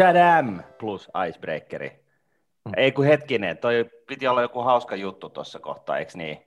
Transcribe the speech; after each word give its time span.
Tadam! 0.00 0.62
Plus 0.78 1.10
icebreakeri. 1.28 1.88
Mm. 2.64 2.72
Ei 2.76 2.92
kun 2.92 3.04
hetkinen, 3.04 3.58
toi 3.58 3.90
piti 4.06 4.28
olla 4.28 4.42
joku 4.42 4.60
hauska 4.60 4.96
juttu 4.96 5.28
tuossa 5.28 5.58
kohtaa, 5.58 5.98
eikö 5.98 6.12
niin? 6.14 6.38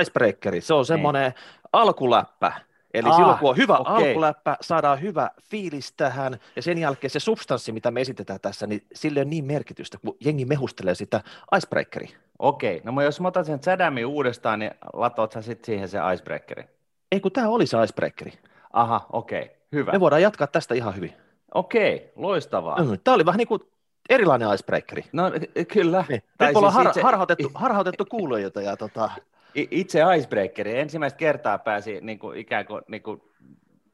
Icebreakeri, 0.00 0.60
se 0.60 0.74
on 0.74 0.86
semmoinen 0.86 1.22
niin. 1.22 1.68
alkuläppä, 1.72 2.52
Eli 2.94 3.08
ah, 3.08 3.16
silloin 3.16 3.38
kun 3.38 3.50
on 3.50 3.56
hyvä 3.56 3.76
okay. 3.76 3.94
alkuläppä, 3.94 4.56
saadaan 4.60 5.00
hyvä 5.00 5.30
fiilis 5.42 5.92
tähän, 5.92 6.38
ja 6.56 6.62
sen 6.62 6.78
jälkeen 6.78 7.10
se 7.10 7.20
substanssi, 7.20 7.72
mitä 7.72 7.90
me 7.90 8.00
esitetään 8.00 8.40
tässä, 8.40 8.66
niin 8.66 8.82
sille 8.94 9.20
on 9.20 9.30
niin 9.30 9.44
merkitystä, 9.44 9.98
kun 9.98 10.16
jengi 10.24 10.44
mehustelee 10.44 10.94
sitä 10.94 11.20
icebreakeri. 11.56 12.08
Okei, 12.38 12.76
okay. 12.76 12.92
no 12.92 13.02
jos 13.02 13.20
mä 13.20 13.28
otan 13.28 13.44
sen 13.44 13.60
Zadamin 13.60 14.06
uudestaan, 14.06 14.58
niin 14.58 14.70
latoit 14.92 15.32
sä 15.32 15.42
sitten 15.42 15.66
siihen 15.66 15.88
se 15.88 15.98
icebreakeri? 16.14 16.64
Ei 17.12 17.20
kun 17.20 17.32
tämä 17.32 17.48
oli 17.48 17.66
se 17.66 17.82
icebreakeri. 17.82 18.32
Aha, 18.72 19.06
okei, 19.12 19.42
okay. 19.42 19.54
hyvä. 19.72 19.92
Me 19.92 20.00
voidaan 20.00 20.22
jatkaa 20.22 20.46
tästä 20.46 20.74
ihan 20.74 20.96
hyvin. 20.96 21.27
Okei, 21.54 22.12
loistavaa. 22.16 22.84
Mm, 22.84 22.98
tämä 23.04 23.14
oli 23.14 23.26
vähän 23.26 23.38
niin 23.38 23.48
kuin 23.48 23.60
erilainen 24.08 24.54
icebreakeri. 24.54 25.04
No 25.12 25.30
kyllä. 25.72 26.04
Niin. 26.08 26.22
Nyt 26.40 26.56
ollaan 26.56 26.72
siis 26.72 26.84
har- 26.84 26.88
itse... 26.88 27.02
harhautettu, 27.02 27.50
harhautettu 27.54 28.04
kuulijoita 28.04 28.62
ja 28.62 28.76
tota 28.76 29.10
itse 29.54 30.00
icebreakeri 30.16 30.78
ensimmäistä 30.78 31.16
kertaa 31.16 31.58
pääsi 31.58 32.00
niin 32.00 32.18
kuin, 32.18 32.38
ikään 32.38 32.66
kuin, 32.66 32.82
niin 32.88 33.02
kuin 33.02 33.22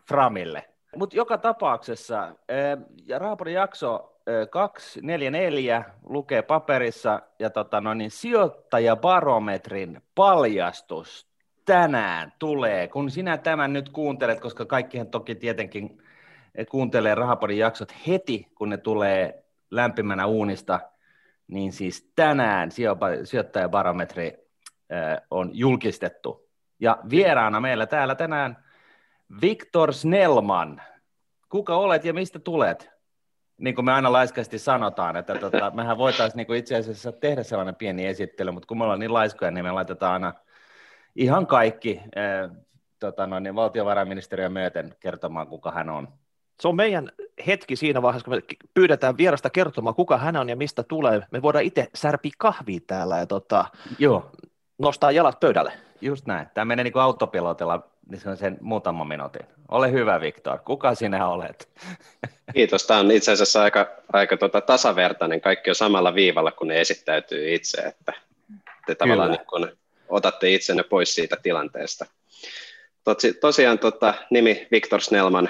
framille. 0.08 0.68
Mutta 0.96 1.16
joka 1.16 1.38
tapauksessa, 1.38 2.34
ja 3.06 3.18
Raapurin 3.18 3.54
jakso 3.54 4.14
244 4.50 5.84
lukee 6.04 6.42
paperissa, 6.42 7.22
ja 7.38 7.50
tota, 7.50 7.80
no 7.80 7.94
niin, 7.94 8.10
sijoittajabarometrin 8.10 10.02
paljastus 10.14 11.26
tänään 11.64 12.32
tulee, 12.38 12.88
kun 12.88 13.10
sinä 13.10 13.38
tämän 13.38 13.72
nyt 13.72 13.88
kuuntelet, 13.88 14.40
koska 14.40 14.64
kaikkihan 14.64 15.06
toki 15.06 15.34
tietenkin 15.34 16.02
kuuntelee 16.70 17.14
Rahapodin 17.14 17.58
jaksot 17.58 17.94
heti, 18.06 18.48
kun 18.54 18.68
ne 18.68 18.76
tulee 18.76 19.44
lämpimänä 19.70 20.26
uunista, 20.26 20.80
niin 21.46 21.72
siis 21.72 22.12
tänään 22.16 22.70
sijoittajabarometri 23.24 24.48
on 25.30 25.50
julkistettu. 25.52 26.48
Ja 26.80 26.98
vieraana 27.10 27.60
meillä 27.60 27.86
täällä 27.86 28.14
tänään 28.14 28.64
Viktor 29.40 29.92
Snellman. 29.92 30.82
Kuka 31.48 31.76
olet 31.76 32.04
ja 32.04 32.14
mistä 32.14 32.38
tulet? 32.38 32.90
Niin 33.58 33.74
kuin 33.74 33.84
me 33.84 33.92
aina 33.92 34.12
laiskasti 34.12 34.58
sanotaan, 34.58 35.16
että 35.16 35.34
tota, 35.34 35.70
mehän 35.70 35.98
voitaisiin 35.98 36.36
niin 36.36 36.46
kuin 36.46 36.58
itse 36.58 36.76
asiassa 36.76 37.12
tehdä 37.12 37.42
sellainen 37.42 37.74
pieni 37.76 38.06
esittely, 38.06 38.50
mutta 38.50 38.66
kun 38.66 38.78
me 38.78 38.84
ollaan 38.84 39.00
niin 39.00 39.12
laiskoja, 39.12 39.50
niin 39.50 39.64
me 39.64 39.72
laitetaan 39.72 40.12
aina 40.12 40.32
ihan 41.16 41.46
kaikki 41.46 42.02
tota 42.98 43.26
noin, 43.26 43.42
niin 43.42 43.54
valtiovarainministeriön 43.54 44.52
myöten 44.52 44.96
kertomaan, 45.00 45.46
kuka 45.46 45.70
hän 45.70 45.90
on. 45.90 46.08
Se 46.60 46.68
on 46.68 46.76
meidän 46.76 47.12
hetki 47.46 47.76
siinä 47.76 48.02
vaiheessa, 48.02 48.24
kun 48.24 48.34
me 48.34 48.42
pyydetään 48.74 49.16
vierasta 49.16 49.50
kertomaan, 49.50 49.94
kuka 49.94 50.18
hän 50.18 50.36
on 50.36 50.48
ja 50.48 50.56
mistä 50.56 50.82
tulee. 50.82 51.22
Me 51.30 51.42
voidaan 51.42 51.64
itse 51.64 51.88
särpi 51.94 52.30
kahvia 52.38 52.80
täällä 52.86 53.18
ja 53.18 53.26
tota, 53.26 53.64
Joo 53.98 54.30
nostaa 54.78 55.10
jalat 55.10 55.40
pöydälle. 55.40 55.72
Just 56.00 56.26
näin. 56.26 56.46
Tämä 56.54 56.64
menee 56.64 56.84
niin 56.84 56.92
kuin 56.92 57.02
autopilotilla 57.02 57.88
niin 58.08 58.20
se 58.20 58.28
on 58.28 58.36
sen 58.36 58.58
muutaman 58.60 59.08
minuutin. 59.08 59.46
Ole 59.68 59.92
hyvä, 59.92 60.20
Viktor. 60.20 60.58
Kuka 60.58 60.94
sinä 60.94 61.28
olet? 61.28 61.68
Kiitos. 62.54 62.86
Tämä 62.86 63.00
on 63.00 63.10
itse 63.10 63.32
asiassa 63.32 63.62
aika, 63.62 63.86
aika 64.12 64.36
tuota 64.36 64.60
tasavertainen. 64.60 65.40
Kaikki 65.40 65.70
on 65.70 65.74
samalla 65.74 66.14
viivalla, 66.14 66.52
kun 66.52 66.68
ne 66.68 66.80
esittäytyy 66.80 67.54
itse. 67.54 67.82
Että 67.82 68.12
te 68.86 68.94
tavallaan 68.94 69.30
niin 69.30 69.46
kun 69.46 69.68
otatte 70.08 70.50
itsenne 70.50 70.82
pois 70.82 71.14
siitä 71.14 71.36
tilanteesta. 71.42 72.06
Tosi, 73.04 73.34
tosiaan 73.34 73.78
tota, 73.78 74.14
nimi 74.30 74.68
Viktor 74.70 75.00
Snellman, 75.00 75.48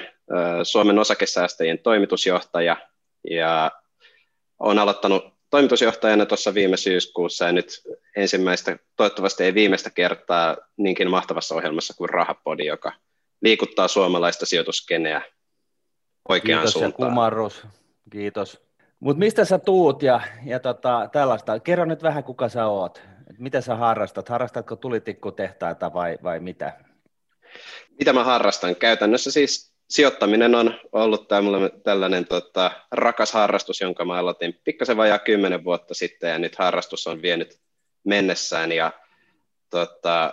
Suomen 0.63 0.99
osakesäästäjien 0.99 1.79
toimitusjohtaja, 1.79 2.77
ja 3.31 3.71
olen 4.59 4.79
aloittanut 4.79 5.35
toimitusjohtajana 5.51 6.27
tuossa 6.27 6.55
viime 6.55 6.77
syyskuussa 6.77 7.45
ja 7.45 7.53
nyt 7.53 7.83
ensimmäistä, 8.17 8.79
toivottavasti 8.97 9.45
ei 9.45 9.55
viimeistä 9.55 9.91
kertaa 9.91 10.57
niinkin 10.77 11.11
mahtavassa 11.11 11.55
ohjelmassa 11.55 11.95
kuin 11.97 12.11
Rahapodi, 12.11 12.67
joka 12.67 12.93
liikuttaa 13.43 13.89
suomalaista 13.89 14.47
sijoituskeneä 14.47 15.23
oikeaan 16.29 16.61
Kiitos 16.61 16.73
suuntaan. 16.73 16.93
Kiitos 16.93 17.09
kumarrus. 17.09 17.67
Kiitos. 18.11 18.65
Mutta 19.01 19.19
mistä 19.19 19.45
sä 19.45 19.59
tuut 19.59 20.03
ja, 20.03 20.21
ja 20.45 20.61
tota, 20.61 21.09
tällaista? 21.13 21.61
Kerro 21.61 21.85
nyt 21.85 22.03
vähän, 22.03 22.25
kuka 22.25 22.49
sä 22.49 22.67
oot. 22.67 23.03
Mitä 23.39 23.61
sä 23.61 23.77
harrastat? 23.77 24.29
Harrastatko 24.29 24.77
tulitikkutehtaita 24.77 25.93
vai, 25.93 26.19
vai 26.23 26.41
mitä? 26.41 26.73
Mitä 27.99 28.13
mä 28.13 28.25
harrastan? 28.25 28.77
Käytännössä 28.77 29.31
siis 29.31 29.75
sijoittaminen 29.91 30.55
on 30.55 30.81
ollut 30.93 31.29
tällainen 31.85 32.27
tota, 32.27 32.71
rakas 32.91 33.33
harrastus, 33.33 33.81
jonka 33.81 34.05
mä 34.05 34.15
aloitin 34.15 34.61
pikkasen 34.65 34.97
vajaa 34.97 35.19
kymmenen 35.19 35.65
vuotta 35.65 35.95
sitten, 35.95 36.31
ja 36.31 36.39
nyt 36.39 36.57
harrastus 36.57 37.07
on 37.07 37.23
vienyt 37.23 37.59
mennessään, 38.05 38.73
ja 38.73 38.93
tota, 39.71 40.33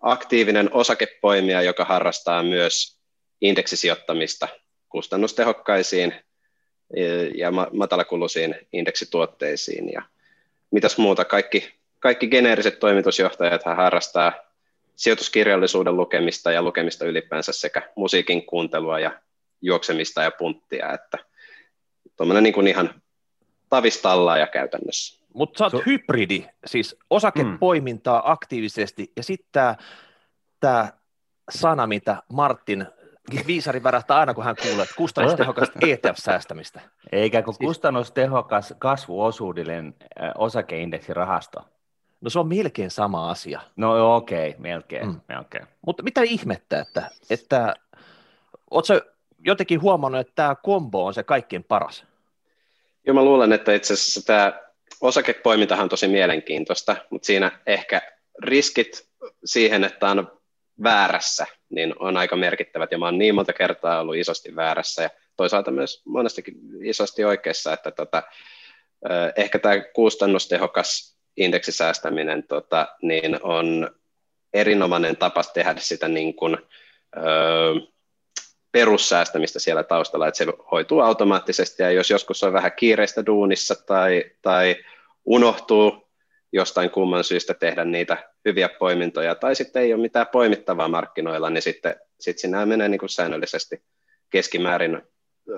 aktiivinen 0.00 0.70
osakepoimija, 0.72 1.62
joka 1.62 1.84
harrastaa 1.84 2.42
myös 2.42 2.98
indeksisijoittamista 3.40 4.48
kustannustehokkaisiin 4.88 6.14
ja 7.34 7.50
matalakuluisiin 7.72 8.54
indeksituotteisiin. 8.72 9.92
Ja 9.92 10.02
mitäs 10.70 10.98
muuta, 10.98 11.24
kaikki, 11.24 11.74
kaikki 11.98 12.28
geneeriset 12.28 12.78
toimitusjohtajat 12.78 13.62
harrastaa 13.64 14.51
sijoituskirjallisuuden 14.96 15.96
lukemista 15.96 16.52
ja 16.52 16.62
lukemista 16.62 17.04
ylipäänsä 17.04 17.52
sekä 17.52 17.82
musiikin 17.96 18.46
kuuntelua 18.46 18.98
ja 18.98 19.20
juoksemista 19.62 20.22
ja 20.22 20.30
punttia, 20.30 20.92
että 20.92 21.18
tuommoinen 22.16 22.42
niin 22.42 22.54
kuin 22.54 22.66
ihan 22.66 23.02
tavistallaa 23.68 24.38
ja 24.38 24.46
käytännössä. 24.46 25.22
Mutta 25.34 25.58
sä 25.58 25.64
oot 25.64 25.70
so, 25.70 25.82
hybridi, 25.86 26.44
siis 26.66 26.96
osakepoimintaa 27.10 28.18
mm. 28.18 28.32
aktiivisesti 28.32 29.12
ja 29.16 29.22
sitten 29.22 29.74
tämä 30.60 30.92
sana, 31.50 31.86
mitä 31.86 32.22
Martin 32.32 32.86
viisari 33.46 33.82
värähtää 33.82 34.18
aina, 34.18 34.34
kun 34.34 34.44
hän 34.44 34.56
kuulee, 34.62 34.82
että 34.82 34.94
kustannustehokas 34.96 35.68
ETF-säästämistä. 35.86 36.80
Eikä 37.12 37.42
kun 37.42 37.54
siis... 37.54 37.66
kustannustehokas 37.66 38.74
kasvuosuudellinen 38.78 39.94
osakeindeksirahasto. 40.38 41.60
No 42.22 42.30
se 42.30 42.38
on 42.38 42.48
melkein 42.48 42.90
sama 42.90 43.30
asia. 43.30 43.60
No 43.76 44.16
okei, 44.16 44.48
okay, 44.48 44.60
melkein. 44.60 45.06
Mm. 45.06 45.20
melkein. 45.28 45.66
Mutta 45.86 46.02
mitä 46.02 46.22
ihmettä, 46.22 46.80
että, 46.80 47.10
että 47.30 47.74
ootko 48.70 49.00
jotenkin 49.44 49.82
huomannut, 49.82 50.20
että 50.20 50.32
tämä 50.34 50.54
kombo 50.54 51.06
on 51.06 51.14
se 51.14 51.22
kaikkein 51.22 51.64
paras? 51.64 52.04
Joo, 53.06 53.14
mä 53.14 53.24
luulen, 53.24 53.52
että 53.52 53.74
itse 53.74 53.94
asiassa 53.94 54.26
tämä 54.26 54.52
osakepoimintahan 55.00 55.82
on 55.82 55.88
tosi 55.88 56.08
mielenkiintoista, 56.08 56.96
mutta 57.10 57.26
siinä 57.26 57.50
ehkä 57.66 58.02
riskit 58.42 59.08
siihen, 59.44 59.84
että 59.84 60.10
on 60.10 60.40
väärässä, 60.82 61.46
niin 61.70 61.94
on 61.98 62.16
aika 62.16 62.36
merkittävät, 62.36 62.92
ja 62.92 62.98
mä 62.98 63.04
oon 63.04 63.18
niin 63.18 63.34
monta 63.34 63.52
kertaa 63.52 64.00
ollut 64.00 64.16
isosti 64.16 64.56
väärässä, 64.56 65.02
ja 65.02 65.10
toisaalta 65.36 65.70
myös 65.70 66.02
monestikin 66.04 66.54
isosti 66.82 67.24
oikeassa, 67.24 67.72
että 67.72 67.90
tota, 67.90 68.22
ehkä 69.36 69.58
tämä 69.58 69.74
kustannustehokas 69.94 71.16
indeksisäästäminen 71.36 72.42
tota, 72.42 72.88
niin 73.02 73.38
on 73.42 73.90
erinomainen 74.54 75.16
tapa 75.16 75.42
tehdä 75.54 75.74
sitä 75.78 76.08
niin 76.08 76.34
kuin, 76.34 76.58
ö, 77.16 77.20
perussäästämistä 78.72 79.58
siellä 79.58 79.82
taustalla, 79.82 80.28
että 80.28 80.38
se 80.38 80.46
hoituu 80.70 81.00
automaattisesti, 81.00 81.82
ja 81.82 81.90
jos 81.90 82.10
joskus 82.10 82.42
on 82.42 82.52
vähän 82.52 82.72
kiireistä 82.76 83.26
duunissa 83.26 83.74
tai, 83.86 84.24
tai 84.42 84.76
unohtuu 85.24 86.08
jostain 86.52 86.90
kumman 86.90 87.24
syystä 87.24 87.54
tehdä 87.54 87.84
niitä 87.84 88.30
hyviä 88.44 88.68
poimintoja, 88.68 89.34
tai 89.34 89.54
sitten 89.54 89.82
ei 89.82 89.94
ole 89.94 90.02
mitään 90.02 90.26
poimittavaa 90.32 90.88
markkinoilla, 90.88 91.50
niin 91.50 91.62
sitten 91.62 91.96
sit 92.20 92.38
sinä 92.38 92.66
menee 92.66 92.88
niin 92.88 92.98
kuin 92.98 93.10
säännöllisesti 93.10 93.82
keskimäärin 94.30 95.02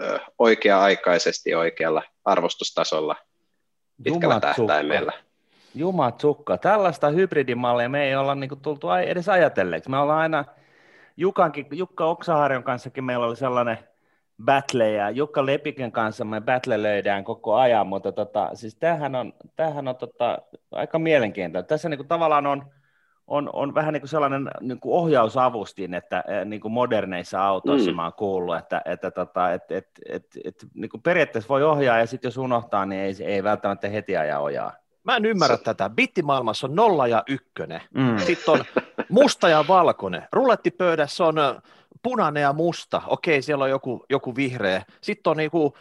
ö, 0.02 0.20
oikea-aikaisesti 0.38 1.54
oikealla 1.54 2.02
arvostustasolla 2.24 3.16
pitkällä 4.04 4.40
tähtäimellä. 4.40 5.12
Jumatsukka, 5.74 6.58
tällaista 6.58 7.10
hybridimallia 7.10 7.88
me 7.88 8.04
ei 8.04 8.16
olla 8.16 8.34
niinku 8.34 8.56
tultu 8.56 8.90
edes 8.90 9.28
ajatelleeksi. 9.28 9.90
Me 9.90 9.98
ollaan 9.98 10.20
aina, 10.20 10.44
Jukankin, 11.16 11.66
Jukka 11.72 12.04
Oksaharjon 12.04 12.62
kanssakin 12.62 13.04
meillä 13.04 13.26
oli 13.26 13.36
sellainen 13.36 13.78
battle, 14.44 14.90
ja 14.90 15.10
Jukka 15.10 15.46
Lepiken 15.46 15.92
kanssa 15.92 16.24
me 16.24 16.42
löydään 16.76 17.24
koko 17.24 17.54
ajan, 17.54 17.86
mutta 17.86 18.12
tota, 18.12 18.50
siis 18.54 18.76
tämähän 18.76 19.14
on, 19.14 19.32
tämähän 19.56 19.88
on 19.88 19.96
tota, 19.96 20.38
aika 20.72 20.98
mielenkiintoista. 20.98 21.68
Tässä 21.68 21.88
niinku 21.88 22.04
tavallaan 22.04 22.46
on, 22.46 22.64
on, 23.26 23.50
on 23.52 23.74
vähän 23.74 23.92
niin 23.92 24.00
kuin 24.00 24.08
sellainen 24.08 24.50
niin 24.60 24.80
kuin 24.80 24.94
ohjausavustin, 24.94 25.94
että 25.94 26.24
niin 26.44 26.60
kuin 26.60 26.72
moderneissa 26.72 27.46
autoissa 27.46 27.90
mm. 27.90 27.96
mä 27.96 28.02
oon 28.02 28.12
kuullut, 28.12 28.56
että, 28.56 28.82
että 28.84 29.10
tota, 29.10 29.52
et, 29.52 29.70
et, 29.70 29.88
et, 30.08 30.26
et, 30.44 30.54
niin 30.74 30.90
kuin 30.90 31.02
periaatteessa 31.02 31.48
voi 31.48 31.62
ohjaa 31.62 31.98
ja 31.98 32.06
sitten 32.06 32.28
jos 32.28 32.38
unohtaa, 32.38 32.86
niin 32.86 33.00
ei, 33.00 33.14
ei 33.20 33.44
välttämättä 33.44 33.88
heti 33.88 34.16
aja 34.16 34.40
ojaa. 34.40 34.83
Mä 35.04 35.16
en 35.16 35.24
ymmärrä 35.26 35.56
se... 35.56 35.62
tätä. 35.62 35.90
Bittimaailmassa 35.90 36.66
on 36.66 36.74
nolla 36.74 37.06
ja 37.06 37.22
ykkönen. 37.28 37.80
Mm. 37.94 38.18
Sitten 38.18 38.54
on 38.54 38.64
musta 39.08 39.48
ja 39.48 39.64
valkoinen. 39.68 40.22
Rulettipöydässä 40.32 41.24
on 41.24 41.36
punainen 42.02 42.40
ja 42.40 42.52
musta. 42.52 43.02
Okei, 43.06 43.42
siellä 43.42 43.64
on 43.64 43.70
joku, 43.70 44.06
joku 44.10 44.36
vihreä. 44.36 44.82
Sitten 45.00 45.30
on 45.30 45.36
niinku 45.36 45.76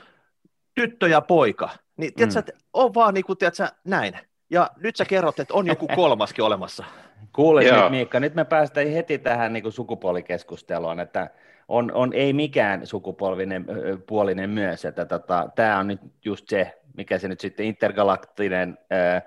tyttö 0.76 1.08
ja 1.08 1.22
poika. 1.22 1.70
Niin, 1.98 2.14
tiedätkö, 2.14 2.42
mm. 2.52 2.60
on 2.74 2.94
vaan 2.94 3.14
niin 3.14 3.26
kuin, 3.26 3.38
tiedätkö, 3.38 3.68
näin. 3.84 4.14
Ja 4.50 4.70
nyt 4.78 4.96
sä 4.96 5.06
kerrot, 5.06 5.40
että 5.40 5.54
on 5.54 5.68
joku 5.68 5.88
kolmaskin 5.96 6.46
olemassa. 6.46 6.84
Kuule 7.36 7.64
nyt 7.64 7.90
Miikka, 7.90 8.20
nyt 8.20 8.36
me 8.36 8.46
päästään 8.46 8.88
heti 8.88 9.18
tähän 9.18 9.54
niin 9.54 9.64
kuin 9.64 9.74
sukupuolikeskusteluun, 9.74 11.00
että 11.00 11.30
on, 11.68 11.92
on 11.92 12.14
ei 12.14 12.34
mikään 12.34 12.88
sukupuolinen 12.88 13.66
puolinen 14.08 14.50
myös, 14.50 14.86
että 14.86 15.06
tota, 15.06 15.50
tämä 15.56 15.80
on 15.80 15.88
nyt 15.88 16.02
just 16.26 16.50
se, 16.50 16.82
mikä 16.98 17.20
se 17.20 17.28
nyt 17.28 17.40
sitten 17.40 17.66
intergalaktinen 17.66 18.78
ää, 18.90 19.22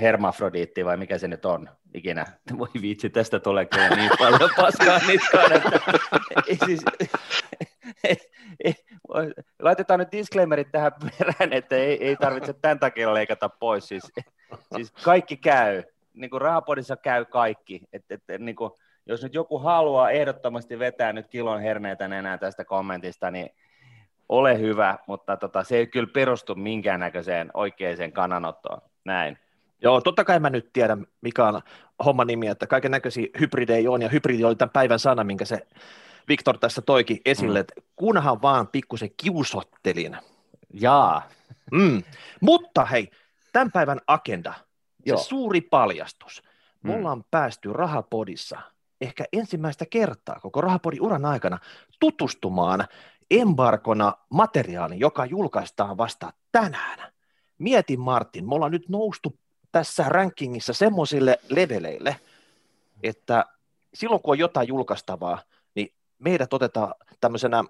hermafrodiitti 0.00 0.84
vai 0.84 0.96
mikä 0.96 1.18
se 1.18 1.28
nyt 1.28 1.44
on 1.44 1.68
ikinä. 1.94 2.24
Voi 2.58 2.68
vitsi, 2.82 3.10
tästä 3.10 3.40
tulee 3.40 3.64
kyllä 3.66 3.88
niin 3.88 4.10
paljon 4.18 4.50
paskaa 4.56 4.98
niskaan, 5.08 5.52
että 5.52 5.70
siis, 6.66 6.84
laitetaan 9.62 10.00
nyt 10.00 10.12
disclaimerit 10.12 10.68
tähän 10.72 10.92
perään, 11.18 11.52
että 11.52 11.76
ei, 11.76 12.04
ei 12.04 12.16
tarvitse 12.16 12.52
tämän 12.52 12.78
takia 12.78 13.14
leikata 13.14 13.48
pois. 13.48 13.88
Siis, 13.88 14.12
siis 14.76 14.90
kaikki 14.90 15.36
käy, 15.36 15.82
niin 16.14 16.30
kuin 16.30 16.40
rahapodissa 16.40 16.96
käy 16.96 17.24
kaikki. 17.24 17.82
Et, 17.92 18.04
et, 18.10 18.22
niin 18.38 18.56
kuin, 18.56 18.70
jos 19.06 19.22
nyt 19.22 19.34
joku 19.34 19.58
haluaa 19.58 20.10
ehdottomasti 20.10 20.78
vetää 20.78 21.12
nyt 21.12 21.28
kilon 21.28 21.60
herneitä 21.60 22.04
enää 22.04 22.38
tästä 22.38 22.64
kommentista, 22.64 23.30
niin 23.30 23.50
ole 24.28 24.58
hyvä, 24.58 24.98
mutta 25.06 25.36
tota, 25.36 25.64
se 25.64 25.76
ei 25.76 25.86
kyllä 25.86 26.08
perustu 26.14 26.54
minkäännäköiseen 26.54 27.50
oikeaan 27.54 28.12
kannanottoon. 28.12 28.82
Näin. 29.04 29.38
Joo, 29.82 30.00
totta 30.00 30.24
kai 30.24 30.40
mä 30.40 30.50
nyt 30.50 30.70
tiedän, 30.72 31.06
mikä 31.20 31.44
on 31.44 31.60
homman 32.04 32.26
nimi, 32.26 32.46
että 32.46 32.66
kaiken 32.66 32.90
näköisiä 32.90 33.26
hybridejä 33.40 33.90
on, 33.90 34.02
ja 34.02 34.08
hybridi 34.08 34.44
oli 34.44 34.56
tämän 34.56 34.72
päivän 34.72 34.98
sana, 34.98 35.24
minkä 35.24 35.44
se 35.44 35.66
Viktor 36.28 36.58
tässä 36.58 36.82
toikin 36.82 37.20
esille, 37.24 37.58
mm. 37.58 37.60
että 37.60 37.74
kunhan 37.96 38.42
vaan 38.42 38.68
pikkusen 38.68 39.10
kiusottelin. 39.16 40.16
Jaa. 40.80 41.22
Mm. 41.72 42.02
Mutta 42.40 42.84
hei, 42.84 43.10
tämän 43.52 43.72
päivän 43.72 44.00
agenda, 44.06 44.54
Joo. 45.06 45.18
se 45.18 45.24
suuri 45.24 45.60
paljastus. 45.60 46.42
Me 46.82 46.90
mm. 46.90 46.96
ollaan 46.96 47.24
päästy 47.30 47.72
Rahapodissa 47.72 48.60
ehkä 49.00 49.24
ensimmäistä 49.32 49.84
kertaa 49.90 50.40
koko 50.40 50.60
Rahapodin 50.60 51.02
uran 51.02 51.24
aikana 51.24 51.58
tutustumaan 52.00 52.84
embarkona 53.30 54.14
materiaaliin, 54.30 55.00
joka 55.00 55.26
julkaistaan 55.26 55.96
vasta 55.96 56.32
tänään. 56.52 57.12
Mietin 57.58 58.00
Martin, 58.00 58.48
me 58.48 58.54
ollaan 58.54 58.72
nyt 58.72 58.88
noustu 58.88 59.38
tässä 59.72 60.04
rankingissa 60.08 60.72
semmoisille 60.72 61.38
leveleille, 61.48 62.16
että 63.02 63.44
silloin 63.94 64.22
kun 64.22 64.32
on 64.32 64.38
jotain 64.38 64.68
julkaistavaa, 64.68 65.42
niin 65.74 65.94
meidät 66.18 66.52
otetaan 66.52 66.94
tämmöisenä 67.20 67.64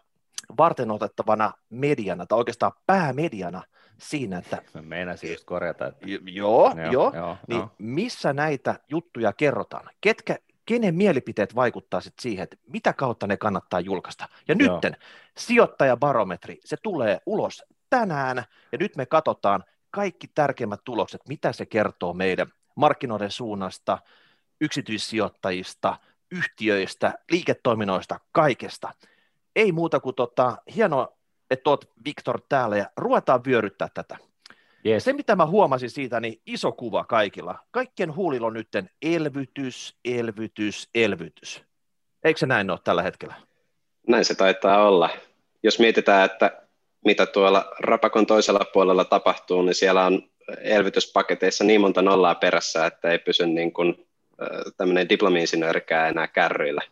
varten 0.59 0.91
otettavana 0.91 1.53
mediana, 1.71 2.27
tai 2.27 2.39
oikeastaan 2.39 2.73
päämediana 2.87 3.63
siinä, 3.99 4.39
että... 4.39 4.63
Meinasin 4.81 5.31
just 5.31 5.45
korjata. 5.45 5.87
Että... 5.87 6.07
Joo, 6.25 6.75
joo, 6.77 6.93
joo, 6.93 7.13
joo, 7.15 7.37
niin 7.49 7.59
joo. 7.59 7.71
missä 7.79 8.33
näitä 8.33 8.81
juttuja 8.89 9.33
kerrotaan? 9.33 9.91
Ketkä, 10.01 10.37
kenen 10.67 10.95
mielipiteet 10.95 11.55
vaikuttaa 11.55 12.01
sit 12.01 12.15
siihen, 12.21 12.45
että 12.45 12.57
mitä 12.67 12.93
kautta 12.93 13.27
ne 13.27 13.37
kannattaa 13.37 13.81
julkaista. 13.81 14.29
Ja 14.49 14.55
nytten 14.55 14.97
sijoittajabarometri, 15.37 16.59
se 16.65 16.77
tulee 16.83 17.21
ulos 17.27 17.65
tänään, 17.91 18.37
ja 18.73 18.79
nyt 18.79 18.97
me 18.97 19.07
katsotaan 19.07 19.65
kaikki 19.91 20.29
tärkeimmät 20.35 20.81
tulokset, 20.85 21.21
mitä 21.29 21.53
se 21.53 21.67
kertoo 21.67 22.13
meidän 22.13 22.53
markkinoiden 22.75 23.31
suunnasta, 23.31 23.99
yksityissijoittajista, 24.61 25.97
yhtiöistä, 26.31 27.15
liiketoiminnoista, 27.31 28.21
kaikesta. 28.33 28.93
Ei 29.57 29.73
muuta 29.73 30.01
kuin 30.01 30.15
tota, 30.15 30.57
hienoa, 30.75 31.17
että 31.51 31.71
olet 31.71 31.91
Viktor 32.05 32.41
täällä 32.49 32.77
ja 32.77 32.91
ruvetaan 32.97 33.45
vyöryttää 33.45 33.89
tätä. 33.95 34.19
Yes. 34.87 35.05
Se, 35.05 35.13
mitä 35.13 35.37
mä 35.37 35.47
huomasin 35.47 35.91
siitä, 35.91 36.21
niin 36.21 36.41
iso 36.47 36.73
kuva 36.73 37.05
kaikilla. 37.05 37.59
Kaikkien 37.71 38.15
huulilla 38.15 38.47
on 38.47 38.55
nyt 38.55 38.69
elvytys, 39.03 39.97
elvytys, 40.05 40.89
elvytys. 40.95 41.63
Eikö 42.25 42.41
se 42.41 42.47
näin 42.47 42.71
ole 42.71 42.79
tällä 42.85 43.03
hetkellä? 43.03 43.35
Näin 44.09 44.25
se 44.25 44.35
taitaa 44.35 44.89
olla. 44.89 45.11
Jos 45.63 45.79
mietitään, 45.79 46.25
että 46.25 46.63
mitä 47.05 47.27
tuolla 47.27 47.73
rapakon 47.81 48.27
toisella 48.27 48.65
puolella 48.73 49.05
tapahtuu, 49.05 49.63
niin 49.63 49.75
siellä 49.75 50.05
on 50.05 50.23
elvytyspaketeissa 50.61 51.65
niin 51.65 51.81
monta 51.81 52.03
nollaa 52.03 52.35
perässä, 52.35 52.87
että 52.87 53.11
ei 53.11 53.19
pysy 53.19 53.47
niin 53.47 53.73
kuin, 53.73 54.07
tämmöinen 54.77 55.09
diplomi-insinöörikään 55.09 56.09
enää 56.09 56.27
kärryillä. 56.29 56.83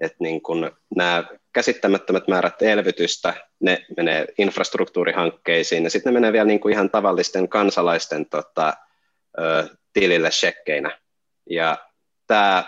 Että 0.00 0.16
niin 0.20 0.42
kuin 0.42 0.70
nämä 0.96 1.24
käsittämättömät 1.52 2.28
määrät 2.28 2.62
elvytystä, 2.62 3.34
ne 3.60 3.86
menee 3.96 4.26
infrastruktuurihankkeisiin 4.38 5.84
ja 5.84 5.90
sitten 5.90 6.14
ne 6.14 6.20
menee 6.20 6.32
vielä 6.32 6.44
niin 6.44 6.60
kuin 6.60 6.72
ihan 6.72 6.90
tavallisten 6.90 7.48
kansalaisten 7.48 8.26
tota, 8.26 8.74
ö, 9.38 9.68
tilille 9.92 10.30
shekkeinä. 10.30 10.98
Ja 11.50 11.78
tämä 12.26 12.64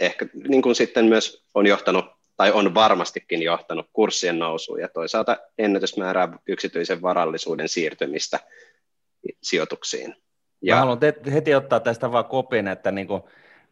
ehkä 0.00 0.26
niin 0.48 0.62
kuin 0.62 0.74
sitten 0.74 1.04
myös 1.04 1.44
on 1.54 1.66
johtanut 1.66 2.04
tai 2.36 2.52
on 2.52 2.74
varmastikin 2.74 3.42
johtanut 3.42 3.86
kurssien 3.92 4.38
nousuun 4.38 4.80
ja 4.80 4.88
toisaalta 4.88 5.36
ennätysmäärää 5.58 6.38
yksityisen 6.48 7.02
varallisuuden 7.02 7.68
siirtymistä 7.68 8.40
sijoituksiin. 9.42 10.16
Ja... 10.62 10.74
Mä 10.74 10.80
haluan 10.80 10.98
heti 11.32 11.54
ottaa 11.54 11.80
tästä 11.80 12.12
vaan 12.12 12.24
kopin, 12.24 12.68
että 12.68 12.90
niin 12.90 13.06
kuin 13.06 13.22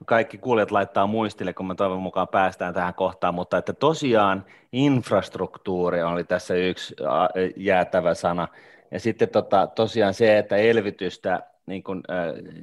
kaikki 0.06 0.38
kuulijat 0.38 0.70
laittaa 0.70 1.06
muistille, 1.06 1.52
kun 1.52 1.66
me 1.66 1.74
toivon 1.74 2.02
mukaan 2.02 2.28
päästään 2.28 2.74
tähän 2.74 2.94
kohtaan, 2.94 3.34
mutta 3.34 3.58
että 3.58 3.72
tosiaan 3.72 4.44
infrastruktuuri 4.72 6.02
oli 6.02 6.24
tässä 6.24 6.54
yksi 6.54 6.96
jäätävä 7.56 8.14
sana. 8.14 8.48
Ja 8.90 9.00
sitten 9.00 9.28
tota, 9.28 9.66
tosiaan 9.66 10.14
se, 10.14 10.38
että 10.38 10.56
elvytystä 10.56 11.42
niin 11.66 11.82
kuin, 11.82 12.02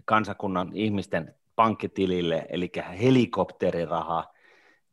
kansakunnan 0.06 0.70
ihmisten 0.74 1.36
pankkitilille, 1.56 2.46
eli 2.50 2.72
helikopteriraha, 3.02 4.36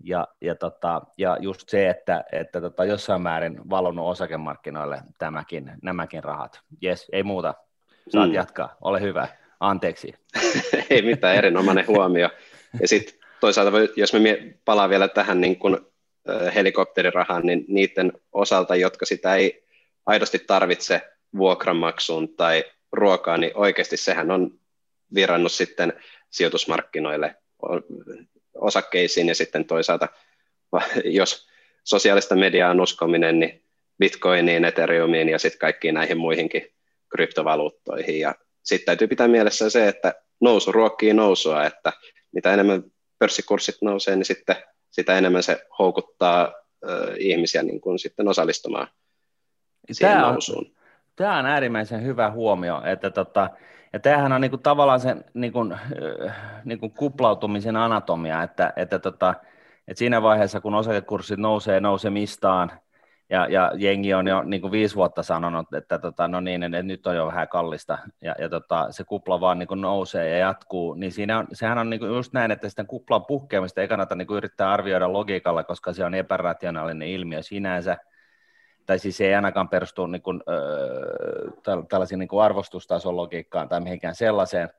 ja, 0.04 0.28
ja, 0.40 0.54
tota, 0.54 1.02
ja 1.18 1.36
just 1.40 1.68
se, 1.68 1.88
että, 1.88 2.24
että 2.32 2.60
tota, 2.60 2.84
jossain 2.84 3.22
määrin 3.22 3.70
valonnut 3.70 4.08
osakemarkkinoille 4.08 5.02
tämäkin, 5.18 5.72
nämäkin 5.82 6.24
rahat. 6.24 6.60
Jes, 6.80 7.08
ei 7.12 7.22
muuta. 7.22 7.54
Saat 8.08 8.28
mm. 8.28 8.34
jatkaa. 8.34 8.76
Ole 8.80 9.00
hyvä. 9.00 9.28
Anteeksi. 9.62 10.14
ei 10.90 11.02
mitään, 11.02 11.36
erinomainen 11.36 11.86
huomio. 11.86 12.30
Ja 12.80 12.88
sitten 12.88 13.14
toisaalta, 13.40 13.78
jos 13.96 14.12
me 14.12 14.54
palaan 14.64 14.90
vielä 14.90 15.08
tähän 15.08 15.40
niin 15.40 15.58
kun, 15.58 15.92
helikopterirahaan, 16.54 17.46
niin 17.46 17.64
niiden 17.68 18.12
osalta, 18.32 18.76
jotka 18.76 19.06
sitä 19.06 19.34
ei 19.34 19.64
aidosti 20.06 20.38
tarvitse 20.38 21.00
vuokranmaksuun 21.36 22.28
tai 22.28 22.64
ruokaa, 22.92 23.36
niin 23.36 23.52
oikeasti 23.54 23.96
sehän 23.96 24.30
on 24.30 24.50
virannut 25.14 25.52
sitten 25.52 25.92
sijoitusmarkkinoille 26.30 27.34
osakkeisiin 28.54 29.28
ja 29.28 29.34
sitten 29.34 29.64
toisaalta, 29.64 30.08
jos 31.04 31.48
sosiaalista 31.84 32.36
mediaa 32.36 32.70
on 32.70 32.80
uskominen, 32.80 33.40
niin 33.40 33.64
Bitcoiniin, 33.98 34.64
Ethereumiin 34.64 35.28
ja 35.28 35.38
sitten 35.38 35.58
kaikkiin 35.58 35.94
näihin 35.94 36.18
muihinkin 36.18 36.72
kryptovaluuttoihin. 37.08 38.20
Ja 38.20 38.34
sitten 38.62 38.86
täytyy 38.86 39.08
pitää 39.08 39.28
mielessä 39.28 39.70
se, 39.70 39.88
että 39.88 40.14
nousu 40.40 40.72
ruokkii 40.72 41.14
nousua, 41.14 41.64
että 41.64 41.92
mitä 42.32 42.52
enemmän 42.52 42.82
pörssikurssit 43.18 43.76
nousee, 43.82 44.16
niin 44.16 44.24
sitten 44.24 44.56
sitä 44.90 45.18
enemmän 45.18 45.42
se 45.42 45.66
houkuttaa 45.78 46.52
ö, 46.88 47.14
ihmisiä 47.18 47.62
niin 47.62 47.80
kuin 47.80 47.98
sitten 47.98 48.28
osallistumaan 48.28 48.88
siihen 49.92 50.16
tämä 50.16 50.30
nousuun. 50.30 50.66
On, 50.66 50.72
tämä 51.16 51.38
on 51.38 51.46
äärimmäisen 51.46 52.04
hyvä 52.04 52.30
huomio, 52.30 52.82
että 52.84 53.10
tota, 53.10 53.50
ja 53.92 53.98
tämähän 53.98 54.32
on 54.32 54.40
niinku 54.40 54.58
tavallaan 54.58 55.00
sen 55.00 55.24
niinku, 55.34 55.58
niinku 56.64 56.88
kuplautumisen 56.88 57.76
anatomia, 57.76 58.42
että, 58.42 58.72
että, 58.76 58.98
tota, 58.98 59.34
että 59.88 59.98
siinä 59.98 60.22
vaiheessa, 60.22 60.60
kun 60.60 60.74
osakekurssit 60.74 61.38
nousee 61.38 61.80
nousemistaan, 61.80 62.72
ja, 63.32 63.46
ja 63.50 63.72
jengi 63.76 64.14
on 64.14 64.28
jo 64.28 64.42
niin 64.42 64.60
kuin 64.60 64.72
viisi 64.72 64.94
vuotta 64.94 65.22
sanonut, 65.22 65.74
että 65.74 65.98
tota, 65.98 66.28
no 66.28 66.40
niin, 66.40 66.62
että 66.62 66.82
nyt 66.82 67.06
on 67.06 67.16
jo 67.16 67.26
vähän 67.26 67.48
kallista, 67.48 67.98
ja, 68.20 68.34
ja 68.38 68.48
tota, 68.48 68.86
se 68.90 69.04
kupla 69.04 69.40
vaan 69.40 69.58
niin 69.58 69.66
kuin 69.66 69.80
nousee 69.80 70.30
ja 70.30 70.38
jatkuu, 70.38 70.94
niin 70.94 71.12
siinä 71.12 71.38
on, 71.38 71.46
sehän 71.52 71.78
on 71.78 71.90
niin 71.90 72.00
kuin 72.00 72.12
just 72.12 72.32
näin, 72.32 72.50
että 72.50 72.68
sitä 72.68 72.84
kuplan 72.84 73.24
puhkeamista 73.24 73.80
ei 73.80 73.88
kannata 73.88 74.14
niin 74.14 74.26
kuin 74.26 74.36
yrittää 74.36 74.70
arvioida 74.70 75.12
logiikalla, 75.12 75.64
koska 75.64 75.92
se 75.92 76.04
on 76.04 76.14
epärationaalinen 76.14 77.08
ilmiö 77.08 77.42
sinänsä, 77.42 77.96
tai 78.86 78.98
siis 78.98 79.20
ei 79.20 79.34
ainakaan 79.34 79.68
perustu 79.68 80.06
niin 80.06 80.22
kuin, 80.22 80.40
äh, 80.48 81.84
tällaisiin 81.88 82.18
niin 82.18 82.28
kuin 82.28 82.44
arvostustason 82.44 83.16
logiikkaan 83.16 83.68
tai 83.68 83.80
mihinkään 83.80 84.14
sellaiseen. 84.14 84.70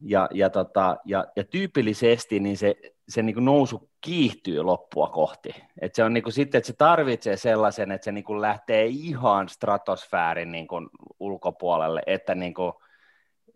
Ja, 0.00 0.28
ja, 0.34 0.50
tota, 0.50 0.96
ja, 1.04 1.24
ja 1.36 1.44
tyypillisesti 1.44 2.40
niin 2.40 2.56
se, 2.56 2.74
se 3.08 3.22
niin 3.22 3.34
kuin 3.34 3.44
nousu 3.44 3.90
kiihtyy 4.00 4.62
loppua 4.62 5.08
kohti. 5.08 5.54
Et 5.80 5.94
se 5.94 6.04
on 6.04 6.14
niin 6.14 6.22
kuin 6.22 6.32
sitten, 6.32 6.58
että 6.58 6.66
se 6.66 6.72
tarvitsee 6.72 7.36
sellaisen, 7.36 7.92
että 7.92 8.04
se 8.04 8.12
niin 8.12 8.24
kuin 8.24 8.40
lähtee 8.40 8.86
ihan 8.86 9.48
stratosfäärin 9.48 10.52
niin 10.52 10.68
kuin 10.68 10.88
ulkopuolelle, 11.20 12.02
että 12.06 12.34
niin 12.34 12.54
kuin, 12.54 12.72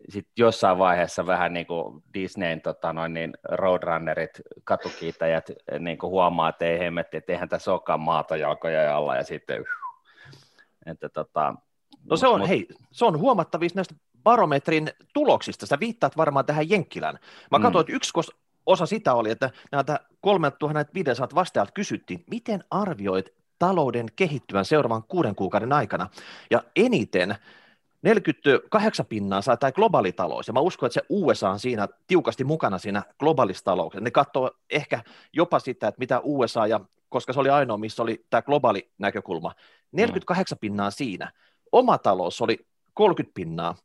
sit 0.09 0.27
jossain 0.37 0.77
vaiheessa 0.77 1.25
vähän 1.25 1.53
niin 1.53 1.67
kuin 1.67 2.03
Disneyn 2.13 2.61
tota 2.61 2.93
noin, 2.93 3.13
niin 3.13 3.33
roadrunnerit, 3.43 4.41
katukiitäjät 4.63 5.51
niin 5.79 5.97
kuin 5.97 6.11
huomaa, 6.11 6.49
että 6.49 6.65
ei 6.65 6.79
hemmetti, 6.79 7.17
että 7.17 7.31
eihän 7.31 7.49
tässä 7.49 7.71
olekaan 7.71 7.99
maata 7.99 8.37
jalkoja 8.37 8.97
alla 8.97 9.15
ja 9.15 9.23
sitten 9.23 9.65
Että 10.85 11.09
tota, 11.09 11.55
no 12.09 12.17
se 12.17 12.27
on, 12.27 12.39
mut, 12.39 12.49
hei, 12.49 12.67
se 12.91 13.05
on 13.05 13.19
huomattavissa 13.19 13.77
näistä 13.77 13.95
barometrin 14.23 14.89
tuloksista. 15.13 15.65
Sä 15.65 15.79
viittaat 15.79 16.17
varmaan 16.17 16.45
tähän 16.45 16.69
Jenkkilän. 16.69 17.19
Mä 17.51 17.59
katsoin, 17.59 17.73
mm. 17.75 17.79
että 17.81 17.93
yksi 17.93 18.13
osa 18.65 18.85
sitä 18.85 19.13
oli, 19.13 19.31
että 19.31 19.49
näitä 19.71 19.99
3500 20.21 21.27
vastaajalta 21.35 21.71
kysyttiin, 21.71 22.23
miten 22.31 22.63
arvioit 22.71 23.33
talouden 23.59 24.05
kehittyvän 24.15 24.65
seuraavan 24.65 25.03
kuuden 25.03 25.35
kuukauden 25.35 25.73
aikana. 25.73 26.09
Ja 26.51 26.63
eniten 26.75 27.35
48 28.01 29.05
pinnaa 29.05 29.41
saa 29.41 29.57
tämä 29.57 29.71
globaali 29.71 30.11
talous, 30.11 30.47
ja 30.47 30.53
mä 30.53 30.59
uskon, 30.59 30.87
että 30.87 30.93
se 30.93 31.05
USA 31.09 31.49
on 31.49 31.59
siinä 31.59 31.87
tiukasti 32.07 32.43
mukana 32.43 32.77
siinä 32.77 33.03
globaalissa 33.19 33.63
taloudessa. 33.63 34.03
Ne 34.03 34.11
katsoo 34.11 34.51
ehkä 34.69 35.03
jopa 35.33 35.59
sitä, 35.59 35.87
että 35.87 35.99
mitä 35.99 36.21
USA, 36.23 36.67
ja 36.67 36.79
koska 37.09 37.33
se 37.33 37.39
oli 37.39 37.49
ainoa, 37.49 37.77
missä 37.77 38.03
oli 38.03 38.25
tämä 38.29 38.41
globaali 38.41 38.91
näkökulma, 38.97 39.53
48 39.91 40.55
mm. 40.55 40.59
pinnaa 40.59 40.91
siinä. 40.91 41.31
Oma 41.71 41.97
talous 41.97 42.41
oli 42.41 42.65
30 42.93 43.33
pinnaa, 43.33 43.75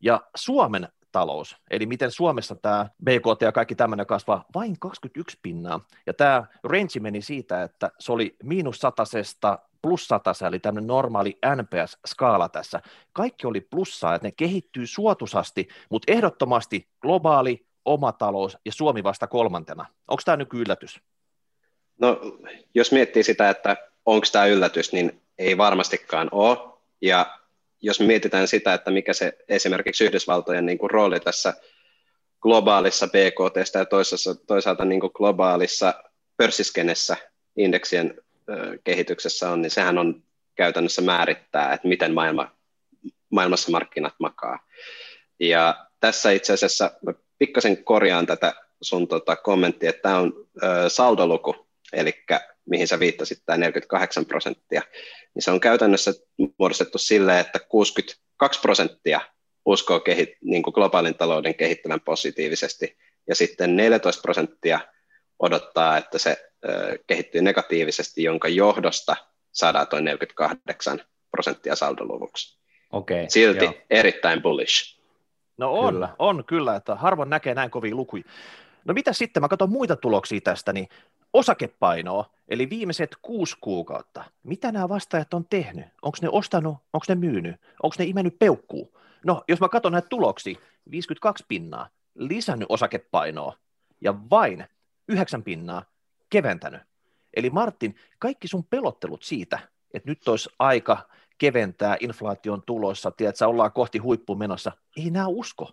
ja 0.00 0.20
Suomen 0.36 0.88
talous, 1.12 1.56
eli 1.70 1.86
miten 1.86 2.10
Suomessa 2.10 2.54
tämä 2.54 2.86
BKT 3.04 3.42
ja 3.42 3.52
kaikki 3.52 3.74
tämmöinen 3.74 4.06
kasvaa 4.06 4.44
vain 4.54 4.78
21 4.78 5.38
pinnaa. 5.42 5.80
Ja 6.06 6.14
tämä 6.14 6.44
range 6.64 7.00
meni 7.00 7.22
siitä, 7.22 7.62
että 7.62 7.90
se 7.98 8.12
oli 8.12 8.36
miinus 8.42 8.78
satasesta 8.78 9.58
plus 9.82 10.08
satasa, 10.08 10.46
eli 10.46 10.58
tämmöinen 10.58 10.86
normaali 10.86 11.38
NPS-skaala 11.56 12.48
tässä. 12.48 12.80
Kaikki 13.12 13.46
oli 13.46 13.60
plussaa, 13.60 14.14
että 14.14 14.28
ne 14.28 14.32
kehittyy 14.32 14.86
suotusasti, 14.86 15.68
mutta 15.90 16.12
ehdottomasti 16.12 16.88
globaali, 17.00 17.66
oma 17.84 18.12
talous 18.12 18.58
ja 18.64 18.72
Suomi 18.72 19.04
vasta 19.04 19.26
kolmantena. 19.26 19.86
Onko 20.08 20.22
tämä 20.24 20.36
nyt 20.36 20.48
yllätys? 20.54 21.00
No, 22.00 22.20
jos 22.74 22.92
miettii 22.92 23.22
sitä, 23.22 23.50
että 23.50 23.76
onko 24.06 24.26
tämä 24.32 24.46
yllätys, 24.46 24.92
niin 24.92 25.22
ei 25.38 25.58
varmastikaan 25.58 26.28
ole. 26.32 26.58
Ja 27.00 27.37
jos 27.80 28.00
mietitään 28.00 28.48
sitä, 28.48 28.74
että 28.74 28.90
mikä 28.90 29.12
se 29.12 29.38
esimerkiksi 29.48 30.04
Yhdysvaltojen 30.04 30.66
niin 30.66 30.78
kuin 30.78 30.90
rooli 30.90 31.20
tässä 31.20 31.54
globaalissa 32.40 33.06
BKT 33.06 33.74
ja 33.74 33.84
toisaalta, 33.84 34.44
toisaalta 34.46 34.84
niin 34.84 35.00
kuin 35.00 35.12
globaalissa 35.14 35.94
pörssiskenessä 36.36 37.16
indeksien 37.56 38.22
kehityksessä 38.84 39.50
on, 39.50 39.62
niin 39.62 39.70
sehän 39.70 39.98
on 39.98 40.22
käytännössä 40.54 41.02
määrittää, 41.02 41.72
että 41.72 41.88
miten 41.88 42.14
maailma, 42.14 42.50
maailmassa 43.30 43.70
markkinat 43.70 44.14
makaa. 44.18 44.58
Ja 45.40 45.86
tässä 46.00 46.30
itse 46.30 46.52
asiassa 46.52 46.90
pikkasen 47.38 47.84
korjaan 47.84 48.26
tätä 48.26 48.54
sun 48.82 49.08
tota, 49.08 49.36
kommenttia, 49.36 49.90
että 49.90 50.02
tämä 50.02 50.18
on 50.18 50.32
ö, 50.62 50.88
saldoluku, 50.88 51.66
eli 51.92 52.24
mihin 52.68 52.88
sä 52.88 53.00
viittasit, 53.00 53.38
tämä 53.46 53.56
48 53.56 54.26
prosenttia, 54.26 54.82
niin 55.34 55.42
se 55.42 55.50
on 55.50 55.60
käytännössä 55.60 56.12
muodostettu 56.58 56.98
sille, 56.98 57.40
että 57.40 57.58
62 57.58 58.60
prosenttia 58.60 59.20
uskoo 59.66 60.00
kehit, 60.00 60.30
niin 60.44 60.62
kuin 60.62 60.74
globaalin 60.74 61.14
talouden 61.14 61.54
kehittyvän 61.54 62.00
positiivisesti, 62.00 62.96
ja 63.28 63.34
sitten 63.34 63.76
14 63.76 64.22
prosenttia 64.22 64.80
odottaa, 65.38 65.96
että 65.96 66.18
se 66.18 66.36
ö, 66.68 66.98
kehittyy 67.06 67.42
negatiivisesti, 67.42 68.22
jonka 68.22 68.48
johdosta 68.48 69.16
saadaan 69.52 69.86
tuo 69.86 70.00
48 70.00 71.00
prosenttia 71.30 71.76
saldoluvuksi. 71.76 72.58
Okay, 72.92 73.24
Silti 73.28 73.64
joo. 73.64 73.74
erittäin 73.90 74.42
bullish. 74.42 74.98
No 75.58 75.72
on, 75.72 75.94
kyllä. 75.94 76.08
on 76.18 76.44
kyllä, 76.44 76.76
että 76.76 76.94
harvoin 76.94 77.30
näkee 77.30 77.54
näin 77.54 77.70
kovia 77.70 77.94
lukuja. 77.94 78.24
No 78.88 78.94
mitä 78.94 79.12
sitten, 79.12 79.42
mä 79.42 79.48
katson 79.48 79.70
muita 79.70 79.96
tuloksia 79.96 80.40
tästä, 80.40 80.72
niin 80.72 80.88
osakepainoa, 81.32 82.30
eli 82.48 82.70
viimeiset 82.70 83.16
kuusi 83.22 83.56
kuukautta. 83.60 84.24
Mitä 84.42 84.72
nämä 84.72 84.88
vastaajat 84.88 85.34
on 85.34 85.46
tehnyt? 85.50 85.86
Onko 86.02 86.18
ne 86.22 86.28
ostanut, 86.28 86.76
onko 86.92 87.04
ne 87.08 87.14
myynyt, 87.14 87.56
onko 87.82 87.96
ne 87.98 88.04
imennyt 88.04 88.38
peukkuu? 88.38 88.98
No, 89.24 89.44
jos 89.48 89.60
mä 89.60 89.68
katson 89.68 89.92
näitä 89.92 90.08
tuloksia, 90.08 90.58
52 90.90 91.44
pinnaa, 91.48 91.88
lisännyt 92.14 92.66
osakepainoa 92.70 93.56
ja 94.00 94.14
vain 94.30 94.64
9 95.08 95.42
pinnaa 95.42 95.84
keventänyt. 96.30 96.80
Eli 97.36 97.50
Martin, 97.50 97.94
kaikki 98.18 98.48
sun 98.48 98.64
pelottelut 98.64 99.22
siitä, 99.22 99.58
että 99.94 100.10
nyt 100.10 100.28
olisi 100.28 100.50
aika 100.58 101.08
keventää 101.38 101.96
inflaation 102.00 102.62
tulossa, 102.62 103.10
tiedätkö, 103.10 103.46
ollaan 103.46 103.72
kohti 103.72 103.98
huippumenossa, 103.98 104.72
ei 104.96 105.10
nämä 105.10 105.26
usko. 105.26 105.72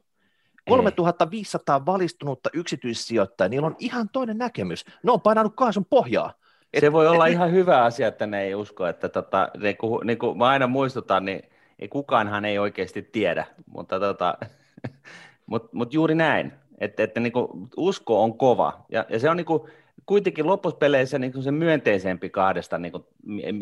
3500 0.70 1.86
valistunutta 1.86 2.50
yksityissijoittajaa, 2.54 3.50
niillä 3.50 3.68
on 3.68 3.76
ihan 3.80 4.10
toinen 4.10 4.38
näkemys. 4.38 4.86
Ne 5.04 5.12
on 5.12 5.22
painanut 5.22 5.54
kaasun 5.56 5.86
pohjaa. 5.86 6.34
Et, 6.74 6.82
se 6.82 6.92
voi 6.92 7.08
olla 7.08 7.28
et, 7.28 7.34
ihan 7.34 7.52
hyvä 7.52 7.84
asia, 7.84 8.08
että 8.08 8.28
ne 8.28 8.44
ei 8.44 8.56
usko, 8.56 8.88
että 8.88 9.10
tota, 9.10 9.50
niin, 9.62 9.78
kuin, 9.78 10.08
niin 10.08 10.18
kuin 10.18 10.38
mä 10.38 10.48
aina 10.48 10.68
muistutan, 10.68 11.26
niin 11.26 11.42
ei 11.80 11.88
kukaanhan 11.88 12.46
ei 12.46 12.60
oikeasti 12.60 13.02
tiedä, 13.02 13.46
mutta 13.66 14.00
tota, 14.00 14.38
mut, 15.46 15.74
mut 15.74 15.94
juuri 15.94 16.16
näin, 16.16 16.54
että, 16.78 17.04
että 17.04 17.20
niin 17.20 17.34
kuin 17.34 17.48
usko 17.78 18.24
on 18.24 18.38
kova, 18.38 18.86
ja, 18.90 19.06
ja 19.10 19.20
se 19.20 19.30
on 19.30 19.38
niin 19.38 19.46
kuin, 19.46 19.62
kuitenkin 20.06 20.48
loppuspeleissä 20.48 21.20
niin 21.20 21.44
se 21.44 21.52
myönteisempi 21.52 22.30
kahdesta 22.30 22.78
niin 22.78 22.92
kuin 22.92 23.04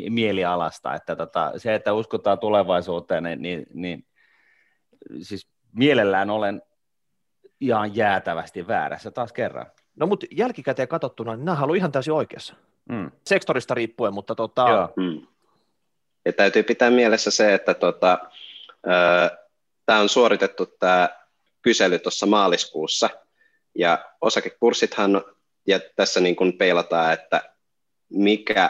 mielialasta, 0.10 0.96
että 0.96 1.16
tota, 1.16 1.52
se, 1.58 1.76
että 1.76 1.94
uskotaan 1.94 2.40
tulevaisuuteen, 2.40 3.24
niin, 3.24 3.42
niin, 3.42 3.66
niin 3.74 4.06
siis 5.22 5.48
mielellään 5.74 6.30
olen 6.30 6.62
ihan 7.60 7.96
jäätävästi 7.96 8.68
väärässä 8.68 9.12
taas 9.12 9.34
kerran. 9.34 9.66
No 9.96 10.08
mutta 10.08 10.26
jälkikäteen 10.32 10.88
katsottuna, 10.88 11.36
niin 11.36 11.46
nämä 11.46 11.64
on 11.64 11.76
ihan 11.76 11.92
täysin 11.92 12.14
oikeassa. 12.14 12.56
Mm. 12.90 13.12
Sektorista 13.26 13.74
riippuen, 13.74 14.14
mutta 14.14 14.36
tota... 14.36 14.70
Joo. 14.70 14.94
Mm. 14.98 15.28
Ja 16.26 16.34
täytyy 16.34 16.64
pitää 16.64 16.90
mielessä 16.90 17.32
se, 17.32 17.54
että 17.54 17.74
tota, 17.74 18.18
tämä 19.86 20.00
on 20.00 20.10
suoritettu 20.10 20.66
tämä 20.66 21.10
kysely 21.62 22.00
tuossa 22.00 22.26
maaliskuussa, 22.26 23.10
ja 23.76 24.06
osakekurssithan, 24.22 25.24
ja 25.68 25.80
tässä 25.96 26.20
niin 26.20 26.36
kuin 26.36 26.58
peilataan, 26.58 27.14
että 27.14 27.42
mikä 28.10 28.70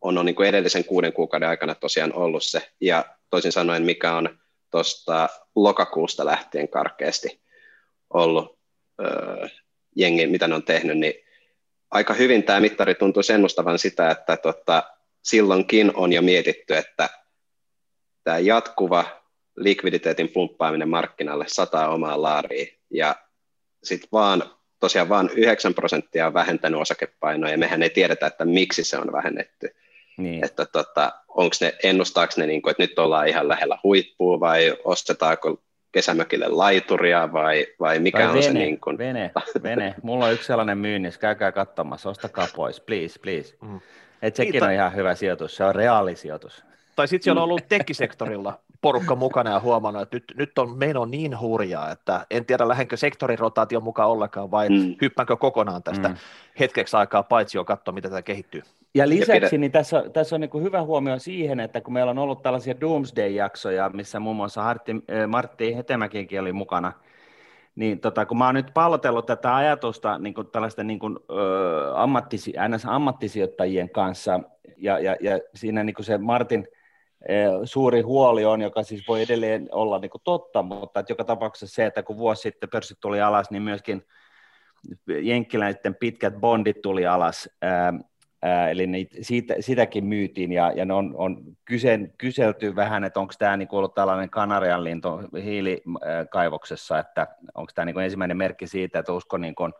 on, 0.00 0.18
on 0.18 0.26
niin 0.26 0.34
kuin 0.34 0.48
edellisen 0.48 0.84
kuuden 0.84 1.12
kuukauden 1.12 1.48
aikana 1.48 1.74
tosiaan 1.74 2.14
ollut 2.14 2.44
se, 2.44 2.70
ja 2.80 3.04
toisin 3.30 3.52
sanoen 3.52 3.82
mikä 3.82 4.12
on 4.14 4.38
tuosta 4.70 5.28
lokakuusta 5.56 6.24
lähtien 6.24 6.68
karkeasti 6.68 7.40
ollut 8.10 8.58
öö, 9.00 9.48
jengi, 9.96 10.26
mitä 10.26 10.48
ne 10.48 10.54
on 10.54 10.62
tehnyt, 10.62 10.98
niin 10.98 11.14
aika 11.90 12.14
hyvin 12.14 12.42
tämä 12.42 12.60
mittari 12.60 12.94
tuntuu 12.94 13.22
ennustavan 13.34 13.78
sitä, 13.78 14.10
että 14.10 14.36
tota, 14.36 14.82
silloinkin 15.22 15.96
on 15.96 16.12
jo 16.12 16.22
mietitty, 16.22 16.76
että 16.76 17.08
tämä 18.24 18.38
jatkuva 18.38 19.04
likviditeetin 19.56 20.28
pumppaaminen 20.28 20.88
markkinalle 20.88 21.44
sataa 21.48 21.88
omaa 21.88 22.22
laaria 22.22 22.66
ja 22.90 23.16
sitten 23.84 24.08
vaan 24.12 24.42
tosiaan 24.80 25.08
vain 25.08 25.30
9 25.34 25.74
prosenttia 25.74 26.26
on 26.26 26.34
vähentänyt 26.34 26.80
osakepainoa 26.80 27.50
ja 27.50 27.58
mehän 27.58 27.82
ei 27.82 27.90
tiedetä, 27.90 28.26
että 28.26 28.44
miksi 28.44 28.84
se 28.84 28.98
on 28.98 29.12
vähennetty. 29.12 29.76
Niin. 30.18 30.44
Että 30.44 30.66
tota, 30.66 31.12
onko 31.28 31.56
ne, 31.60 31.74
ennustaako 31.82 32.32
ne, 32.36 32.46
niin 32.46 32.62
kuin, 32.62 32.70
että 32.70 32.82
nyt 32.82 32.98
ollaan 32.98 33.28
ihan 33.28 33.48
lähellä 33.48 33.78
huippua 33.82 34.40
vai 34.40 34.76
ostetaanko 34.84 35.62
kesämökille 35.92 36.48
laituria 36.48 37.32
vai, 37.32 37.66
vai 37.80 37.98
mikä 37.98 38.18
vai 38.18 38.26
on 38.26 38.32
vene, 38.32 38.42
se 38.42 38.52
niin 38.52 38.80
kuin... 38.80 38.98
Vene, 38.98 39.30
vene. 39.62 39.94
Mulla 40.02 40.24
on 40.26 40.32
yksi 40.32 40.46
sellainen 40.46 40.78
myynnissä, 40.78 41.20
käykää 41.20 41.52
katsomassa, 41.52 42.10
ostakaa 42.10 42.46
pois, 42.56 42.80
please, 42.80 43.20
please. 43.20 43.56
Mm. 43.62 43.80
Et 44.22 44.36
sekin 44.36 44.52
Niitä... 44.52 44.66
on 44.66 44.72
ihan 44.72 44.94
hyvä 44.94 45.14
sijoitus, 45.14 45.56
se 45.56 45.64
on 45.64 45.74
reaalisijoitus. 45.74 46.64
Tai 46.96 47.08
sitten 47.08 47.24
siellä 47.24 47.40
on 47.40 47.44
ollut 47.44 47.68
tekkisektorilla 47.68 48.58
porukka 48.80 49.16
mukana 49.16 49.50
ja 49.50 49.60
huomannut, 49.60 50.02
että 50.02 50.16
nyt, 50.16 50.24
nyt 50.36 50.58
on 50.58 50.78
meno 50.78 51.04
niin 51.04 51.40
hurjaa, 51.40 51.90
että 51.90 52.26
en 52.30 52.46
tiedä 52.46 52.68
lähdenkö 52.68 52.96
sektorirotaation 52.96 53.82
mukaan 53.82 54.08
ollenkaan 54.08 54.50
vai 54.50 54.68
mm. 54.68 54.94
hyppäänkö 55.00 55.36
kokonaan 55.36 55.82
tästä 55.82 56.08
mm. 56.08 56.16
hetkeksi 56.60 56.96
aikaa 56.96 57.22
paitsi 57.22 57.58
jo 57.58 57.64
katsoa, 57.64 57.94
mitä 57.94 58.08
tämä 58.08 58.22
kehittyy. 58.22 58.62
Ja 58.94 59.08
lisäksi 59.08 59.58
niin 59.58 59.72
tässä, 59.72 60.04
tässä 60.12 60.36
on 60.36 60.40
niin 60.40 60.62
hyvä 60.62 60.82
huomio 60.82 61.18
siihen, 61.18 61.60
että 61.60 61.80
kun 61.80 61.92
meillä 61.92 62.10
on 62.10 62.18
ollut 62.18 62.42
tällaisia 62.42 62.80
Doomsday-jaksoja, 62.80 63.88
missä 63.88 64.20
muun 64.20 64.36
muassa 64.36 64.62
Hartti, 64.62 64.92
äh, 64.92 65.28
Martti 65.28 65.76
Hetemäkinkin 65.76 66.40
oli 66.40 66.52
mukana, 66.52 66.92
niin 67.74 68.00
tota, 68.00 68.26
kun 68.26 68.38
mä 68.38 68.46
oon 68.46 68.54
nyt 68.54 68.70
pallotellut 68.74 69.26
tätä 69.26 69.56
ajatusta 69.56 70.18
niin 70.18 70.34
kuin 70.34 70.46
tällaisten 70.46 70.86
niin 70.86 70.98
kuin, 70.98 71.18
ö, 71.30 71.94
ammattisi, 71.94 72.54
ammattisijoittajien 72.88 73.90
kanssa, 73.90 74.40
ja, 74.76 74.98
ja, 74.98 75.16
ja 75.20 75.38
siinä 75.54 75.84
niin 75.84 75.94
kuin 75.94 76.06
se 76.06 76.18
Martin 76.18 76.68
suuri 77.64 78.00
huoli 78.00 78.44
on, 78.44 78.60
joka 78.60 78.82
siis 78.82 79.08
voi 79.08 79.22
edelleen 79.22 79.68
olla 79.72 79.98
niin 79.98 80.10
kuin 80.10 80.22
totta, 80.24 80.62
mutta 80.62 81.00
että 81.00 81.12
joka 81.12 81.24
tapauksessa 81.24 81.74
se, 81.74 81.86
että 81.86 82.02
kun 82.02 82.18
vuosi 82.18 82.42
sitten 82.42 82.68
pörssit 82.68 83.00
tuli 83.00 83.20
alas, 83.20 83.50
niin 83.50 83.62
myöskin 83.62 84.06
jenkkiläisten 85.22 85.94
pitkät 85.94 86.34
bondit 86.34 86.82
tuli 86.82 87.06
alas, 87.06 87.48
eli 88.70 88.86
niitä, 88.86 89.16
siitä, 89.20 89.54
sitäkin 89.60 90.04
myytiin, 90.04 90.52
ja, 90.52 90.72
ja 90.72 90.84
ne 90.84 90.94
on, 90.94 91.14
on 91.16 91.42
kysen, 91.64 92.12
kyselty 92.18 92.76
vähän, 92.76 93.04
että 93.04 93.20
onko 93.20 93.34
tämä 93.38 93.56
niinku 93.56 93.76
ollut 93.76 93.94
tällainen 93.94 94.30
kanarianlinto 94.30 95.20
hiilikaivoksessa, 95.44 96.98
että 96.98 97.26
onko 97.54 97.72
tämä 97.74 97.84
niinku 97.84 98.00
ensimmäinen 98.00 98.36
merkki 98.36 98.66
siitä, 98.66 98.98
että 98.98 99.12
usko 99.12 99.38
niinku 99.38 99.70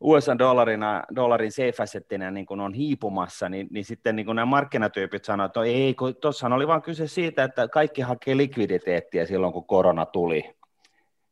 USA-dollarina, 0.00 1.02
dollarin 1.16 1.52
safe 1.52 1.82
assettina 1.82 2.30
niin 2.30 2.46
kun 2.46 2.60
on 2.60 2.74
hiipumassa, 2.74 3.48
niin, 3.48 3.68
niin 3.70 3.84
sitten 3.84 4.16
niin 4.16 4.26
nämä 4.26 4.46
markkinatyypit 4.46 5.24
sanoivat, 5.24 5.50
että 5.50 5.62
ei, 5.62 5.94
kun 5.94 6.16
tuossahan 6.16 6.52
oli 6.52 6.66
vain 6.66 6.82
kyse 6.82 7.06
siitä, 7.06 7.44
että 7.44 7.68
kaikki 7.68 8.02
hakee 8.02 8.36
likviditeettiä 8.36 9.26
silloin, 9.26 9.52
kun 9.52 9.66
korona 9.66 10.06
tuli. 10.06 10.59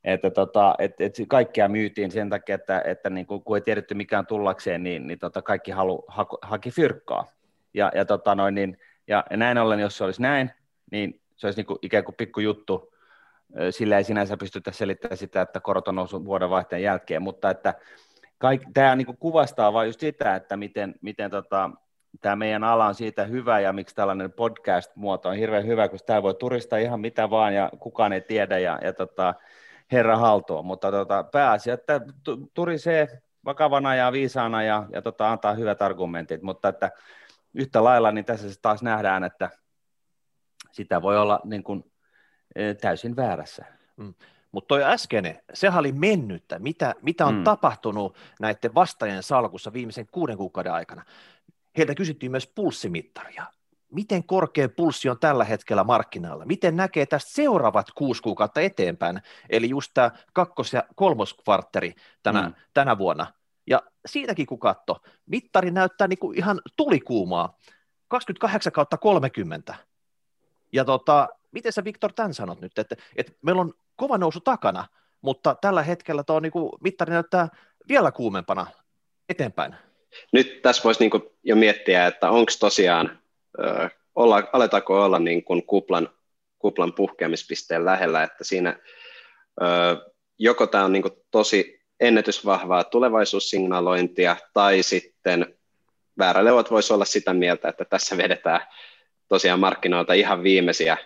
Että 0.04 0.30
tota, 0.30 0.74
et, 0.78 1.00
et 1.00 1.14
kaikkia 1.28 1.68
myytiin 1.68 2.10
sen 2.10 2.30
takia, 2.30 2.54
että, 2.54 2.82
että 2.84 3.10
niin 3.10 3.26
kun, 3.26 3.42
kun 3.42 3.56
ei 3.56 3.60
tiedetty 3.60 3.94
mikään 3.94 4.26
tullakseen, 4.26 4.82
niin, 4.82 5.06
niin 5.06 5.18
tota, 5.18 5.42
kaikki 5.42 5.70
halu, 5.70 6.04
ha, 6.08 6.26
haki 6.42 6.70
fyrkkaa. 6.70 7.26
Ja, 7.74 7.92
ja, 7.94 8.04
tota 8.04 8.34
noin, 8.34 8.54
niin, 8.54 8.78
ja, 9.06 9.24
näin 9.30 9.58
ollen, 9.58 9.80
jos 9.80 9.98
se 9.98 10.04
olisi 10.04 10.22
näin, 10.22 10.50
niin 10.90 11.20
se 11.36 11.46
olisi 11.46 11.58
niin 11.58 11.66
kuin 11.66 11.78
ikään 11.82 12.04
kuin 12.04 12.14
pikku 12.14 12.40
juttu, 12.40 12.92
sillä 13.70 13.98
ei 13.98 14.04
sinänsä 14.04 14.36
pystytä 14.36 14.72
selittämään 14.72 15.16
sitä, 15.16 15.40
että 15.40 15.60
korot 15.60 15.88
on 15.88 15.94
noussut 15.94 16.24
vuodenvaihteen 16.24 16.82
jälkeen, 16.82 17.22
mutta 17.22 17.50
että 17.50 17.74
kaik, 18.38 18.62
tämä 18.74 18.96
niin 18.96 19.18
kuvastaa 19.18 19.72
vain 19.72 19.88
just 19.88 20.00
sitä, 20.00 20.36
että 20.36 20.56
miten, 20.56 20.94
miten 21.02 21.30
tota, 21.30 21.70
tämä 22.20 22.36
meidän 22.36 22.64
ala 22.64 22.86
on 22.86 22.94
siitä 22.94 23.24
hyvä 23.24 23.60
ja 23.60 23.72
miksi 23.72 23.94
tällainen 23.94 24.32
podcast-muoto 24.32 25.28
on 25.28 25.36
hirveän 25.36 25.66
hyvä, 25.66 25.88
koska 25.88 26.06
tämä 26.06 26.22
voi 26.22 26.34
turistaa 26.34 26.78
ihan 26.78 27.00
mitä 27.00 27.30
vaan 27.30 27.54
ja 27.54 27.70
kukaan 27.78 28.12
ei 28.12 28.20
tiedä 28.20 28.58
ja, 28.58 28.78
ja 28.82 28.92
tota, 28.92 29.34
herra 29.92 30.16
haltuun, 30.16 30.66
mutta 30.66 30.90
tota, 30.90 31.24
pääasia, 31.24 31.74
että 31.74 32.00
turisee 32.54 33.22
vakavana 33.44 33.94
ja 33.94 34.12
viisaana 34.12 34.62
ja, 34.62 34.86
ja 34.92 35.02
tota, 35.02 35.30
antaa 35.30 35.54
hyvät 35.54 35.82
argumentit, 35.82 36.42
mutta 36.42 36.68
että 36.68 36.90
yhtä 37.54 37.84
lailla 37.84 38.12
niin 38.12 38.24
tässä 38.24 38.48
taas 38.62 38.82
nähdään, 38.82 39.24
että 39.24 39.50
sitä 40.72 41.02
voi 41.02 41.18
olla 41.18 41.40
niin 41.44 41.62
kuin, 41.62 41.92
e, 42.54 42.74
täysin 42.74 43.16
väärässä. 43.16 43.64
Mm. 43.96 44.14
Mutta 44.52 44.68
toi 44.68 44.84
äskeinen, 44.84 45.42
sehän 45.54 45.78
oli 45.78 45.92
mennyttä. 45.92 46.58
Mitä, 46.58 46.94
mitä 47.02 47.26
on 47.26 47.34
mm. 47.34 47.44
tapahtunut 47.44 48.16
näiden 48.40 48.74
vastaajien 48.74 49.22
salkussa 49.22 49.72
viimeisen 49.72 50.06
kuuden 50.12 50.36
kuukauden 50.36 50.72
aikana? 50.72 51.04
Heiltä 51.76 51.94
kysyttiin 51.94 52.32
myös 52.32 52.46
pulssimittaria. 52.54 53.44
Miten 53.92 54.24
korkea 54.24 54.68
pulssi 54.68 55.08
on 55.08 55.18
tällä 55.18 55.44
hetkellä 55.44 55.84
markkinoilla? 55.84 56.46
Miten 56.46 56.76
näkee 56.76 57.06
tästä 57.06 57.30
seuraavat 57.30 57.86
kuusi 57.94 58.22
kuukautta 58.22 58.60
eteenpäin? 58.60 59.22
Eli 59.50 59.68
just 59.68 59.90
tämä 59.94 60.10
kakkos- 60.32 60.72
ja 60.72 60.82
kolmoskvartteri 60.94 61.94
tänä, 62.22 62.42
mm. 62.42 62.54
tänä 62.74 62.98
vuonna. 62.98 63.26
Ja 63.66 63.82
siitäkin 64.06 64.46
kun 64.46 64.58
katso, 64.58 64.96
mittari 65.26 65.70
näyttää 65.70 66.08
niinku 66.08 66.32
ihan 66.32 66.60
tulikuumaa. 66.76 67.58
28 68.08 68.72
kautta 68.72 68.96
30. 68.96 69.74
Ja 70.72 70.84
tota, 70.84 71.28
miten 71.52 71.72
sä 71.72 71.84
Viktor 71.84 72.12
tämän 72.12 72.34
sanot 72.34 72.60
nyt, 72.60 72.78
että, 72.78 72.96
että 73.16 73.32
meillä 73.42 73.62
on 73.62 73.74
kova 73.96 74.18
nousu 74.18 74.40
takana, 74.40 74.86
mutta 75.20 75.56
tällä 75.60 75.82
hetkellä 75.82 76.24
tuo 76.24 76.40
niin 76.40 76.52
kuin, 76.52 76.72
mittari 76.80 77.12
näyttää 77.12 77.48
vielä 77.88 78.12
kuumempana 78.12 78.66
eteenpäin. 79.28 79.74
Nyt 80.32 80.62
tässä 80.62 80.82
voisi 80.84 81.00
niin 81.00 81.22
jo 81.44 81.56
miettiä, 81.56 82.06
että 82.06 82.30
onko 82.30 82.52
tosiaan, 82.60 83.18
olla, 84.14 84.48
aletaanko 84.52 85.04
olla 85.04 85.18
niin 85.18 85.44
kuin 85.44 85.66
kuplan, 85.66 86.08
kuplan 86.58 86.92
puhkeamispisteen 86.92 87.84
lähellä, 87.84 88.22
että 88.22 88.44
siinä 88.44 88.78
joko 90.38 90.66
tämä 90.66 90.84
on 90.84 90.92
niin 90.92 91.04
tosi 91.30 91.80
ennätysvahvaa 92.00 92.84
tulevaisuussignalointia, 92.84 94.36
tai 94.54 94.82
sitten 94.82 95.58
vääräleuvat 96.18 96.70
voisi 96.70 96.92
olla 96.92 97.04
sitä 97.04 97.34
mieltä, 97.34 97.68
että 97.68 97.84
tässä 97.84 98.16
vedetään 98.16 98.60
tosiaan 99.28 99.60
markkinoilta 99.60 100.12
ihan 100.12 100.42
viimeisiä 100.42 100.96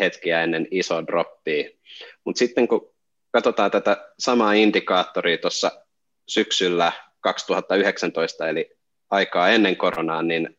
hetkiä 0.00 0.42
ennen 0.42 0.68
isoa 0.70 1.06
droppia. 1.06 1.70
Mutta 2.24 2.38
sitten 2.38 2.68
kun 2.68 2.94
katsotaan 3.30 3.70
tätä 3.70 4.12
samaa 4.18 4.52
indikaattoria 4.52 5.38
tuossa 5.38 5.70
syksyllä 6.28 6.92
2019, 7.20 8.48
eli 8.48 8.76
aikaa 9.10 9.48
ennen 9.48 9.76
koronaa, 9.76 10.22
niin 10.22 10.58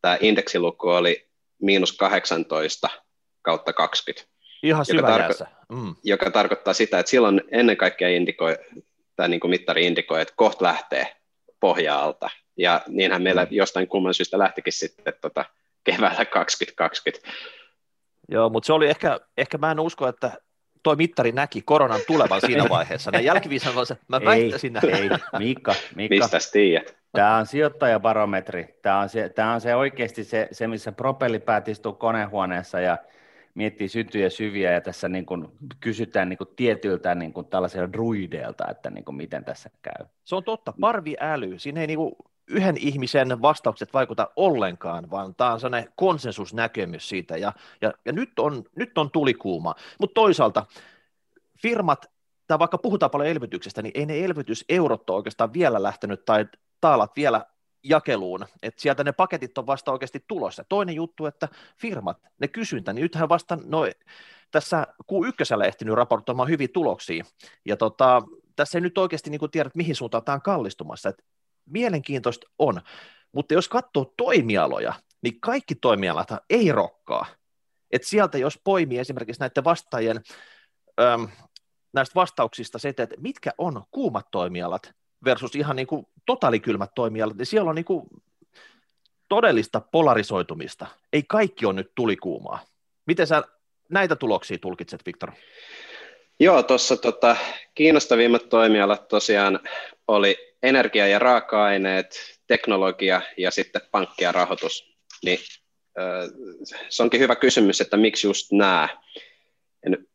tämä 0.00 0.18
indeksiluku 0.20 0.88
oli 0.88 1.30
miinus 1.62 1.92
18 1.92 2.88
kautta 3.42 3.72
20. 3.72 4.30
Ihan 4.62 4.84
joka, 4.88 5.18
tarko- 5.18 5.46
mm. 5.72 5.94
joka 6.04 6.30
tarkoittaa 6.30 6.74
sitä, 6.74 6.98
että 6.98 7.10
silloin 7.10 7.42
ennen 7.50 7.76
kaikkea 7.76 8.08
indikoi, 8.08 8.58
tämä 9.16 9.28
niin 9.28 9.40
kuin 9.40 9.50
mittari 9.50 9.86
indikoi, 9.86 10.22
että 10.22 10.34
kohta 10.36 10.64
lähtee 10.64 11.16
pohja-alta. 11.60 12.30
Ja 12.56 12.80
niinhän 12.88 13.22
meillä 13.22 13.44
mm. 13.44 13.48
jostain 13.50 13.88
kumman 13.88 14.14
syystä 14.14 14.38
lähtikin 14.38 14.72
sitten 14.72 15.14
tota, 15.20 15.44
keväällä 15.84 16.24
2020. 16.24 17.30
Joo, 18.28 18.50
mutta 18.50 18.66
se 18.66 18.72
oli 18.72 18.88
ehkä, 18.88 19.20
ehkä 19.36 19.58
mä 19.58 19.70
en 19.70 19.80
usko, 19.80 20.08
että 20.08 20.32
toi 20.82 20.96
mittari 20.96 21.32
näki 21.32 21.62
koronan 21.62 22.00
tulevan 22.06 22.40
siinä 22.40 22.68
vaiheessa. 22.78 23.10
Näin 23.10 23.24
jälkiviisan 23.24 23.74
mä 24.08 24.20
väittäisin 24.24 24.76
ei, 24.82 24.90
ei, 24.92 25.10
Mikka, 25.38 25.74
Mikka. 25.96 26.14
Mistä 26.14 26.38
tiedät? 26.52 26.96
Tämä 27.12 27.36
on 27.36 27.46
sijoittajabarometri. 27.46 28.78
Tämä 28.82 28.98
on, 28.98 29.08
se, 29.08 29.28
tämä 29.28 29.52
on 29.52 29.60
se 29.60 29.74
oikeasti 29.74 30.24
se, 30.24 30.48
se, 30.52 30.66
missä 30.66 30.92
propellipäät 30.92 31.68
istuu 31.68 31.92
konehuoneessa 31.92 32.80
ja 32.80 32.98
miettii 33.54 33.88
syntyjä 33.88 34.30
syviä 34.30 34.72
ja 34.72 34.80
tässä 34.80 35.08
niin 35.08 35.26
kuin 35.26 35.48
kysytään 35.80 36.28
niin 36.28 36.38
kuin 36.38 36.50
tietyiltä 36.56 37.14
niin 37.14 37.32
kuin 37.32 37.46
tällaisilta 37.46 37.92
druideilta, 37.92 38.70
että 38.70 38.90
niin 38.90 39.04
kuin 39.04 39.16
miten 39.16 39.44
tässä 39.44 39.70
käy. 39.82 40.06
Se 40.24 40.36
on 40.36 40.44
totta, 40.44 40.72
parviäly. 40.80 41.58
Siinä 41.58 41.80
ei 41.80 41.86
niin 41.86 41.98
kuin 41.98 42.12
yhden 42.50 42.76
ihmisen 42.76 43.42
vastaukset 43.42 43.92
vaikuta 43.92 44.30
ollenkaan, 44.36 45.10
vaan 45.10 45.34
tämä 45.34 45.52
on 45.52 45.60
sellainen 45.60 45.92
konsensusnäkemys 45.96 47.08
siitä, 47.08 47.36
ja, 47.36 47.52
ja, 47.80 47.92
ja 48.04 48.12
nyt, 48.12 48.38
on, 48.38 48.64
nyt 48.76 48.98
on 48.98 49.10
tulikuuma. 49.10 49.74
Mutta 50.00 50.14
toisaalta 50.14 50.66
firmat, 51.62 52.10
tai 52.46 52.58
vaikka 52.58 52.78
puhutaan 52.78 53.10
paljon 53.10 53.30
elvytyksestä, 53.30 53.82
niin 53.82 53.92
ei 53.94 54.06
ne 54.06 54.24
elvytyseurot 54.24 55.10
ole 55.10 55.16
oikeastaan 55.16 55.52
vielä 55.52 55.82
lähtenyt, 55.82 56.24
tai 56.24 56.46
taalat 56.80 57.16
vielä 57.16 57.46
jakeluun, 57.84 58.46
että 58.62 58.82
sieltä 58.82 59.04
ne 59.04 59.12
paketit 59.12 59.58
on 59.58 59.66
vasta 59.66 59.92
oikeasti 59.92 60.24
tulossa. 60.28 60.64
Toinen 60.68 60.94
juttu, 60.94 61.26
että 61.26 61.48
firmat, 61.76 62.18
ne 62.38 62.48
kysyntä, 62.48 62.92
niin 62.92 63.02
nythän 63.02 63.28
vasta 63.28 63.58
no, 63.64 63.82
tässä 64.50 64.86
Q1 65.12 65.64
ehtinyt 65.66 65.94
raportoimaan 65.94 66.48
hyviä 66.48 66.68
tuloksia, 66.72 67.24
ja 67.64 67.76
tota, 67.76 68.22
tässä 68.56 68.78
ei 68.78 68.82
nyt 68.82 68.98
oikeasti 68.98 69.30
niin 69.30 69.50
tiedä, 69.50 69.70
mihin 69.74 69.96
suuntaan 69.96 70.24
tämä 70.24 70.34
on 70.34 70.42
kallistumassa, 70.42 71.08
että 71.08 71.22
mielenkiintoista 71.70 72.46
on, 72.58 72.80
mutta 73.32 73.54
jos 73.54 73.68
katsoo 73.68 74.14
toimialoja, 74.16 74.94
niin 75.22 75.40
kaikki 75.40 75.74
toimialat 75.74 76.28
ei 76.50 76.72
rokkaa. 76.72 77.26
Et 77.90 78.04
sieltä 78.04 78.38
jos 78.38 78.60
poimii 78.64 78.98
esimerkiksi 78.98 79.40
näiden 79.40 79.64
vastaajien 79.64 80.20
äm, 81.00 81.28
näistä 81.92 82.14
vastauksista 82.14 82.78
se, 82.78 82.88
että 82.88 83.08
mitkä 83.18 83.50
on 83.58 83.82
kuumat 83.90 84.26
toimialat 84.30 84.92
versus 85.24 85.54
ihan 85.54 85.76
niin 85.76 85.86
kuin 85.86 86.06
totaalikylmät 86.26 86.90
toimialat, 86.94 87.36
niin 87.36 87.46
siellä 87.46 87.70
on 87.70 87.76
niin 87.76 87.84
kuin 87.84 88.06
todellista 89.28 89.80
polarisoitumista. 89.80 90.86
Ei 91.12 91.22
kaikki 91.22 91.66
on 91.66 91.76
nyt 91.76 91.92
tulikuumaa. 91.94 92.58
Miten 93.06 93.26
sä 93.26 93.42
näitä 93.88 94.16
tuloksia 94.16 94.58
tulkitset, 94.58 95.06
Viktor? 95.06 95.32
Joo, 96.40 96.62
tuossa 96.62 96.96
tota, 96.96 97.36
kiinnostavimmat 97.74 98.48
toimialat 98.48 99.08
tosiaan 99.08 99.60
oli 100.08 100.49
energia 100.62 101.06
ja 101.06 101.18
raaka-aineet, 101.18 102.16
teknologia 102.46 103.22
ja 103.36 103.50
sitten 103.50 103.82
pankki 103.90 104.24
ja 104.24 104.32
rahoitus, 104.32 104.96
niin 105.24 105.38
se 106.88 107.02
onkin 107.02 107.20
hyvä 107.20 107.36
kysymys, 107.36 107.80
että 107.80 107.96
miksi 107.96 108.26
just 108.26 108.52
nämä. 108.52 108.88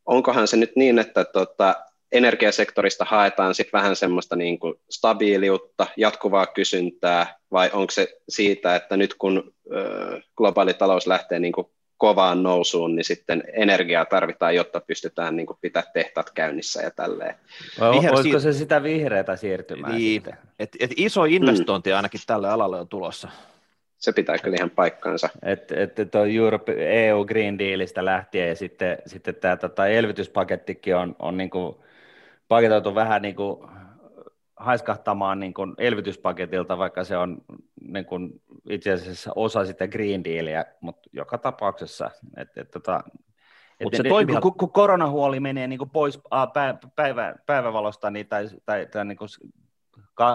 Onkohan 0.05 0.47
se 0.47 0.57
nyt 0.57 0.75
niin, 0.75 0.99
että 0.99 1.25
tota, 1.25 1.75
energiasektorista 2.11 3.05
haetaan 3.05 3.55
sitten 3.55 3.79
vähän 3.79 3.95
semmoista 3.95 4.35
niin 4.35 4.59
kuin 4.59 4.73
stabiiliutta, 4.89 5.87
jatkuvaa 5.97 6.45
kysyntää, 6.45 7.39
vai 7.51 7.69
onko 7.73 7.91
se 7.91 8.17
siitä, 8.29 8.75
että 8.75 8.97
nyt 8.97 9.13
kun 9.13 9.53
globaali 10.37 10.73
talous 10.73 11.07
lähtee 11.07 11.39
niin 11.39 11.53
kuin 11.53 11.67
kovaan 11.97 12.43
nousuun, 12.43 12.95
niin 12.95 13.05
sitten 13.05 13.43
energiaa 13.53 14.05
tarvitaan, 14.05 14.55
jotta 14.55 14.81
pystytään 14.81 15.35
niin 15.35 15.45
kuin, 15.45 15.57
pitää 15.61 15.83
tehtaat 15.93 16.29
käynnissä 16.29 16.81
ja 16.81 16.91
tälleen. 16.91 17.35
Viher, 17.91 18.13
Olisiko 18.13 18.39
se 18.39 18.53
sitä 18.53 18.83
vihreätä 18.83 19.35
siirtymää 19.35 19.91
niin, 19.91 20.21
sitten? 20.21 20.37
Et, 20.59 20.75
et 20.79 20.91
iso 20.97 21.25
investointi 21.25 21.89
mm. 21.89 21.95
ainakin 21.95 22.21
tälle 22.27 22.49
alalle 22.49 22.79
on 22.79 22.87
tulossa. 22.87 23.29
Se 23.97 24.11
pitää 24.11 24.37
kyllä 24.37 24.57
ihan 24.59 24.69
paikkaansa. 24.69 25.29
Että 25.43 25.75
et, 25.83 25.99
et 25.99 26.15
Europe, 26.15 26.75
EU 26.77 27.25
Green 27.25 27.59
Dealista 27.59 28.05
lähtien 28.05 28.49
ja 28.49 28.55
sitten, 28.55 28.97
sitten 29.05 29.35
tämä 29.35 29.57
tota, 29.57 29.87
elvytyspakettikin 29.87 30.95
on, 30.95 31.15
on 31.19 31.37
niin 31.37 31.49
kuin 31.49 31.75
paketoitu 32.47 32.95
vähän 32.95 33.21
niin 33.21 33.35
kuin 33.35 33.69
haiskahtamaan 34.57 35.39
niin 35.39 35.53
kuin 35.53 35.73
elvytyspaketilta, 35.77 36.77
vaikka 36.77 37.03
se 37.03 37.17
on 37.17 37.41
niin 37.81 38.05
kuin 38.05 38.41
itse 38.69 38.91
asiassa 38.91 39.31
osa 39.35 39.65
sitä 39.65 39.87
Green 39.87 40.23
Dealia, 40.23 40.65
mutta 40.81 41.09
joka 41.13 41.37
tapauksessa. 41.37 42.11
Et, 42.37 42.57
et, 42.57 42.71
tota, 42.71 43.03
et, 43.79 43.87
se 43.93 44.03
toimii... 44.03 44.41
kun, 44.41 44.57
kun 44.57 44.71
koronahuoli 44.71 45.39
menee 45.39 45.67
niin 45.67 45.79
kuin 45.79 45.89
pois 45.89 46.19
päivä, 46.95 47.35
päivävalosta 47.45 48.11
niin, 48.11 48.27
tai, 48.27 48.47
tai, 48.65 48.85
tai 48.85 49.05
niin 49.05 49.17
kuin 49.17 49.29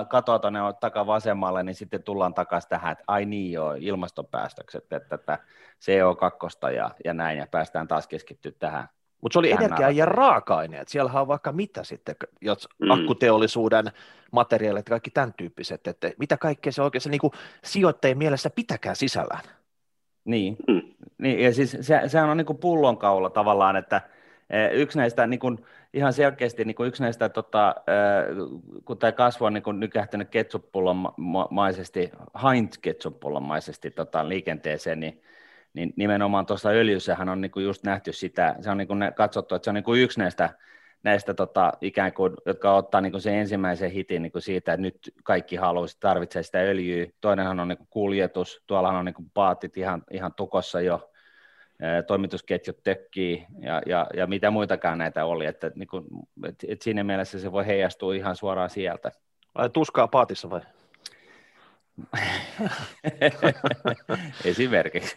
katoa 0.08 0.38
tuonne 0.38 0.60
takavasemmalle, 0.80 1.62
niin 1.62 1.74
sitten 1.74 2.02
tullaan 2.02 2.34
takaisin 2.34 2.68
tähän, 2.68 2.92
että 2.92 3.04
ai 3.06 3.24
niin 3.24 3.52
joo, 3.52 3.76
ilmastopäästökset, 3.78 4.92
että 4.92 5.18
tätä 5.18 5.38
CO2 5.84 6.70
ja, 6.70 6.90
ja 7.04 7.14
näin, 7.14 7.38
ja 7.38 7.46
päästään 7.50 7.88
taas 7.88 8.06
keskittyä 8.06 8.52
tähän 8.58 8.88
Mutta 9.20 9.32
se 9.32 9.38
oli 9.38 9.52
energia 9.52 9.90
ja 9.90 10.06
raaka-aineet. 10.06 10.88
Siellähän 10.88 11.22
on 11.22 11.28
vaikka 11.28 11.52
mitä 11.52 11.84
sitten, 11.84 12.16
jos 12.40 12.68
mm. 12.78 12.90
akkuteollisuuden 12.90 13.84
materiaalit 14.30 14.86
ja 14.86 14.90
kaikki 14.90 15.10
tämän 15.10 15.34
tyyppiset, 15.34 15.86
että 15.86 16.10
mitä 16.18 16.36
kaikkea 16.36 16.72
se 16.72 16.82
oikeassa 16.82 17.10
niin 17.10 17.20
kuin 17.20 17.32
sijoittajien 17.64 18.18
mielessä 18.18 18.50
pitäkään 18.50 18.96
sisällään. 18.96 19.42
Niin, 20.24 20.56
mm. 20.68 20.82
niin 21.18 21.40
ja 21.40 21.54
siis 21.54 21.76
se, 21.80 22.00
sehän 22.06 22.30
on 22.30 22.36
niin 22.36 22.46
kuin 22.46 22.58
pullonkaula 22.58 23.30
tavallaan, 23.30 23.76
että 23.76 24.00
eh, 24.50 24.70
yksi 24.72 24.98
näistä 24.98 25.26
niin 25.26 25.40
kuin, 25.40 25.58
ihan 25.94 26.12
selkeästi 26.12 26.64
niin 26.64 26.74
kuin 26.74 26.88
yksi 26.88 27.02
näistä, 27.02 27.28
tota, 27.28 27.74
eh, 27.78 28.36
kun 28.84 28.98
tämä 28.98 29.12
kasvu 29.12 29.44
on 29.44 29.54
niin 29.54 29.62
kuin 29.62 29.80
nykähtänyt 29.80 30.28
ketsuppullonmaisesti, 30.28 32.10
Heinz 32.42 32.78
ketsuppullonmaisesti 32.78 33.90
tota, 33.90 34.28
liikenteeseen, 34.28 35.00
niin 35.00 35.22
niin 35.74 35.92
nimenomaan 35.96 36.46
tuossa 36.46 36.68
öljyssähän 36.68 37.28
on 37.28 37.40
niin 37.40 37.50
kuin 37.50 37.64
just 37.64 37.84
nähty 37.84 38.12
sitä, 38.12 38.56
se 38.60 38.70
on 38.70 38.78
niin 38.78 38.88
kuin 38.88 39.00
katsottu, 39.16 39.54
että 39.54 39.64
se 39.64 39.70
on 39.70 39.74
niin 39.74 39.84
kuin 39.84 40.02
yksi 40.02 40.18
näistä, 40.18 40.50
näistä 41.02 41.34
tota, 41.34 41.72
ikään 41.80 42.12
kuin, 42.12 42.32
jotka 42.46 42.74
ottaa 42.74 43.00
niin 43.00 43.12
kuin 43.12 43.22
sen 43.22 43.34
ensimmäisen 43.34 43.90
hitin 43.90 44.22
niin 44.22 44.32
kuin 44.32 44.42
siitä, 44.42 44.72
että 44.72 44.82
nyt 44.82 44.98
kaikki 45.24 45.56
haluaisi, 45.56 45.96
tarvitsee 46.00 46.42
sitä 46.42 46.58
öljyä. 46.58 47.06
Toinenhan 47.20 47.60
on 47.60 47.68
niin 47.68 47.78
kuin 47.78 47.88
kuljetus, 47.90 48.62
tuollahan 48.66 48.98
on 48.98 49.04
niin 49.04 49.14
kuin 49.14 49.30
paatit 49.34 49.76
ihan, 49.76 50.02
ihan 50.10 50.34
tukossa 50.34 50.80
jo, 50.80 51.10
toimitusketjut 52.06 52.82
tökkii 52.82 53.46
ja, 53.60 53.82
ja, 53.86 54.06
ja, 54.14 54.26
mitä 54.26 54.50
muitakaan 54.50 54.98
näitä 54.98 55.24
oli, 55.24 55.46
että 55.46 55.70
niin 55.74 55.88
kuin, 55.88 56.04
et, 56.48 56.54
et 56.68 56.82
siinä 56.82 57.04
mielessä 57.04 57.38
se 57.38 57.52
voi 57.52 57.66
heijastua 57.66 58.14
ihan 58.14 58.36
suoraan 58.36 58.70
sieltä. 58.70 59.12
Ai 59.54 59.70
tuskaa 59.70 60.08
paatissa 60.08 60.50
vai? 60.50 60.60
Esimerkiksi. 64.44 65.16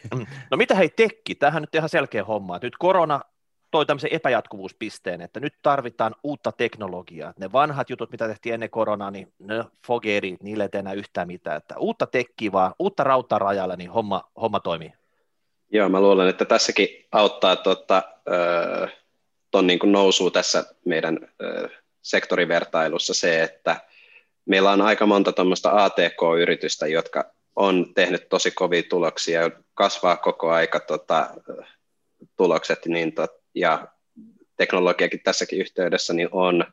No 0.51 0.57
mitä 0.57 0.75
hei 0.75 0.89
tekki? 0.89 1.35
Tämähän 1.35 1.63
nyt 1.63 1.75
ihan 1.75 1.89
selkeä 1.89 2.23
homma. 2.23 2.59
Nyt 2.61 2.77
korona 2.79 3.21
toi 3.71 3.85
tämmöisen 3.85 4.13
epäjatkuvuuspisteen, 4.13 5.21
että 5.21 5.39
nyt 5.39 5.53
tarvitaan 5.61 6.15
uutta 6.23 6.51
teknologiaa. 6.51 7.33
Ne 7.39 7.51
vanhat 7.51 7.89
jutut, 7.89 8.11
mitä 8.11 8.27
tehtiin 8.27 8.53
ennen 8.53 8.69
koronaa, 8.69 9.11
niin 9.11 9.33
ne 9.39 9.63
fogerit, 9.87 10.43
niille 10.43 10.69
ei 10.73 10.79
enää 10.79 10.93
yhtään 10.93 11.27
mitään. 11.27 11.57
Että 11.57 11.77
uutta 11.77 12.07
tekkiä 12.07 12.51
vaan, 12.51 12.73
uutta 12.79 13.03
rautaa 13.03 13.39
rajalla, 13.39 13.75
niin 13.75 13.91
homma, 13.91 14.31
homma 14.41 14.59
toimii. 14.59 14.93
Joo, 15.71 15.89
mä 15.89 16.01
luulen, 16.01 16.27
että 16.27 16.45
tässäkin 16.45 16.87
auttaa 17.11 17.55
tuota, 17.55 18.03
ton 19.51 19.67
niin 19.67 19.79
nousua 19.83 20.31
tässä 20.31 20.65
meidän 20.85 21.19
sektorivertailussa 22.01 23.13
se, 23.13 23.43
että– 23.43 23.75
meillä 24.45 24.71
on 24.71 24.81
aika 24.81 25.05
monta 25.05 25.31
tuommoista 25.31 25.83
ATK-yritystä, 25.83 26.87
jotka 26.87 27.31
on 27.55 27.93
tehnyt 27.93 28.29
tosi 28.29 28.51
kovia 28.51 28.83
tuloksia 28.89 29.41
ja 29.41 29.51
kasvaa 29.73 30.17
koko 30.17 30.51
aika 30.51 30.79
tota, 30.79 31.29
tulokset, 32.37 32.85
niin 32.85 33.13
tot, 33.13 33.31
ja 33.55 33.87
teknologiakin 34.57 35.19
tässäkin 35.23 35.59
yhteydessä 35.59 36.13
niin 36.13 36.29
on 36.31 36.65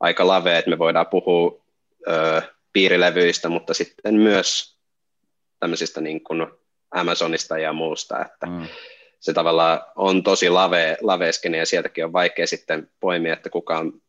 aika 0.00 0.26
lavea, 0.26 0.58
että 0.58 0.70
me 0.70 0.78
voidaan 0.78 1.06
puhua 1.06 1.64
ö, 2.08 2.42
piirilevyistä, 2.72 3.48
mutta 3.48 3.74
sitten 3.74 4.14
myös 4.14 4.78
tämmöisistä 5.60 6.00
niin 6.00 6.24
kuin 6.24 6.46
Amazonista 6.90 7.58
ja 7.58 7.72
muusta, 7.72 8.24
että 8.24 8.46
mm. 8.46 8.66
se 9.20 9.32
tavallaan 9.32 9.80
on 9.96 10.22
tosi 10.22 10.48
lavea, 10.48 10.96
laveeskene 11.00 11.58
ja 11.58 11.66
sieltäkin 11.66 12.04
on 12.04 12.12
vaikea 12.12 12.46
sitten 12.46 12.90
poimia, 13.00 13.32
että 13.32 13.50
kuka 13.50 13.78
on, 13.78 14.02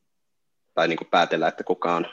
tai 0.74 0.88
niin 0.88 0.98
kuin 0.98 1.08
päätellä, 1.08 1.48
että 1.48 1.64
kuka 1.64 1.96
on 1.96 2.08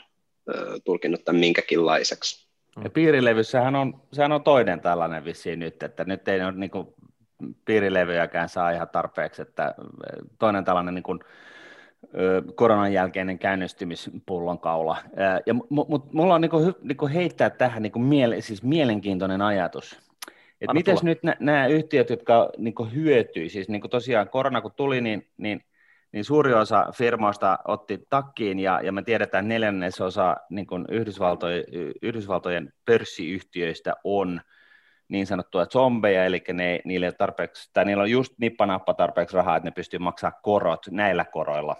tulkinnut 0.83 1.25
tämän 1.25 1.39
minkäkinlaiseksi. 1.39 2.47
Ja 2.83 2.89
piirilevyssähän 2.89 3.75
on, 3.75 4.01
sehän 4.13 4.31
on 4.31 4.43
toinen 4.43 4.81
tällainen 4.81 5.25
vissiin 5.25 5.59
nyt, 5.59 5.83
että 5.83 6.03
nyt 6.03 6.27
ei 6.27 6.43
ole 6.43 6.51
niin 6.51 6.71
kuin 6.71 6.87
piirilevyjäkään 7.65 8.49
saa 8.49 8.71
ihan 8.71 8.89
tarpeeksi, 8.89 9.41
että 9.41 9.75
toinen 10.39 10.65
tällainen 10.65 10.93
niin 10.93 11.03
kuin, 11.03 11.19
koronan 12.55 12.93
jälkeinen 12.93 13.39
käynnistymispullonkaula. 13.39 14.97
Ja, 15.45 15.53
mutta 15.69 16.09
mulla 16.13 16.35
on 16.35 16.41
niin 16.41 16.49
kuin, 16.49 16.75
niin 16.81 16.97
kuin 16.97 17.11
heittää 17.11 17.49
tähän 17.49 17.83
niin 17.83 17.91
kuin 17.91 18.03
miele, 18.03 18.41
siis 18.41 18.63
mielenkiintoinen 18.63 19.41
ajatus. 19.41 19.99
Et 20.61 20.73
miten 20.73 20.97
nyt 21.03 21.19
nämä 21.39 21.67
yhtiöt, 21.67 22.09
jotka 22.09 22.49
niin 22.57 22.75
hyötyy, 22.93 23.49
siis 23.49 23.69
niin 23.69 23.81
tosiaan 23.89 24.29
korona 24.29 24.61
kun 24.61 24.71
tuli, 24.75 25.01
niin, 25.01 25.27
niin 25.37 25.63
niin 26.17 26.25
suuri 26.25 26.53
osa 26.53 26.85
firmoista 26.93 27.59
otti 27.67 27.99
takkiin 28.09 28.59
ja, 28.59 28.81
ja 28.83 28.91
me 28.91 29.01
tiedetään 29.01 29.47
neljännesosa 29.47 30.37
niin 30.49 30.67
kuin 30.67 30.85
Yhdysvaltojen, 30.89 31.63
Yhdysvaltojen 32.01 32.73
pörssiyhtiöistä 32.85 33.93
on 34.03 34.41
niin 35.07 35.27
sanottua 35.27 35.65
zombeja, 35.65 36.25
eli 36.25 36.43
ne, 36.53 36.79
niille, 36.85 37.11
tarpeeksi, 37.11 37.69
tai 37.73 37.85
niillä 37.85 38.03
on 38.03 38.11
just 38.11 38.33
nippanappa 38.39 38.93
tarpeeksi 38.93 39.35
rahaa, 39.35 39.55
että 39.55 39.67
ne 39.67 39.71
pystyy 39.71 39.99
maksamaan 39.99 40.39
korot 40.43 40.87
näillä 40.91 41.25
koroilla. 41.25 41.75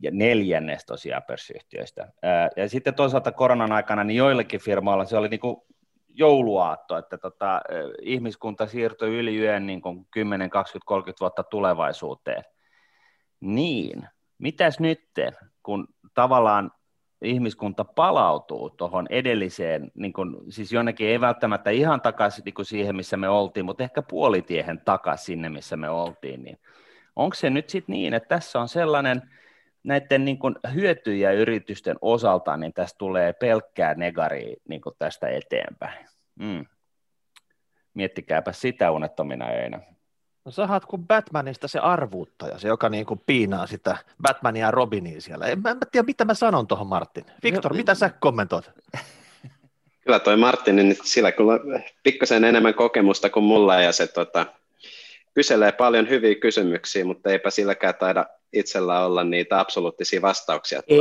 Ja 0.00 0.10
neljännes 0.10 0.84
tosiaan 0.84 1.22
pörssiyhtiöistä. 1.22 2.12
Ja 2.56 2.68
sitten 2.68 2.94
toisaalta 2.94 3.32
koronan 3.32 3.72
aikana 3.72 4.04
niin 4.04 4.16
joillekin 4.16 4.60
firmoilla 4.60 5.04
se 5.04 5.16
oli 5.16 5.28
niin 5.28 5.40
kuin 5.40 5.56
jouluaatto, 6.08 6.98
että 6.98 7.18
tota, 7.18 7.60
ihmiskunta 8.02 8.66
siirtyi 8.66 9.18
yli 9.18 9.38
yön 9.38 9.66
niin 9.66 9.82
kuin 9.82 10.06
10, 10.10 10.50
20, 10.50 10.86
30 10.86 11.20
vuotta 11.20 11.42
tulevaisuuteen. 11.42 12.44
Niin, 13.42 14.08
mitäs 14.38 14.80
nyt, 14.80 15.00
kun 15.62 15.88
tavallaan 16.14 16.70
ihmiskunta 17.22 17.84
palautuu 17.84 18.70
tuohon 18.70 19.06
edelliseen, 19.10 19.90
niin 19.94 20.12
kun, 20.12 20.44
siis 20.48 20.72
jonnekin 20.72 21.08
ei 21.08 21.20
välttämättä 21.20 21.70
ihan 21.70 22.00
takaisin 22.00 22.44
niin 22.44 22.66
siihen, 22.66 22.96
missä 22.96 23.16
me 23.16 23.28
oltiin, 23.28 23.66
mutta 23.66 23.84
ehkä 23.84 24.02
puolitiehen 24.02 24.80
takaisin 24.84 25.24
sinne, 25.24 25.48
missä 25.48 25.76
me 25.76 25.88
oltiin, 25.88 26.42
niin 26.42 26.58
onko 27.16 27.34
se 27.34 27.50
nyt 27.50 27.68
sitten 27.68 27.92
niin, 27.92 28.14
että 28.14 28.28
tässä 28.28 28.60
on 28.60 28.68
sellainen 28.68 29.22
näiden 29.84 30.24
niin 30.24 30.38
kun 30.38 30.56
hyötyjä 30.74 31.32
yritysten 31.32 31.96
osalta, 32.00 32.56
niin 32.56 32.72
tästä 32.72 32.98
tulee 32.98 33.32
pelkkää 33.32 33.94
negari 33.94 34.56
niin 34.68 34.80
tästä 34.98 35.28
eteenpäin. 35.28 36.06
Mm. 36.38 36.66
Miettikääpä 37.94 38.52
sitä 38.52 38.90
unettomina 38.90 39.46
öinä. 39.46 39.80
No 40.44 40.52
sä 40.52 40.68
oot 40.70 40.86
kuin 40.86 41.06
Batmanista 41.06 41.68
se 41.68 41.78
arvuuttaja, 41.78 42.58
se 42.58 42.68
joka 42.68 42.88
niin 42.88 43.06
kuin 43.06 43.20
piinaa 43.26 43.66
sitä 43.66 43.96
Batmania 44.22 44.66
ja 44.66 44.70
Robinia 44.70 45.20
siellä. 45.20 45.46
En, 45.46 45.62
en 45.70 45.78
tiedä, 45.92 46.06
mitä 46.06 46.24
mä 46.24 46.34
sanon 46.34 46.66
tuohon 46.66 46.86
Martin. 46.86 47.24
Victor, 47.42 47.72
no, 47.72 47.76
mitä 47.76 47.94
sä 47.94 48.10
kommentoit? 48.20 48.70
Kyllä 50.04 50.18
toi 50.18 50.36
Martin, 50.36 50.76
niin 50.76 50.96
sillä 51.04 51.32
kyllä 51.32 51.52
pikkasen 52.02 52.44
enemmän 52.44 52.74
kokemusta 52.74 53.30
kuin 53.30 53.44
mulla 53.44 53.80
ja 53.80 53.92
se 53.92 54.06
tota, 54.06 54.46
kyselee 55.34 55.72
paljon 55.72 56.08
hyviä 56.08 56.34
kysymyksiä, 56.34 57.04
mutta 57.04 57.30
eipä 57.30 57.50
silläkään 57.50 57.94
taida 57.94 58.26
itsellä 58.52 59.06
olla 59.06 59.24
niitä 59.24 59.60
absoluuttisia 59.60 60.22
vastauksia 60.22 60.82
Ei, 60.86 61.00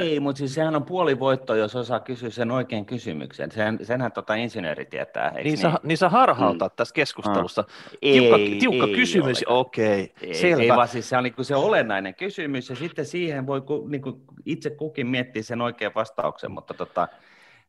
ei, 0.00 0.20
mutta 0.20 0.38
siis 0.38 0.54
sehän 0.54 0.76
on 0.76 0.84
puolivoitto, 0.84 1.54
jos 1.54 1.76
osaa 1.76 2.00
kysyä 2.00 2.30
sen 2.30 2.50
oikein 2.50 2.86
kysymyksen. 2.86 3.52
Sen, 3.52 3.78
senhän 3.82 4.12
tota 4.12 4.34
insinööri 4.34 4.86
tietää, 4.86 5.30
niin, 5.30 5.44
niin? 5.44 5.58
Sä, 5.58 5.72
niin 5.82 5.98
sä 5.98 6.08
harhautat 6.08 6.72
mm. 6.72 6.76
tässä 6.76 6.94
keskustelussa. 6.94 7.64
Ah. 7.68 7.98
Tiukka, 8.00 8.36
ei, 8.36 8.56
tiukka 8.60 8.86
ei 8.86 8.94
kysymys, 8.94 9.44
okei, 9.46 10.12
okay, 10.16 10.34
selvä. 10.34 10.62
Ei 10.62 10.68
vaan 10.68 10.88
siis 10.88 11.08
se 11.08 11.16
on 11.16 11.24
niin 11.24 11.34
se 11.42 11.56
olennainen 11.56 12.14
kysymys, 12.14 12.70
ja 12.70 12.76
sitten 12.76 13.06
siihen 13.06 13.46
voi 13.46 13.62
niin 13.88 14.02
kuin 14.02 14.20
itse 14.46 14.70
kukin 14.70 15.06
miettiä 15.06 15.42
sen 15.42 15.60
oikean 15.60 15.92
vastauksen, 15.94 16.50
mutta 16.50 16.74
tota, 16.74 17.08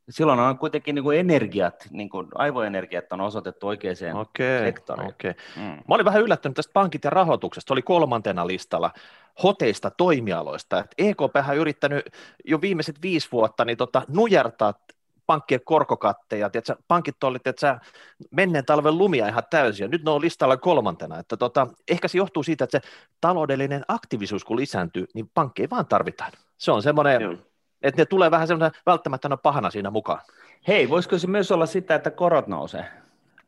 silloin 0.09 0.39
on 0.39 0.57
kuitenkin 0.57 0.95
niin 0.95 1.03
kuin 1.03 1.19
energiat, 1.19 1.87
niin 1.91 2.09
kuin 2.09 2.27
aivoenergiat 2.35 3.13
on 3.13 3.21
osoitettu 3.21 3.67
oikeaan 3.67 3.95
okay, 4.13 4.59
sektoriin. 4.59 5.09
Okay. 5.09 5.33
Mm. 5.55 5.63
Mä 5.63 5.95
olin 5.95 6.05
vähän 6.05 6.21
yllättynyt 6.21 6.55
tästä 6.55 6.73
pankit 6.73 7.03
ja 7.03 7.09
rahoituksesta, 7.09 7.69
se 7.69 7.73
oli 7.73 7.81
kolmantena 7.81 8.47
listalla 8.47 8.91
hoteista 9.43 9.91
toimialoista. 9.91 10.79
Et 10.79 10.93
EKP 10.97 11.35
on 11.49 11.57
yrittänyt 11.57 12.05
jo 12.45 12.61
viimeiset 12.61 13.01
viisi 13.01 13.27
vuotta 13.31 13.65
niin 13.65 13.77
tota, 13.77 14.01
nujertaa 14.07 14.73
pankkien 15.25 15.61
korkokatteja, 15.65 16.49
tiedätkö, 16.49 16.75
pankit 16.87 17.23
oli 17.23 17.39
tiedätkö, 17.39 17.79
menneen 18.31 18.65
talven 18.65 18.97
lumia 18.97 19.27
ihan 19.27 19.43
täysin, 19.49 19.83
ja 19.83 19.87
nyt 19.87 20.03
ne 20.03 20.11
on 20.11 20.21
listalla 20.21 20.57
kolmantena, 20.57 21.19
että 21.19 21.37
tota, 21.37 21.67
ehkä 21.91 22.07
se 22.07 22.17
johtuu 22.17 22.43
siitä, 22.43 22.63
että 22.63 22.79
se 22.79 22.87
taloudellinen 23.21 23.85
aktiivisuus 23.87 24.43
kun 24.43 24.57
lisääntyy, 24.57 25.05
niin 25.13 25.29
pankkeja 25.33 25.69
vaan 25.69 25.85
tarvitaan. 25.85 26.31
Se 26.57 26.71
on 26.71 26.83
semmoinen, 26.83 27.39
että 27.81 28.01
ne 28.01 28.05
tulee 28.05 28.31
vähän 28.31 28.47
semmoinen 28.47 28.79
välttämättä 28.85 29.37
pahana 29.43 29.71
siinä 29.71 29.89
mukaan. 29.89 30.21
Hei, 30.67 30.89
voisiko 30.89 31.17
se 31.17 31.27
myös 31.27 31.51
olla 31.51 31.65
sitä, 31.65 31.95
että 31.95 32.11
korot 32.11 32.47
nousee? 32.47 32.85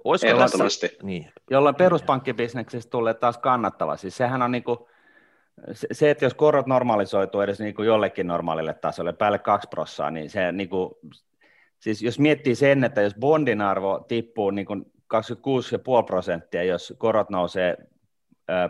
Olisiko 0.04 0.38
tässä, 0.38 0.88
niin, 1.04 1.32
jolloin 1.50 1.76
peruspankkibisneksestä 1.76 2.90
tulee 2.90 3.14
taas 3.14 3.38
kannattava. 3.38 3.98
Siis 3.98 4.18
sehän 4.18 4.42
on 4.42 4.52
niin 4.52 4.64
kuin, 4.64 4.80
se, 5.92 6.10
että 6.10 6.26
jos 6.26 6.34
korot 6.34 6.68
normalisoituu 6.68 7.42
edes 7.42 7.60
niin 7.60 7.76
kuin 7.76 7.86
jollekin 7.86 8.28
normaalille 8.28 8.74
tasolle, 8.74 9.14
päälle 9.14 9.40
2 9.40 9.68
prossaa, 9.68 10.12
niin 10.12 10.30
se 10.30 10.52
niin 10.52 10.70
kuin, 10.70 10.94
siis 11.80 12.02
jos 12.02 12.20
miettii 12.20 12.56
sen, 12.56 12.84
että 12.84 13.02
jos 13.02 13.16
bondin 13.16 13.62
arvo 13.62 14.06
tippuu 14.08 14.52
niin 14.52 14.66
kuin 14.66 14.92
26,5 15.14 16.06
prosenttia, 16.06 16.64
jos 16.64 16.94
korot 16.98 17.30
nousee 17.30 17.78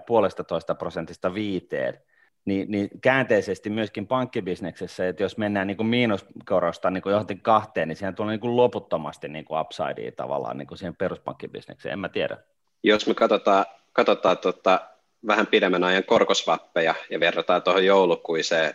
puolesta 0.08 0.43
toista 0.43 0.76
prosentista 0.76 1.34
viiteen, 1.34 2.02
niin, 2.48 2.72
niin 2.72 2.90
käänteisesti 3.02 3.70
myöskin 3.70 4.08
pankkibisneksessä, 4.08 5.08
että 5.08 5.24
jos 5.24 5.38
mennään 5.38 5.68
niin 5.68 5.78
kuin 5.78 5.88
miinuskorosta 5.88 6.90
niin 6.90 7.02
kuin 7.02 7.12
johonkin 7.12 7.42
kahteen, 7.42 7.88
niin 7.88 7.96
siihen 7.96 8.16
tulee 8.16 8.34
niin 8.34 8.40
kuin 8.40 8.56
loputtomasti 8.56 9.28
niin 9.28 9.46
kuin 9.46 9.62
upsidea 9.62 10.12
tavallaan 10.12 10.58
niin 10.58 10.68
kuin 10.68 10.78
siihen 10.78 10.96
peruspankkibisnekseen, 10.96 11.94
en 11.94 12.00
mä 12.00 12.10
tiedä. 12.10 12.38
Jos 12.84 13.08
me 13.08 13.14
katsotaan, 13.14 13.66
katsotaan 13.94 14.38
tota, 14.38 14.82
vähän 15.28 15.48
pidemmän 15.48 15.84
ajan 15.84 16.04
korkosvappeja 16.04 16.96
ja 17.10 17.20
verrataan 17.20 17.64
tuohon 17.64 17.86
joulukuiseen, 17.86 18.74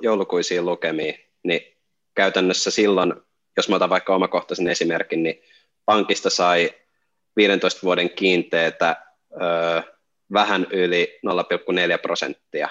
joulukuisiin 0.00 0.66
lukemiin, 0.66 1.14
niin 1.42 1.60
käytännössä 2.14 2.70
silloin, 2.70 3.14
jos 3.56 3.68
mä 3.68 3.76
otan 3.76 3.90
vaikka 3.90 4.14
omakohtaisen 4.14 4.68
esimerkin, 4.68 5.22
niin 5.22 5.42
pankista 5.84 6.30
sai 6.30 6.70
15 7.36 7.80
vuoden 7.82 8.10
kiinteetä 8.10 8.96
öö, 9.42 9.95
vähän 10.32 10.66
yli 10.70 11.18
0,4 11.26 11.98
prosenttia 12.02 12.68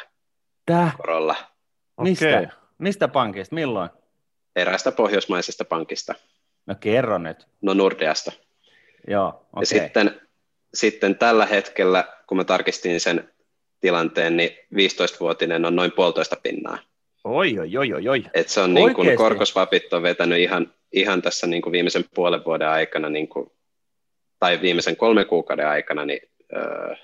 Täh? 0.65 0.97
korolla. 0.97 1.35
Mistä? 2.01 2.25
Okay. 2.29 2.47
Mistä 2.77 3.07
pankista? 3.07 3.55
Milloin? 3.55 3.89
Eräästä 4.55 4.91
pohjoismaisesta 4.91 5.65
pankista. 5.65 6.15
No 6.65 6.75
kerro 6.79 7.17
nyt. 7.17 7.47
No 7.61 7.73
Nordeasta. 7.73 8.31
Joo, 9.07 9.27
okay. 9.27 9.43
Ja 9.61 9.65
sitten, 9.65 10.21
sitten 10.73 11.15
tällä 11.15 11.45
hetkellä, 11.45 12.07
kun 12.27 12.37
mä 12.37 12.43
tarkistin 12.43 12.99
sen 12.99 13.33
tilanteen, 13.81 14.37
niin 14.37 14.49
15-vuotinen 14.73 15.65
on 15.65 15.75
noin 15.75 15.91
puolitoista 15.91 16.35
pinnaa. 16.43 16.77
Oi, 17.23 17.59
oi, 17.59 17.77
oi, 17.77 17.93
oi, 17.93 18.07
oi. 18.09 18.23
Et 18.33 18.49
se 18.49 18.61
on 18.61 18.73
niin 18.73 18.93
kuin, 18.93 19.17
korkosvapit 19.17 19.93
on 19.93 20.03
vetänyt 20.03 20.39
ihan, 20.39 20.73
ihan 20.91 21.21
tässä 21.21 21.47
niin 21.47 21.61
kuin 21.61 21.71
viimeisen 21.71 22.05
puolen 22.15 22.45
vuoden 22.45 22.67
aikana, 22.67 23.09
niin 23.09 23.27
kuin, 23.27 23.51
tai 24.39 24.61
viimeisen 24.61 24.97
kolmen 24.97 25.25
kuukauden 25.25 25.67
aikana, 25.67 26.05
niin 26.05 26.19
öö, 26.55 26.95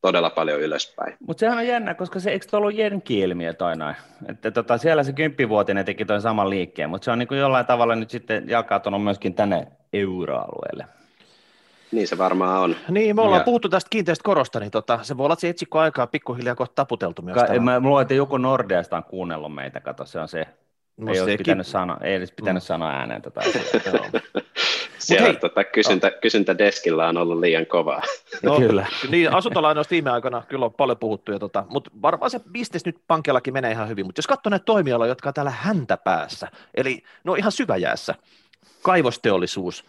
todella 0.00 0.30
paljon 0.30 0.60
ylöspäin. 0.60 1.16
Mutta 1.26 1.40
sehän 1.40 1.58
on 1.58 1.66
jännä, 1.66 1.94
koska 1.94 2.20
se 2.20 2.30
eikö 2.30 2.56
ollut 2.56 2.74
jenki-ilmiö 2.74 3.54
toi 3.54 3.76
noin? 3.76 3.96
Että 4.28 4.50
tota, 4.50 4.78
siellä 4.78 5.02
se 5.02 5.12
kymppivuotinen 5.12 5.84
teki 5.84 6.04
toi 6.04 6.20
saman 6.20 6.50
liikkeen, 6.50 6.90
mutta 6.90 7.04
se 7.04 7.10
on 7.10 7.18
niin 7.18 7.28
kuin 7.28 7.40
jollain 7.40 7.66
tavalla 7.66 7.94
nyt 7.94 8.10
sitten 8.10 8.48
jakautunut 8.48 9.04
myöskin 9.04 9.34
tänne 9.34 9.66
euroalueelle. 9.92 10.86
Niin 11.92 12.08
se 12.08 12.18
varmaan 12.18 12.60
on. 12.60 12.76
Niin, 12.88 13.16
me 13.16 13.22
ollaan 13.22 13.40
ja... 13.40 13.44
puhuttu 13.44 13.68
tästä 13.68 13.88
kiinteästä 13.90 14.24
korosta, 14.24 14.60
niin 14.60 14.70
tota, 14.70 14.98
se 15.02 15.16
voi 15.16 15.24
olla, 15.24 15.32
että 15.32 15.40
se 15.40 15.48
etsikko 15.48 15.78
aikaa 15.78 16.06
pikkuhiljaa 16.06 16.54
kohta 16.54 16.74
taputeltu 16.74 17.22
myös. 17.22 17.34
Ka- 17.34 17.60
mä 17.60 17.80
luulen, 17.80 18.02
että 18.02 18.14
joku 18.14 18.36
Nordeasta 18.38 18.96
on 18.96 19.04
kuunnellut 19.04 19.54
meitä, 19.54 19.80
kato, 19.80 20.06
se 20.06 20.20
on 20.20 20.28
se. 20.28 20.46
Ei, 21.08 21.20
olisi 21.20 21.36
pitänyt 21.36 21.66
sanoa, 21.66 21.96
ei 22.02 22.14
edes 22.14 22.32
pitänyt 22.32 22.62
mm. 22.62 22.66
sanoa 22.66 22.90
ääneen 22.90 23.22
tätä 23.22 23.40
Siellä 24.98 25.26
hei, 25.26 25.36
tota, 25.36 25.64
kysyntä, 25.64 26.10
kysyntä 26.10 26.58
deskillä 26.58 27.08
on 27.08 27.16
ollut 27.16 27.40
liian 27.40 27.66
kovaa. 27.66 28.02
No, 28.42 28.56
kyllä. 28.56 28.86
Niin, 29.10 29.32
asuntolainoista 29.32 29.90
viime 29.90 30.10
aikoina 30.10 30.42
kyllä 30.48 30.64
on 30.64 30.74
paljon 30.74 30.98
puhuttu, 30.98 31.38
tota, 31.38 31.64
mutta 31.68 31.90
varmaan 32.02 32.30
se 32.30 32.40
bisnes 32.52 32.84
nyt 32.84 32.96
pankillakin 33.06 33.54
menee 33.54 33.70
ihan 33.70 33.88
hyvin, 33.88 34.06
mutta 34.06 34.18
jos 34.18 34.26
katsoo 34.26 34.50
näitä 34.50 34.64
toimialoja, 34.64 35.08
jotka 35.08 35.28
on 35.28 35.34
täällä 35.34 35.50
häntä 35.50 35.96
päässä, 35.96 36.48
eli 36.74 37.02
no 37.24 37.34
ihan 37.34 37.52
syväjäässä, 37.52 38.14
kaivosteollisuus, 38.82 39.84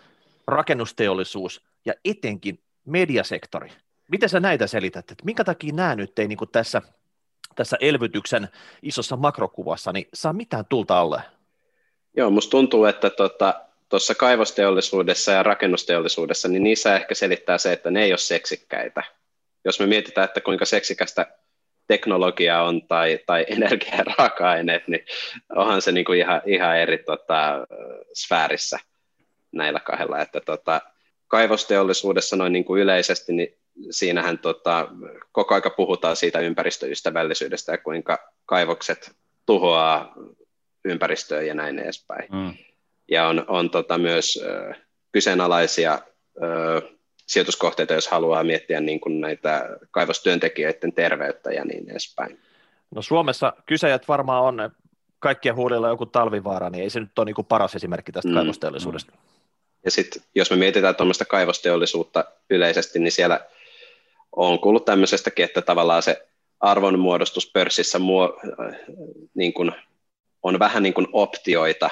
rakennusteollisuus 0.48 1.66
ja 1.86 1.94
etenkin 2.06 2.60
mediasektori. 2.86 3.72
Miten 4.08 4.30
sä 4.30 4.40
näitä 4.40 4.68
selität, 4.68 5.12
että 5.12 5.26
minkä 5.26 5.44
takia 5.44 5.74
nämä 5.74 5.96
nyt 5.96 6.20
ei 6.20 6.28
niin 6.28 6.40
tässä, 6.52 6.82
tässä 7.56 7.78
elvytyksen 7.80 8.50
isossa 8.82 9.18
makrokuvassa 9.18 9.92
niin 9.92 10.08
saa 10.14 10.34
mitään 10.34 10.66
tulta 10.70 11.00
alle? 11.00 11.22
Joo, 12.18 12.30
musta 12.30 12.52
tuntuu, 12.52 12.86
että 12.86 13.10
tota, 13.10 13.54
tuossa 13.90 14.16
kaivosteollisuudessa 14.16 15.32
ja 15.32 15.44
rakennusteollisuudessa, 15.44 16.48
niin 16.48 16.64
niissä 16.64 16.96
ehkä 16.96 17.16
selittää 17.16 17.58
se, 17.58 17.74
että 17.74 17.92
ne 17.92 18.04
ei 18.04 18.12
ole 18.12 18.18
seksikkäitä. 18.18 19.04
Jos 19.66 19.80
me 19.80 19.86
mietitään, 19.86 20.26
että 20.26 20.42
kuinka 20.42 20.66
seksikästä 20.66 21.38
teknologia 21.88 22.62
on 22.62 22.88
tai, 22.88 23.20
tai 23.26 23.46
energia- 23.48 23.96
ja 23.96 24.04
raaka-aineet, 24.18 24.88
niin 24.88 25.06
onhan 25.56 25.82
se 25.82 25.92
niin 25.92 26.06
kuin 26.06 26.20
ihan, 26.20 26.42
ihan 26.46 26.78
eri 26.78 26.98
tota, 26.98 27.68
sfäärissä 28.14 28.80
näillä 29.52 29.80
kahdella. 29.80 30.20
Että 30.20 30.42
tota, 30.42 30.82
kaivosteollisuudessa 31.28 32.36
noin 32.36 32.54
niin 32.54 32.66
kuin 32.66 32.82
yleisesti, 32.82 33.34
niin 33.34 33.58
siinähän 33.92 34.40
tota, 34.40 34.88
koko 35.32 35.56
aika 35.56 35.70
puhutaan 35.70 36.16
siitä 36.16 36.40
ympäristöystävällisyydestä 36.40 37.72
ja 37.72 37.78
kuinka 37.78 38.32
kaivokset 38.46 39.12
tuhoaa 39.46 40.14
ympäristöä 40.86 41.42
ja 41.42 41.54
näin 41.54 41.80
edespäin. 41.80 42.30
Mm 42.32 42.54
ja 43.12 43.28
on, 43.28 43.46
on 43.48 43.70
tota 43.70 43.98
myös 43.98 44.40
ö, 44.44 44.74
kyseenalaisia 45.12 46.00
ö, 46.44 46.82
sijoituskohteita, 47.28 47.94
jos 47.94 48.08
haluaa 48.08 48.44
miettiä 48.44 48.82
niin 48.82 49.00
kuin 49.00 49.22
näitä 49.22 49.70
kaivostyöntekijöiden 49.92 50.94
terveyttä 50.94 51.52
ja 51.52 51.66
niin 51.66 51.90
edespäin. 51.90 52.40
No 52.96 53.02
Suomessa 53.02 53.54
kyseijät 53.66 54.08
varmaan 54.08 54.44
on 54.44 54.72
kaikkien 55.20 55.56
huudella 55.56 55.90
joku 55.90 56.06
talvivaara, 56.06 56.70
niin 56.70 56.84
ei 56.84 56.90
se 56.90 57.00
nyt 57.00 57.20
ole 57.20 57.26
niin 57.26 57.36
kuin 57.36 57.46
paras 57.46 57.76
esimerkki 57.76 58.12
tästä 58.12 58.30
mm, 58.30 58.36
kaivosteollisuudesta. 58.36 59.12
Mm. 59.12 59.18
Ja 59.86 59.92
sitten 59.92 60.22
jos 60.36 60.52
me 60.52 60.58
mietitään 60.58 60.96
tuommoista 60.96 61.26
kaivosteollisuutta 61.26 62.26
yleisesti, 62.50 63.00
niin 63.00 63.12
siellä 63.12 63.40
on 64.36 64.60
kuullut 64.60 64.86
tämmöisestäkin, 64.86 65.46
että 65.46 65.62
tavallaan 65.62 66.04
se 66.04 66.28
arvonmuodostus 66.60 67.52
pörssissä 67.54 68.00
muo, 68.00 68.40
niin 69.34 69.54
kuin 69.54 69.72
on 70.44 70.60
vähän 70.60 70.84
niin 70.84 70.94
kuin 70.94 71.08
optioita 71.12 71.90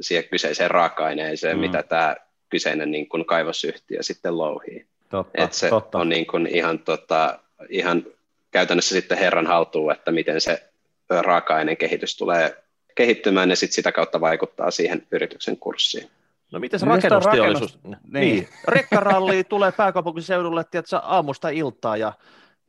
siihen 0.00 0.28
kyseiseen 0.28 0.70
raaka-aineeseen, 0.70 1.56
mm. 1.56 1.60
mitä 1.60 1.82
tämä 1.82 2.16
kyseinen 2.48 2.90
niin 2.90 3.08
kuin 3.08 3.24
kaivosyhtiö 3.24 4.02
sitten 4.02 4.38
louhii. 4.38 4.86
Totta, 5.10 5.44
Et 5.44 5.52
se 5.52 5.68
totta. 5.68 5.98
on 5.98 6.08
niin 6.08 6.26
kuin 6.26 6.46
ihan, 6.46 6.78
tota, 6.78 7.38
ihan 7.68 8.06
käytännössä 8.50 8.94
sitten 8.94 9.18
herran 9.18 9.46
haltuun, 9.46 9.92
että 9.92 10.12
miten 10.12 10.40
se 10.40 10.62
raaka-aineen 11.08 11.76
kehitys 11.76 12.16
tulee 12.16 12.56
kehittymään 12.94 13.50
ja 13.50 13.56
sitten 13.56 13.74
sitä 13.74 13.92
kautta 13.92 14.20
vaikuttaa 14.20 14.70
siihen 14.70 15.06
yrityksen 15.10 15.56
kurssiin. 15.56 16.10
No 16.52 16.58
miten 16.58 16.80
se 16.80 16.86
rakennusteollisuus? 16.86 17.74
Rakennus... 17.74 18.00
Niin. 18.02 18.20
niin. 18.20 18.48
Rekkaralli 18.68 19.44
tulee 19.44 19.72
pääkaupunkiseudulle 19.72 20.64
tiedätkö, 20.64 20.96
aamusta 21.02 21.48
iltaa 21.48 21.96
ja, 21.96 22.12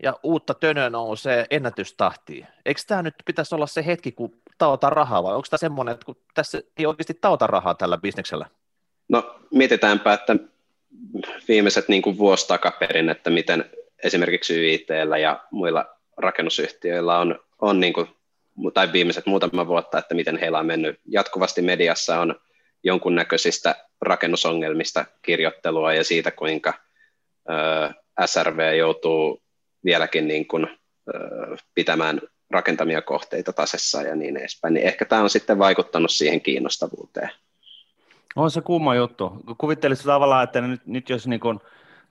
ja 0.04 0.14
uutta 0.24 0.54
tönöä 0.54 0.90
nousee 0.90 1.46
ennätystahtiin. 1.50 2.48
Eikö 2.66 2.82
tämä 2.88 3.02
nyt 3.02 3.16
pitäisi 3.26 3.56
olla 3.56 3.68
se 3.68 3.86
hetki, 3.86 4.12
kun 4.12 4.32
taota 4.58 4.90
rahaa 4.90 5.24
vai 5.24 5.36
onko 5.36 5.48
tämä 5.50 5.58
semmoinen, 5.58 5.94
että 5.94 6.06
kun 6.06 6.18
tässä 6.34 6.62
ei 6.78 6.86
oikeasti 6.86 7.14
taota 7.22 7.48
rahaa 7.48 7.76
tällä 7.76 7.98
bisneksellä? 7.98 8.46
No 9.10 9.36
mietitäänpä, 9.52 10.14
että 10.14 10.36
viimeiset 11.48 11.90
niin 11.90 12.02
kuin 12.02 12.18
vuosi 12.18 12.48
takaperin, 12.48 13.10
että 13.10 13.30
miten 13.30 13.66
esimerkiksi 14.04 14.60
YITllä 14.60 15.18
ja 15.18 15.44
muilla 15.52 15.86
rakennusyhtiöillä 16.18 17.20
on, 17.20 17.40
on 17.62 17.80
niin 17.80 17.94
kuin, 17.94 18.08
tai 18.74 18.92
viimeiset 18.92 19.26
muutama 19.26 19.68
vuotta, 19.68 19.98
että 19.98 20.16
miten 20.16 20.38
heillä 20.38 20.60
on 20.60 20.66
mennyt. 20.66 21.00
Jatkuvasti 21.06 21.62
mediassa 21.62 22.20
on 22.20 22.36
jonkunnäköisistä 22.84 23.76
rakennusongelmista 24.02 25.06
kirjoittelua 25.22 25.94
ja 25.94 26.04
siitä, 26.04 26.32
kuinka 26.32 26.74
ö, 27.50 27.94
SRV 28.26 28.78
joutuu 28.78 29.42
vieläkin 29.86 30.28
niin 30.28 30.48
kuin, 30.48 30.68
ö, 31.16 31.58
pitämään 31.76 32.22
rakentamia 32.50 33.02
kohteita 33.02 33.54
tasessa 33.54 34.02
ja 34.02 34.16
niin 34.16 34.38
edespäin, 34.38 34.74
niin 34.74 34.88
ehkä 34.88 35.06
tämä 35.06 35.22
on 35.22 35.30
sitten 35.30 35.60
vaikuttanut 35.60 36.12
siihen 36.12 36.42
kiinnostavuuteen. 36.42 37.30
On 38.36 38.52
se 38.52 38.62
kumma 38.62 38.96
juttu. 38.96 39.32
Kuvittelisit 39.58 40.06
tavallaan, 40.06 40.44
että 40.44 40.62
nyt, 40.62 40.82
nyt 40.86 41.10
jos 41.10 41.28
niin 41.28 41.40
kun 41.40 41.62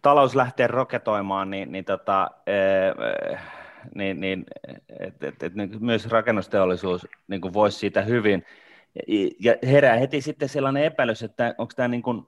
talous 0.03 0.35
lähtee 0.35 0.67
roketoimaan, 0.67 1.51
niin, 1.51 1.73
niin, 1.73 1.85
tota, 1.85 2.31
ee, 2.47 2.95
niin, 3.95 4.21
niin 4.21 4.45
et, 5.01 5.25
et, 5.25 5.43
et, 5.43 5.53
myös 5.81 6.07
rakennusteollisuus 6.07 7.07
niin 7.29 7.53
voisi 7.53 7.79
siitä 7.79 8.03
hyvin. 8.03 8.45
Ja, 9.39 9.55
herää 9.67 9.97
heti 9.97 10.21
sitten 10.21 10.49
sellainen 10.49 10.85
epäilys, 10.85 11.23
että 11.23 11.55
onko 11.59 11.73
tämä 11.77 11.89
niin 11.89 12.03
kuin, 12.03 12.27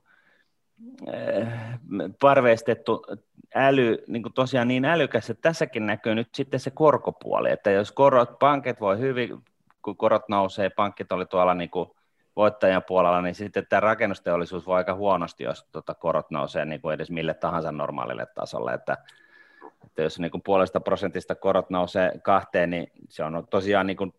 parveistettu 2.20 3.06
äly 3.54 3.98
niin 4.06 4.22
kuin 4.22 4.32
tosiaan 4.32 4.68
niin 4.68 4.84
älykäs, 4.84 5.30
että 5.30 5.42
tässäkin 5.42 5.86
näkyy 5.86 6.14
nyt 6.14 6.28
sitten 6.34 6.60
se 6.60 6.70
korkopuoli, 6.70 7.50
että 7.50 7.70
jos 7.70 7.92
korot, 7.92 8.38
pankit 8.38 8.80
voi 8.80 8.98
hyvin, 8.98 9.44
kun 9.82 9.96
korot 9.96 10.28
nousee, 10.28 10.70
pankit 10.70 11.12
oli 11.12 11.26
tuolla 11.26 11.54
niin 11.54 11.70
kuin 11.70 11.90
voittajan 12.36 12.82
puolella, 12.88 13.22
niin 13.22 13.34
sitten 13.34 13.66
tämä 13.66 13.80
rakennusteollisuus 13.80 14.66
voi 14.66 14.76
aika 14.76 14.94
huonosti, 14.94 15.44
jos 15.44 15.66
tuota 15.72 15.94
korot 15.94 16.30
nousee 16.30 16.64
niin 16.64 16.80
kuin 16.80 16.94
edes 16.94 17.10
mille 17.10 17.34
tahansa 17.34 17.72
normaalille 17.72 18.26
tasolle, 18.34 18.74
että, 18.74 18.96
että 19.86 20.02
jos 20.02 20.18
niin 20.18 20.30
kuin 20.30 20.42
puolesta 20.42 20.80
prosentista 20.80 21.34
korot 21.34 21.70
nousee 21.70 22.12
kahteen, 22.22 22.70
niin 22.70 22.92
se 23.08 23.24
on 23.24 23.46
tosiaan 23.50 23.86
niin 23.86 23.96
kuin 23.96 24.14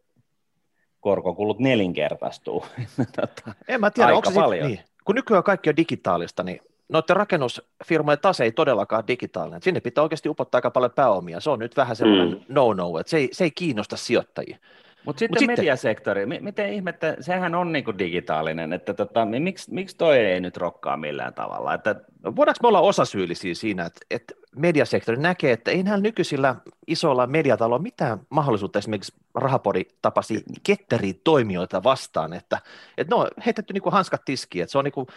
korkokulut 1.01 1.59
nelinkertaistuu. 1.59 2.65
tota, 3.15 3.53
en 3.67 3.79
mä 3.79 3.91
tiedä, 3.91 4.07
aika 4.07 4.17
onko 4.17 4.29
se 4.29 4.35
paljon. 4.35 4.69
Sit, 4.69 4.77
niin 4.77 4.85
kun 5.05 5.15
nykyään 5.15 5.43
kaikki 5.43 5.69
on 5.69 5.77
digitaalista, 5.77 6.43
niin 6.43 6.61
noiden 6.89 7.15
rakennusfirmojen 7.15 8.19
tase 8.19 8.43
ei 8.43 8.51
todellakaan 8.51 9.07
digitaalinen. 9.07 9.61
Sinne 9.61 9.79
pitää 9.79 10.01
oikeasti 10.01 10.29
upottaa 10.29 10.57
aika 10.57 10.71
paljon 10.71 10.91
pääomia. 10.91 11.39
Se 11.39 11.49
on 11.49 11.59
nyt 11.59 11.77
vähän 11.77 11.95
semmoinen 11.95 12.29
mm. 12.29 12.43
no-no, 12.47 12.99
että 12.99 13.09
se 13.09 13.17
ei, 13.17 13.29
se 13.31 13.43
ei 13.43 13.51
kiinnosta 13.51 13.97
sijoittajia. 13.97 14.57
Mutta 15.05 15.19
sitten 15.19 15.43
Mut 15.43 15.47
mediasektori, 15.47 16.21
sitten... 16.21 16.43
miten 16.43 16.73
ihmettä, 16.73 17.17
sehän 17.19 17.55
on 17.55 17.71
niinku 17.71 17.97
digitaalinen, 17.97 18.73
että 18.73 18.93
tota, 18.93 19.25
miksi, 19.25 19.73
miksi 19.73 19.97
toi 19.97 20.17
ei 20.17 20.39
nyt 20.39 20.57
rokkaa 20.57 20.97
millään 20.97 21.33
tavalla? 21.33 21.73
Että... 21.73 21.95
Voidaanko 22.23 22.59
me 22.61 22.67
olla 22.67 22.79
osasyyllisiä 22.79 23.55
siinä, 23.55 23.85
että, 23.85 23.99
että 24.11 24.33
mediasektori 24.55 25.17
näkee, 25.17 25.51
että 25.51 25.71
ei 25.71 25.83
näillä 25.83 26.01
nykyisillä 26.01 26.55
isoilla 26.87 27.27
mediataloilla 27.27 27.83
mitään 27.83 28.19
mahdollisuutta 28.29 28.79
esimerkiksi 28.79 29.13
rahapori 29.35 29.87
tapasi 30.01 30.43
ketteriä 30.63 31.13
toimijoita 31.23 31.83
vastaan, 31.83 32.33
että, 32.33 32.59
että 32.97 33.15
no 33.15 33.27
heitetty 33.45 33.73
niinku 33.73 33.91
hanskat 33.91 34.25
tiskiin, 34.25 34.63
että 34.63 34.71
se 34.71 34.77
on 34.77 34.83
niinku, 34.83 35.07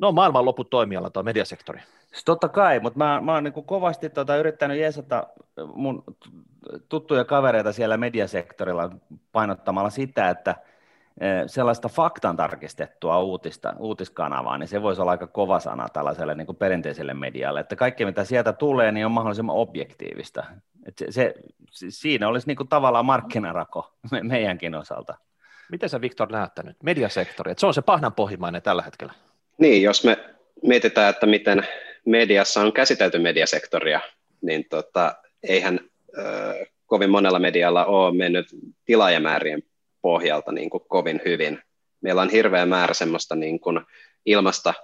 No 0.00 0.12
maailman 0.12 0.44
loput 0.44 0.70
toimiala 0.70 1.10
tuo 1.10 1.22
mediasektori. 1.22 1.80
Siis 2.12 2.24
totta 2.24 2.48
kai, 2.48 2.80
mutta 2.80 2.98
mä, 2.98 3.20
mä 3.20 3.34
oon 3.34 3.44
niin 3.44 3.64
kovasti 3.64 4.10
tota, 4.10 4.36
yrittänyt 4.36 4.78
jeesata 4.78 5.26
mun 5.74 6.04
tuttuja 6.88 7.24
kavereita 7.24 7.72
siellä 7.72 7.96
mediasektorilla 7.96 8.90
painottamalla 9.32 9.90
sitä, 9.90 10.30
että 10.30 10.54
e, 11.20 11.26
sellaista 11.46 11.88
faktan 11.88 12.36
tarkistettua 12.36 13.20
uutista, 13.20 13.74
uutiskanavaa, 13.78 14.58
niin 14.58 14.68
se 14.68 14.82
voisi 14.82 15.00
olla 15.00 15.10
aika 15.10 15.26
kova 15.26 15.60
sana 15.60 15.88
tällaiselle 15.88 16.34
niin 16.34 16.56
perinteiselle 16.58 17.14
medialle, 17.14 17.60
että 17.60 17.76
kaikki 17.76 18.04
mitä 18.04 18.24
sieltä 18.24 18.52
tulee, 18.52 18.92
niin 18.92 19.06
on 19.06 19.12
mahdollisimman 19.12 19.56
objektiivista. 19.56 20.44
Et 20.86 20.98
se, 20.98 21.34
se, 21.70 21.86
siinä 21.88 22.28
olisi 22.28 22.46
niin 22.46 22.56
kuin 22.56 22.68
tavallaan 22.68 23.06
markkinarako 23.06 23.92
me, 24.10 24.22
meidänkin 24.22 24.74
osalta. 24.74 25.14
Miten 25.70 25.88
sä 25.88 26.00
Viktor 26.00 26.32
näet 26.32 26.52
nyt 26.62 26.82
mediasektori? 26.82 27.54
se 27.56 27.66
on 27.66 27.74
se 27.74 27.82
pahnanpohjimainen 27.82 28.62
tällä 28.62 28.82
hetkellä. 28.82 29.12
Niin, 29.60 29.82
jos 29.82 30.04
me 30.04 30.18
mietitään, 30.62 31.10
että 31.10 31.26
miten 31.26 31.66
mediassa 32.06 32.60
on 32.60 32.72
käsitelty 32.72 33.18
mediasektoria, 33.18 34.00
niin 34.42 34.64
tota, 34.68 35.14
eihän 35.42 35.80
ö, 36.18 36.66
kovin 36.86 37.10
monella 37.10 37.38
medialla 37.38 37.84
ole 37.84 38.16
mennyt 38.16 38.46
tilaajamäärien 38.84 39.62
pohjalta 40.02 40.52
niin 40.52 40.70
kuin 40.70 40.84
kovin 40.88 41.20
hyvin. 41.24 41.62
Meillä 42.00 42.22
on 42.22 42.30
hirveä 42.30 42.66
määrä 42.66 42.94
semmoista 42.94 43.36
niin 43.36 43.60
kuin 43.60 43.80
ilmasta 44.26 44.74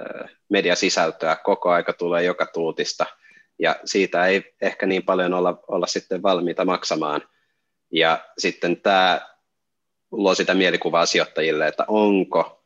ö, 0.00 0.28
mediasisältöä, 0.48 1.36
koko 1.36 1.70
aika 1.70 1.92
tulee 1.92 2.24
joka 2.24 2.46
tuutista, 2.46 3.06
ja 3.58 3.76
siitä 3.84 4.26
ei 4.26 4.54
ehkä 4.60 4.86
niin 4.86 5.02
paljon 5.02 5.34
olla, 5.34 5.60
olla 5.68 5.86
sitten 5.86 6.22
valmiita 6.22 6.64
maksamaan. 6.64 7.22
Ja 7.92 8.24
sitten 8.38 8.80
tämä 8.80 9.20
luo 10.10 10.34
sitä 10.34 10.54
mielikuvaa 10.54 11.06
sijoittajille, 11.06 11.66
että 11.66 11.84
onko 11.88 12.57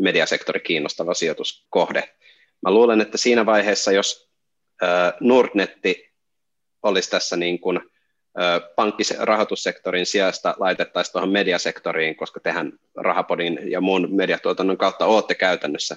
mediasektori 0.00 0.60
kiinnostava 0.60 1.14
sijoituskohde. 1.14 2.14
Mä 2.62 2.70
luulen, 2.70 3.00
että 3.00 3.18
siinä 3.18 3.46
vaiheessa, 3.46 3.92
jos 3.92 4.30
Nordnetti 5.20 6.10
olisi 6.82 7.10
tässä 7.10 7.36
niin 7.36 7.60
kuin 7.60 7.80
pankkirahoitussektorin 8.76 10.06
sijasta 10.06 10.54
laitettaisiin 10.58 11.12
tuohon 11.12 11.30
mediasektoriin, 11.30 12.16
koska 12.16 12.40
tehän 12.40 12.72
Rahapodin 12.96 13.70
ja 13.70 13.80
muun 13.80 14.08
mediatuotannon 14.10 14.76
kautta 14.76 15.06
olette 15.06 15.34
käytännössä 15.34 15.96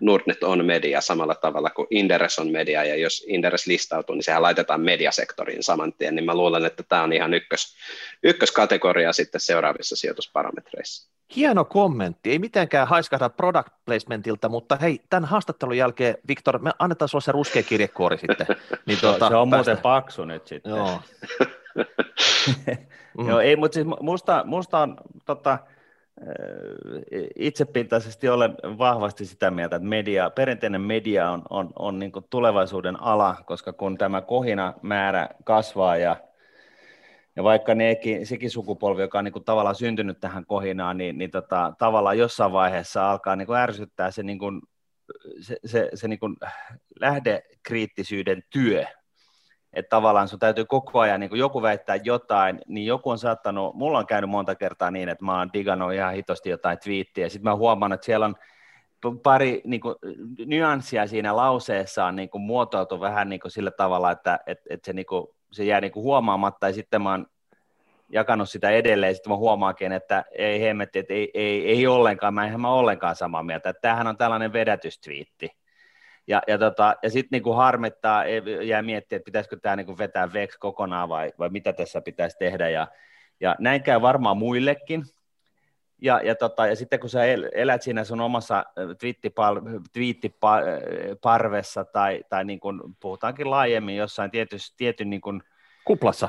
Nordnet 0.00 0.42
on 0.42 0.64
media 0.64 1.00
samalla 1.00 1.34
tavalla 1.34 1.70
kuin 1.70 1.86
Inderes 1.90 2.38
on 2.38 2.50
media, 2.50 2.84
ja 2.84 2.96
jos 2.96 3.24
Inderes 3.28 3.66
listautuu, 3.66 4.14
niin 4.14 4.22
sehän 4.22 4.42
laitetaan 4.42 4.80
mediasektoriin 4.80 5.62
saman 5.62 5.92
tien, 5.92 6.14
niin 6.14 6.24
mä 6.24 6.34
luulen, 6.34 6.64
että 6.64 6.82
tämä 6.82 7.02
on 7.02 7.12
ihan 7.12 7.34
ykkös, 7.34 7.76
ykköskategoria 8.22 9.12
sitten 9.12 9.40
seuraavissa 9.40 9.96
sijoitusparametreissa. 9.96 11.17
Hieno 11.36 11.64
kommentti, 11.64 12.30
ei 12.30 12.38
mitenkään 12.38 12.88
haiskahda 12.88 13.28
product 13.28 13.68
placementilta, 13.84 14.48
mutta 14.48 14.76
hei, 14.76 15.00
tämän 15.10 15.28
haastattelun 15.28 15.76
jälkeen, 15.76 16.14
Viktor, 16.28 16.58
me 16.58 16.70
annetaan 16.78 17.08
sinulle 17.08 17.24
se 17.24 17.32
ruskea 17.32 17.62
kirjekuori 17.62 18.18
sitten. 18.18 18.46
Niin 18.86 19.00
tuota, 19.00 19.28
se 19.28 19.36
on 19.36 19.50
tästä. 19.50 19.56
muuten 19.56 19.82
paksu 19.82 20.24
nyt 20.24 20.46
sitten. 20.46 20.70
Joo. 20.70 21.00
mm. 23.18 23.28
Joo, 23.28 23.40
ei, 23.40 23.56
mutta 23.56 23.74
siis 23.74 23.86
musta, 24.00 24.42
musta 24.46 24.78
on, 24.78 24.96
tota, 25.24 25.58
itsepintaisesti 27.36 28.28
olen 28.28 28.54
vahvasti 28.78 29.24
sitä 29.26 29.50
mieltä, 29.50 29.76
että 29.76 29.88
media, 29.88 30.30
perinteinen 30.30 30.80
media 30.80 31.30
on, 31.30 31.42
on, 31.50 31.70
on 31.78 31.98
niin 31.98 32.12
tulevaisuuden 32.30 33.02
ala, 33.02 33.36
koska 33.46 33.72
kun 33.72 33.98
tämä 33.98 34.20
kohina 34.20 34.74
määrä 34.82 35.28
kasvaa 35.44 35.96
ja, 35.96 36.16
ja 37.38 37.44
vaikka 37.44 37.74
nekin, 37.74 38.26
sekin 38.26 38.50
sukupolvi, 38.50 39.02
joka 39.02 39.18
on 39.18 39.24
niin 39.24 39.44
tavallaan 39.44 39.74
syntynyt 39.74 40.20
tähän 40.20 40.46
kohinaan, 40.46 40.98
niin, 40.98 41.18
niin 41.18 41.30
tota, 41.30 41.72
tavallaan 41.78 42.18
jossain 42.18 42.52
vaiheessa 42.52 43.10
alkaa 43.10 43.36
niin 43.36 43.54
ärsyttää 43.54 44.10
se, 44.10 44.22
niin 44.22 44.38
kuin, 44.38 44.62
se, 45.40 45.56
se, 45.64 45.90
se 45.94 46.08
niin 46.08 46.18
lähdekriittisyyden 47.00 48.42
työ, 48.50 48.84
että 49.72 49.88
tavallaan 49.90 50.28
sun 50.28 50.38
täytyy 50.38 50.64
koko 50.64 51.00
ajan, 51.00 51.20
niin 51.20 51.30
kun 51.30 51.38
joku 51.38 51.62
väittää 51.62 51.96
jotain, 51.96 52.60
niin 52.66 52.86
joku 52.86 53.10
on 53.10 53.18
saattanut, 53.18 53.74
mulla 53.74 53.98
on 53.98 54.06
käynyt 54.06 54.30
monta 54.30 54.54
kertaa 54.54 54.90
niin, 54.90 55.08
että 55.08 55.24
mä 55.24 55.38
oon 55.38 55.52
digannut 55.52 55.92
ihan 55.92 56.14
hitosti 56.14 56.50
jotain 56.50 56.78
twiittiä, 56.78 57.24
ja 57.24 57.30
sitten 57.30 57.50
mä 57.50 57.56
huomaan, 57.56 57.92
että 57.92 58.04
siellä 58.04 58.26
on 58.26 58.34
pari 59.22 59.62
niin 59.64 59.80
kuin, 59.80 59.94
nyanssia 60.46 61.06
siinä 61.06 61.36
lauseessa 61.36 62.04
on 62.04 62.16
niin 62.16 62.30
kuin, 62.30 62.42
muotoiltu 62.42 63.00
vähän 63.00 63.28
niin 63.28 63.40
kuin, 63.40 63.50
sillä 63.50 63.70
tavalla, 63.70 64.10
että 64.10 64.38
et, 64.46 64.58
et 64.70 64.84
se, 64.84 64.92
niin 64.92 65.06
kuin, 65.06 65.26
se 65.50 65.64
jää 65.64 65.80
niin 65.80 65.92
kuin, 65.92 66.04
huomaamatta, 66.04 66.66
ja 66.66 66.72
sitten 66.72 67.02
mä 67.02 67.10
oon 67.10 67.26
jakanut 68.08 68.50
sitä 68.50 68.70
edelleen, 68.70 69.10
ja 69.10 69.14
sitten 69.14 69.32
mä 69.32 69.36
huomaakin, 69.36 69.92
että 69.92 70.24
ei 70.32 70.60
hemmetti, 70.60 70.98
että 70.98 71.14
ei, 71.14 71.30
ei, 71.34 71.68
ei 71.68 71.86
ollenkaan, 71.86 72.34
mä 72.34 72.44
enhän 72.44 72.60
mä 72.60 72.72
ollenkaan 72.72 73.16
samaa 73.16 73.42
mieltä, 73.42 73.70
että 73.70 73.80
tämähän 73.80 74.06
on 74.06 74.16
tällainen 74.16 74.52
vedätystwiitti, 74.52 75.50
ja, 76.28 76.42
ja, 76.46 76.58
tota, 76.58 76.94
ja 77.02 77.10
sitten 77.10 77.36
niinku 77.36 77.52
harmittaa, 77.52 78.24
jää 78.64 78.82
miettiä, 78.82 79.16
että 79.16 79.24
pitäisikö 79.24 79.56
tämä 79.62 79.76
niinku 79.76 79.98
vetää 79.98 80.32
veksi 80.32 80.58
kokonaan 80.58 81.08
vai, 81.08 81.32
vai 81.38 81.48
mitä 81.48 81.72
tässä 81.72 82.00
pitäisi 82.00 82.36
tehdä. 82.38 82.68
Ja, 82.68 82.86
ja 83.40 83.56
näin 83.58 83.82
käy 83.82 84.02
varmaan 84.02 84.36
muillekin. 84.36 85.02
Ja, 86.02 86.20
ja, 86.24 86.34
tota, 86.34 86.66
ja 86.66 86.76
sitten 86.76 87.00
kun 87.00 87.10
sä 87.10 87.20
elät 87.54 87.82
siinä 87.82 88.04
sun 88.04 88.20
omassa 88.20 88.64
twiittiparvessa 89.92 91.84
tai, 91.84 92.24
tai 92.28 92.44
niin 92.44 92.60
kuin 92.60 92.80
puhutaankin 93.00 93.50
laajemmin 93.50 93.96
jossain 93.96 94.30
tietyn, 94.30 94.58
tietyn 94.76 95.10
niin 95.10 95.20
kuin, 95.20 95.42
kuplassa, 95.84 96.28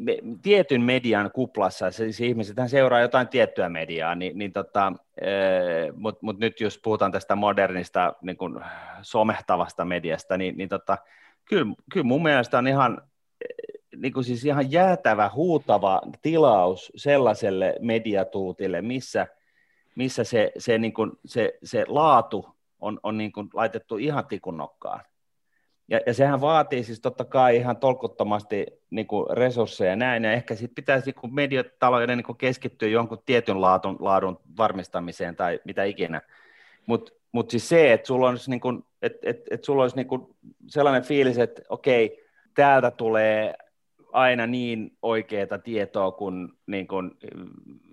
me, 0.00 0.18
tietyn 0.42 0.82
median 0.82 1.30
kuplassa, 1.32 1.90
siis 1.90 2.20
ihmiset 2.20 2.56
seuraa 2.66 3.00
jotain 3.00 3.28
tiettyä 3.28 3.68
mediaa, 3.68 4.14
niin, 4.14 4.38
niin 4.38 4.52
tota, 4.52 4.92
mutta 5.96 6.18
mut 6.22 6.38
nyt 6.38 6.60
jos 6.60 6.80
puhutaan 6.84 7.12
tästä 7.12 7.36
modernista 7.36 8.12
niin 8.22 8.36
kun, 8.36 8.64
somehtavasta 9.02 9.84
mediasta, 9.84 10.38
niin, 10.38 10.56
niin 10.56 10.68
tota, 10.68 10.98
kyllä, 11.44 11.74
kyllä 11.92 12.06
mun 12.06 12.22
mielestä 12.22 12.58
on 12.58 12.68
ihan, 12.68 13.02
niin 14.00 14.12
kuin 14.12 14.24
siis 14.24 14.44
ihan 14.44 14.72
jäätävä, 14.72 15.30
huutava 15.34 16.02
tilaus 16.22 16.92
sellaiselle 16.96 17.74
mediatuutille, 17.80 18.82
missä, 18.82 19.26
missä 19.94 20.24
se, 20.24 20.52
se, 20.58 20.78
niin 20.78 20.94
kuin, 20.94 21.12
se, 21.24 21.58
se 21.64 21.84
laatu 21.88 22.46
on, 22.80 23.00
on 23.02 23.18
niin 23.18 23.32
kuin 23.32 23.48
laitettu 23.54 23.96
ihan 23.96 24.26
tikun 24.26 24.56
nokkaan. 24.56 25.00
Ja, 25.88 26.00
ja 26.06 26.14
sehän 26.14 26.40
vaatii 26.40 26.84
siis 26.84 27.00
totta 27.00 27.24
kai 27.24 27.56
ihan 27.56 27.76
tolkuttomasti 27.76 28.66
niin 28.90 29.06
kuin 29.06 29.36
resursseja 29.36 29.90
ja 29.90 29.96
näin, 29.96 30.24
ja 30.24 30.32
ehkä 30.32 30.54
sitten 30.54 30.74
pitäisi 30.74 31.10
niin 31.10 31.34
mediatalouden 31.34 32.18
niin 32.18 32.36
keskittyä 32.36 32.88
jonkun 32.88 33.22
tietyn 33.26 33.60
laadun, 33.60 33.96
laadun 34.00 34.40
varmistamiseen 34.56 35.36
tai 35.36 35.60
mitä 35.64 35.84
ikinä. 35.84 36.22
Mutta 36.86 37.12
mut 37.32 37.50
siis 37.50 37.68
se, 37.68 37.92
että 37.92 38.06
sulla 38.06 38.28
olisi, 38.28 38.50
niin 38.50 38.60
kuin, 38.60 38.84
et, 39.02 39.12
et, 39.22 39.40
et 39.50 39.64
sulla 39.64 39.82
olisi 39.82 39.96
niin 39.96 40.08
kuin 40.08 40.36
sellainen 40.66 41.02
fiilis, 41.02 41.38
että 41.38 41.62
okei, 41.68 42.24
täältä 42.54 42.90
tulee 42.90 43.54
aina 44.12 44.46
niin 44.46 44.96
oikeaa 45.02 45.58
tietoa 45.64 46.10
kuin, 46.10 46.48
niin 46.66 46.88
kuin 46.88 47.10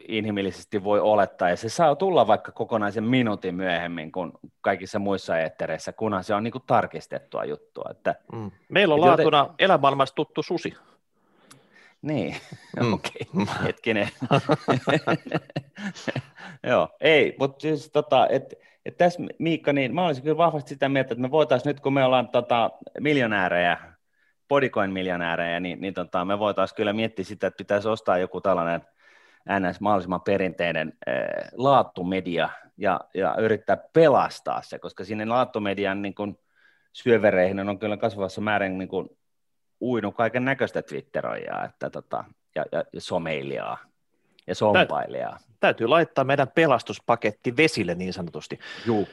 inhimillisesti 0.07 0.83
voi 0.83 0.99
olettaa, 0.99 1.49
ja 1.49 1.55
se 1.55 1.69
saa 1.69 1.95
tulla 1.95 2.27
vaikka 2.27 2.51
kokonaisen 2.51 3.03
minuutin 3.03 3.55
myöhemmin 3.55 4.11
kuin 4.11 4.31
kaikissa 4.61 4.99
muissa 4.99 5.39
eettereissä, 5.39 5.93
kunhan 5.93 6.23
se 6.23 6.33
on 6.33 6.43
niin 6.43 6.51
kuin 6.51 6.63
tarkistettua 6.67 7.45
juttua. 7.45 7.89
Että, 7.91 8.15
mm. 8.33 8.51
Meillä 8.69 8.93
on 8.93 9.01
laatuna 9.01 9.37
joten... 9.37 9.55
elämaailmassa 9.59 10.15
tuttu 10.15 10.43
susi. 10.43 10.73
Niin, 12.01 12.35
mm. 12.81 12.93
okei, 12.93 13.21
okay. 13.41 13.63
hetkinen. 13.63 14.09
Joo, 16.67 16.89
ei, 17.01 17.35
mutta 17.39 17.61
siis 17.61 17.89
tota, 17.89 18.27
että 18.27 18.55
et 18.85 18.97
tässä 18.97 19.23
Miikka, 19.39 19.73
niin 19.73 19.95
mä 19.95 20.05
olisin 20.05 20.23
kyllä 20.23 20.37
vahvasti 20.37 20.69
sitä 20.69 20.89
mieltä, 20.89 21.13
että 21.13 21.21
me 21.21 21.31
voitaisiin 21.31 21.69
nyt, 21.69 21.79
kun 21.79 21.93
me 21.93 22.05
ollaan 22.05 22.27
tota, 22.27 22.71
miljonäärejä 22.99 23.94
Bodycoin-miljonäärejä, 24.47 25.59
niin, 25.59 25.81
niin 25.81 25.93
tota, 25.93 26.25
me 26.25 26.39
voitaisiin 26.39 26.75
kyllä 26.75 26.93
miettiä 26.93 27.25
sitä, 27.25 27.47
että 27.47 27.57
pitäisi 27.57 27.87
ostaa 27.87 28.17
joku 28.17 28.41
tällainen 28.41 28.81
NS 29.59 29.81
mahdollisimman 29.81 30.21
perinteinen 30.21 30.93
äh, 31.07 31.15
laattumedia 31.53 32.49
ja, 32.77 32.99
ja 33.13 33.35
yrittää 33.39 33.77
pelastaa 33.93 34.61
se, 34.61 34.79
koska 34.79 35.05
sinne 35.05 35.25
laattumedian 35.25 36.01
niin 36.01 36.15
kun, 36.15 36.39
syövereihin 36.93 37.69
on 37.69 37.79
kyllä 37.79 37.97
kasvavassa 37.97 38.41
määrin 38.41 38.77
niin 38.77 38.89
kun, 38.89 39.09
uinut 39.81 40.15
kaiken 40.15 40.45
näköistä 40.45 40.81
Twitteroijaa 40.81 41.65
että, 41.65 41.89
tota, 41.89 42.23
ja, 42.55 42.65
ja, 42.71 42.83
ja 42.93 43.01
someilijaa 43.01 43.77
ja 44.47 44.55
sompailijaa. 44.55 45.39
Täytyy 45.59 45.87
laittaa 45.87 46.23
meidän 46.23 46.47
pelastuspaketti 46.55 47.57
vesille 47.57 47.95
niin 47.95 48.13
sanotusti. 48.13 48.59
Juu. 48.85 49.07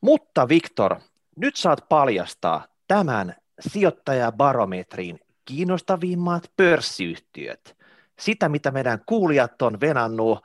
Mutta 0.00 0.48
Viktor, 0.48 0.96
nyt 1.36 1.56
saat 1.56 1.88
paljastaa 1.88 2.66
tämän 2.88 3.34
sijoittajabarometriin 3.60 5.20
kiinnostavimmat 5.44 6.50
pörssiyhtiöt. 6.56 7.76
Sitä, 8.18 8.48
mitä 8.48 8.70
meidän 8.70 9.02
kuulijat 9.06 9.62
on 9.62 9.80
venannut 9.80 10.44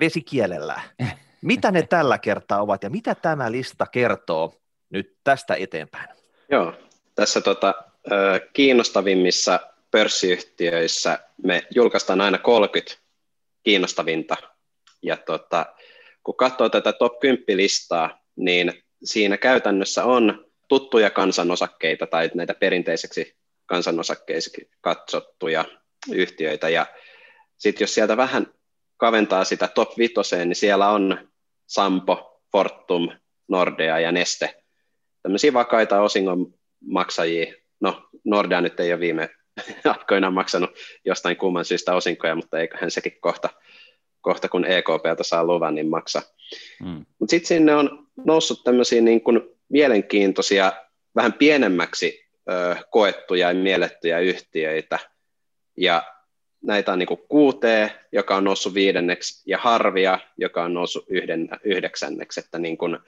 vesikielellä. 0.00 0.80
Mitä 1.42 1.70
ne 1.70 1.82
tällä 1.82 2.18
kertaa 2.18 2.62
ovat 2.62 2.82
ja 2.82 2.90
mitä 2.90 3.14
tämä 3.14 3.52
lista 3.52 3.86
kertoo 3.86 4.54
nyt 4.90 5.16
tästä 5.24 5.54
eteenpäin? 5.54 6.08
Joo, 6.50 6.72
tässä 7.14 7.40
tota, 7.40 7.74
kiinnostavimmissa 8.52 9.60
pörssiyhtiöissä 9.90 11.18
me 11.42 11.66
julkaistaan 11.74 12.20
aina 12.20 12.38
30 12.38 12.96
kiinnostavinta. 13.62 14.36
Ja 15.02 15.16
tota, 15.16 15.66
kun 16.22 16.36
katsoo 16.36 16.68
tätä 16.68 16.92
top 16.92 17.20
10 17.20 17.44
listaa, 17.48 18.20
niin 18.36 18.84
siinä 19.04 19.36
käytännössä 19.36 20.04
on 20.04 20.45
tuttuja 20.68 21.10
kansanosakkeita 21.10 22.06
tai 22.06 22.30
näitä 22.34 22.54
perinteiseksi 22.54 23.36
kansanosakkeiksi 23.66 24.70
katsottuja 24.80 25.64
yhtiöitä. 26.12 26.68
Ja 26.68 26.86
sitten 27.56 27.84
jos 27.84 27.94
sieltä 27.94 28.16
vähän 28.16 28.46
kaventaa 28.96 29.44
sitä 29.44 29.68
top 29.68 29.98
vitoseen, 29.98 30.48
niin 30.48 30.56
siellä 30.56 30.90
on 30.90 31.28
Sampo, 31.66 32.42
Fortum, 32.52 33.08
Nordea 33.48 34.00
ja 34.00 34.12
Neste. 34.12 34.62
Tämmöisiä 35.22 35.52
vakaita 35.52 36.00
osingonmaksajia. 36.00 37.54
No, 37.80 38.08
Nordea 38.24 38.60
nyt 38.60 38.80
ei 38.80 38.92
ole 38.92 39.00
viime 39.00 39.30
aikoina 39.98 40.30
maksanut 40.30 40.70
jostain 41.04 41.36
kumman 41.36 41.64
syystä 41.64 41.94
osinkoja, 41.94 42.34
mutta 42.34 42.58
eiköhän 42.58 42.90
sekin 42.90 43.20
kohta, 43.20 43.48
kohta 44.20 44.48
kun 44.48 44.64
EKPltä 44.64 45.22
saa 45.22 45.44
luvan, 45.44 45.74
niin 45.74 45.88
maksa. 45.88 46.22
Hmm. 46.84 47.06
Mutta 47.18 47.30
sitten 47.30 47.48
sinne 47.48 47.74
on 47.74 48.06
noussut 48.24 48.64
tämmöisiä 48.64 49.00
niin 49.00 49.20
kuin 49.20 49.55
mielenkiintoisia, 49.68 50.72
vähän 51.16 51.32
pienemmäksi 51.32 52.26
koettuja 52.90 53.48
ja 53.48 53.54
miellettyjä 53.54 54.18
yhtiöitä, 54.18 54.98
ja 55.76 56.02
näitä 56.62 56.92
on 56.92 56.98
niin 56.98 57.06
kuin 57.06 57.20
QT, 57.20 57.92
joka 58.12 58.36
on 58.36 58.44
noussut 58.44 58.74
viidenneksi, 58.74 59.42
ja 59.50 59.58
Harvia, 59.58 60.18
joka 60.38 60.64
on 60.64 60.74
noussut 60.74 61.04
yhden, 61.08 61.48
yhdeksänneksi, 61.64 62.40
että 62.40 62.58
niin 62.58 62.78
kuin, 62.78 62.98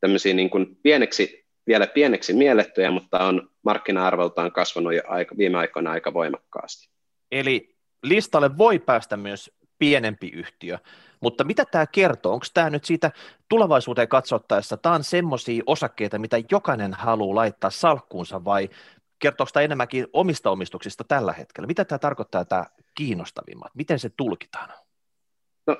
tämmöisiä 0.00 0.34
niin 0.34 0.50
kuin 0.50 0.76
pieneksi, 0.82 1.46
vielä 1.66 1.86
pieneksi 1.86 2.32
miellettyjä, 2.32 2.90
mutta 2.90 3.18
on 3.18 3.50
markkina-arvoltaan 3.62 4.52
kasvanut 4.52 4.94
jo 4.94 5.02
aika, 5.06 5.36
viime 5.36 5.58
aikoina 5.58 5.90
aika 5.90 6.14
voimakkaasti. 6.14 6.88
Eli 7.32 7.76
listalle 8.02 8.58
voi 8.58 8.78
päästä 8.78 9.16
myös 9.16 9.50
pienempi 9.78 10.28
yhtiö, 10.28 10.78
mutta 11.20 11.44
mitä 11.44 11.64
tämä 11.64 11.86
kertoo? 11.86 12.32
Onko 12.32 12.46
tämä 12.54 12.70
nyt 12.70 12.84
siitä 12.84 13.10
tulevaisuuteen 13.48 14.08
katsottaessa, 14.08 14.76
tämä 14.76 14.94
on 14.94 15.04
semmoisia 15.04 15.62
osakkeita, 15.66 16.18
mitä 16.18 16.36
jokainen 16.50 16.94
haluaa 16.94 17.34
laittaa 17.34 17.70
salkkuunsa 17.70 18.44
vai 18.44 18.70
kertooko 19.18 19.50
tämä 19.52 19.64
enemmänkin 19.64 20.06
omista 20.12 20.50
omistuksista 20.50 21.04
tällä 21.04 21.32
hetkellä? 21.32 21.66
Mitä 21.66 21.84
tämä 21.84 21.98
tarkoittaa 21.98 22.44
tämä 22.44 22.64
kiinnostavimmat? 22.94 23.74
Miten 23.74 23.98
se 23.98 24.08
tulkitaan? 24.08 24.68
No, 25.66 25.76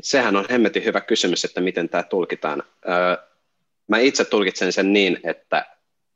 sehän 0.00 0.36
on 0.36 0.46
hemmetin 0.50 0.84
hyvä 0.84 1.00
kysymys, 1.00 1.44
että 1.44 1.60
miten 1.60 1.88
tämä 1.88 2.02
tulkitaan. 2.02 2.62
Öö, 2.88 3.16
mä 3.88 3.98
itse 3.98 4.24
tulkitsen 4.24 4.72
sen 4.72 4.92
niin, 4.92 5.20
että 5.24 5.66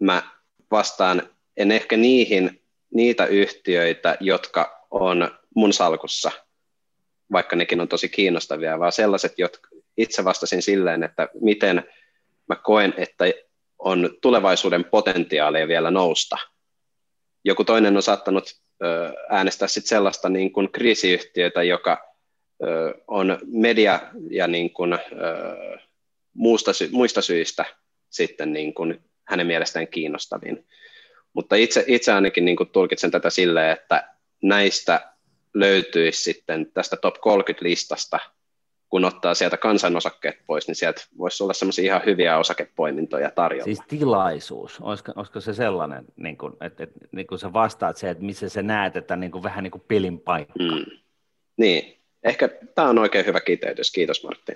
mä 0.01 0.23
vastaan 0.71 1.23
en 1.57 1.73
ehkä 1.73 1.97
niihin 1.97 2.63
niitä 2.95 3.27
yhtiöitä, 3.27 4.17
jotka 4.21 4.87
on 4.91 5.39
mun 5.55 5.73
salkussa, 5.73 6.31
vaikka 7.33 7.57
nekin 7.57 7.81
on 7.81 7.89
tosi 7.89 8.09
kiinnostavia, 8.09 8.79
vaan 8.79 8.93
sellaiset, 8.93 9.39
jotka 9.39 9.69
itse 9.97 10.25
vastasin 10.25 10.63
silleen, 10.63 11.03
että 11.03 11.29
miten 11.41 11.85
mä 12.49 12.57
koen, 12.57 12.95
että 12.97 13.25
on 13.79 14.11
tulevaisuuden 14.23 14.85
potentiaalia 14.85 15.69
vielä 15.69 15.91
nousta. 15.91 16.39
Joku 17.45 17.65
toinen 17.65 17.97
on 17.97 18.03
saattanut 18.03 18.61
äänestää 19.29 19.69
sit 19.69 19.87
sellaista 19.87 20.29
niin 20.29 20.53
kuin 20.53 20.73
kriisiyhtiötä, 20.73 21.63
joka 21.63 22.15
on 23.07 23.39
media 23.47 24.01
ja 24.31 24.47
niin 24.47 24.73
kuin, 24.73 24.99
muusta, 26.35 26.71
muista 26.91 27.23
syistä 27.23 27.65
sitten 28.11 28.53
niin 28.53 28.75
kuin 28.75 29.05
hänen 29.25 29.47
mielestään 29.47 29.89
kiinnostavin. 29.89 30.67
Mutta 31.33 31.57
itse, 31.57 31.85
itse 31.87 32.13
ainakin 32.13 32.45
niin 32.45 32.57
kuin 32.57 32.71
tulkitsen 32.71 33.11
tätä 33.11 33.31
silleen, 33.31 33.71
että 33.73 34.09
näistä 34.43 35.13
löytyisi 35.61 36.23
sitten 36.23 36.73
tästä 36.73 36.97
top 36.97 37.17
30-listasta 37.17 38.19
kun 38.89 39.05
ottaa 39.05 39.35
sieltä 39.35 39.57
kansanosakkeet 39.57 40.37
pois, 40.47 40.67
niin 40.69 40.75
sieltä 40.75 41.03
voisi 41.19 41.43
olla 41.43 41.53
semmoisia 41.53 41.85
ihan 41.85 42.03
hyviä 42.07 42.39
osakepoimintoja 42.39 43.31
tarjolla. 43.31 43.65
Siis 43.65 43.83
tilaisuus, 43.89 44.81
olisiko, 44.81 45.13
olisiko 45.17 45.41
se 45.41 45.55
sellainen, 45.55 46.05
niin 46.17 46.39
kuin, 46.39 46.53
että, 46.61 46.85
että 46.85 46.99
niin 47.13 47.27
kuin 47.27 47.39
sä 47.39 47.53
vastaat 47.53 47.97
se, 47.97 48.11
että 48.11 48.25
missä 48.25 48.49
sä 48.49 48.63
näet, 48.63 48.97
että 48.97 49.17
niin 49.17 49.33
kuin, 49.33 49.43
vähän 49.43 49.65
niin 49.65 49.71
kuin 49.71 49.85
pelin 49.89 50.21
paikka. 50.21 50.55
Mm. 50.59 50.85
Niin, 51.57 51.99
ehkä 52.25 52.49
tämä 52.75 52.89
on 52.89 52.99
oikein 52.99 53.27
hyvä 53.27 53.41
kiteytys, 53.41 53.91
kiitos 53.91 54.25
Martti. 54.25 54.53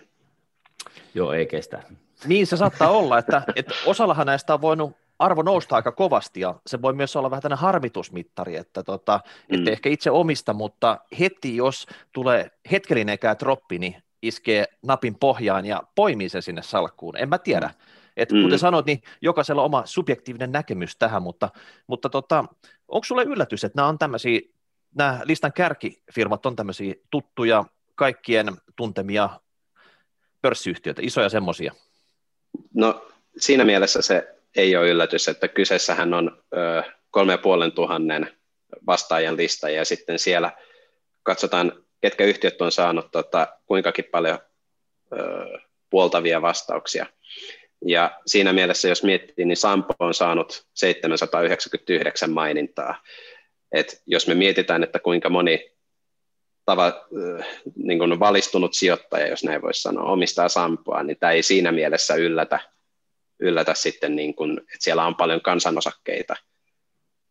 Joo, 1.15 1.33
ei 1.33 1.47
kestä. 1.47 1.83
Niin 2.27 2.47
se 2.47 2.57
saattaa 2.57 2.91
olla, 2.91 3.19
että, 3.19 3.43
että 3.57 3.75
osallahan 3.87 4.27
näistä 4.27 4.55
on 4.55 4.61
voinut 4.61 4.97
arvo 5.23 5.43
nousta 5.43 5.77
aika 5.77 5.93
kovasti 5.93 6.41
ja 6.41 6.55
se 6.67 6.83
voi 6.83 6.93
myös 6.93 7.17
olla 7.17 7.31
vähän 7.31 7.43
tämmöinen 7.43 7.63
harmitusmittari, 7.63 8.57
että 8.57 8.83
tota, 8.83 9.21
mm. 9.49 9.59
että 9.59 9.71
ehkä 9.71 9.89
itse 9.89 10.11
omista, 10.11 10.53
mutta 10.53 10.99
heti 11.21 11.57
jos 11.57 11.87
tulee 12.13 12.51
hetkellinenkään 12.71 13.37
droppi, 13.39 13.79
niin 13.79 13.97
iskee 14.23 14.65
napin 14.83 15.15
pohjaan 15.21 15.67
ja 15.67 15.83
poimii 15.95 16.29
sen 16.29 16.43
sinne 16.43 16.63
salkkuun. 16.63 17.17
En 17.17 17.29
mä 17.29 17.39
tiedä. 17.39 17.67
Mm. 17.67 17.75
Et 18.17 18.29
kuten 18.29 18.51
mm. 18.51 18.59
sanoit, 18.59 18.87
niin 18.87 19.03
jokaisella 19.21 19.63
on 19.63 19.67
oma 19.67 19.83
subjektiivinen 19.87 20.53
näkemys 20.53 20.97
tähän, 20.97 21.23
mutta, 21.23 21.51
mutta 21.87 22.09
tota, 22.09 22.45
onko 22.89 23.05
sulle 23.05 23.23
yllätys, 23.23 23.65
että 23.65 23.77
nämä 23.77 23.89
on 23.89 23.99
tämmöisiä, 23.99 24.41
nämä 24.95 25.21
listan 25.25 25.53
kärkifirmat 25.53 26.47
on 26.47 26.57
tämmöisiä 26.57 26.95
tuttuja, 27.11 27.65
kaikkien 27.95 28.47
tuntemia 28.77 29.41
pörssiyhtiöitä, 30.43 31.03
isoja 31.05 31.29
semmoisia? 31.29 31.75
No 32.75 33.09
siinä 33.37 33.65
mielessä 33.65 34.03
se 34.03 34.42
ei 34.57 34.77
ole 34.77 34.89
yllätys, 34.89 35.29
että 35.29 35.49
kyseessähän 35.49 36.15
on 36.15 36.43
kolme 37.11 37.39
puolen 37.39 37.73
tuhannen 37.73 38.37
vastaajan 38.87 39.37
lista 39.37 39.71
ja 39.71 39.85
sitten 39.85 40.19
siellä 40.19 40.53
katsotaan 41.23 41.73
ketkä 42.01 42.25
yhtiöt 42.25 42.63
on 42.63 42.73
saanut 42.73 43.11
tota, 43.11 43.59
kuinkakin 43.67 44.05
paljon 44.05 44.39
ö, 45.13 45.19
puoltavia 45.91 46.43
vastauksia. 46.43 47.07
Ja 47.87 48.21
siinä 48.27 48.53
mielessä, 48.53 48.89
jos 48.89 49.03
miettii, 49.03 49.45
niin 49.45 49.57
Sampo 49.57 49.95
on 49.99 50.15
saanut 50.15 50.67
799 50.75 52.31
mainintaa. 52.31 53.03
Et 53.73 54.03
jos 54.07 54.27
me 54.27 54.35
mietitään, 54.35 54.83
että 54.83 54.99
kuinka 54.99 55.31
moni 55.31 55.73
tava, 56.65 57.07
niin 57.77 57.99
kuin 57.99 58.21
valistunut 58.21 58.75
sijoittaja, 58.75 59.29
jos 59.29 59.45
näin 59.45 59.63
voisi 59.63 59.83
sanoa, 59.83 60.13
omistaa 60.13 60.49
Sampoa, 60.49 61.03
niin 61.03 61.17
tämä 61.21 61.33
ei 61.33 61.43
siinä 61.43 61.73
mielessä 61.73 62.15
yllätä, 62.15 62.61
yllätä 63.43 63.75
sitten, 63.75 64.17
niin 64.17 64.35
kuin, 64.35 64.59
että 64.59 64.77
siellä 64.79 65.07
on 65.07 65.15
paljon 65.15 65.41
kansanosakkeita. 65.41 66.37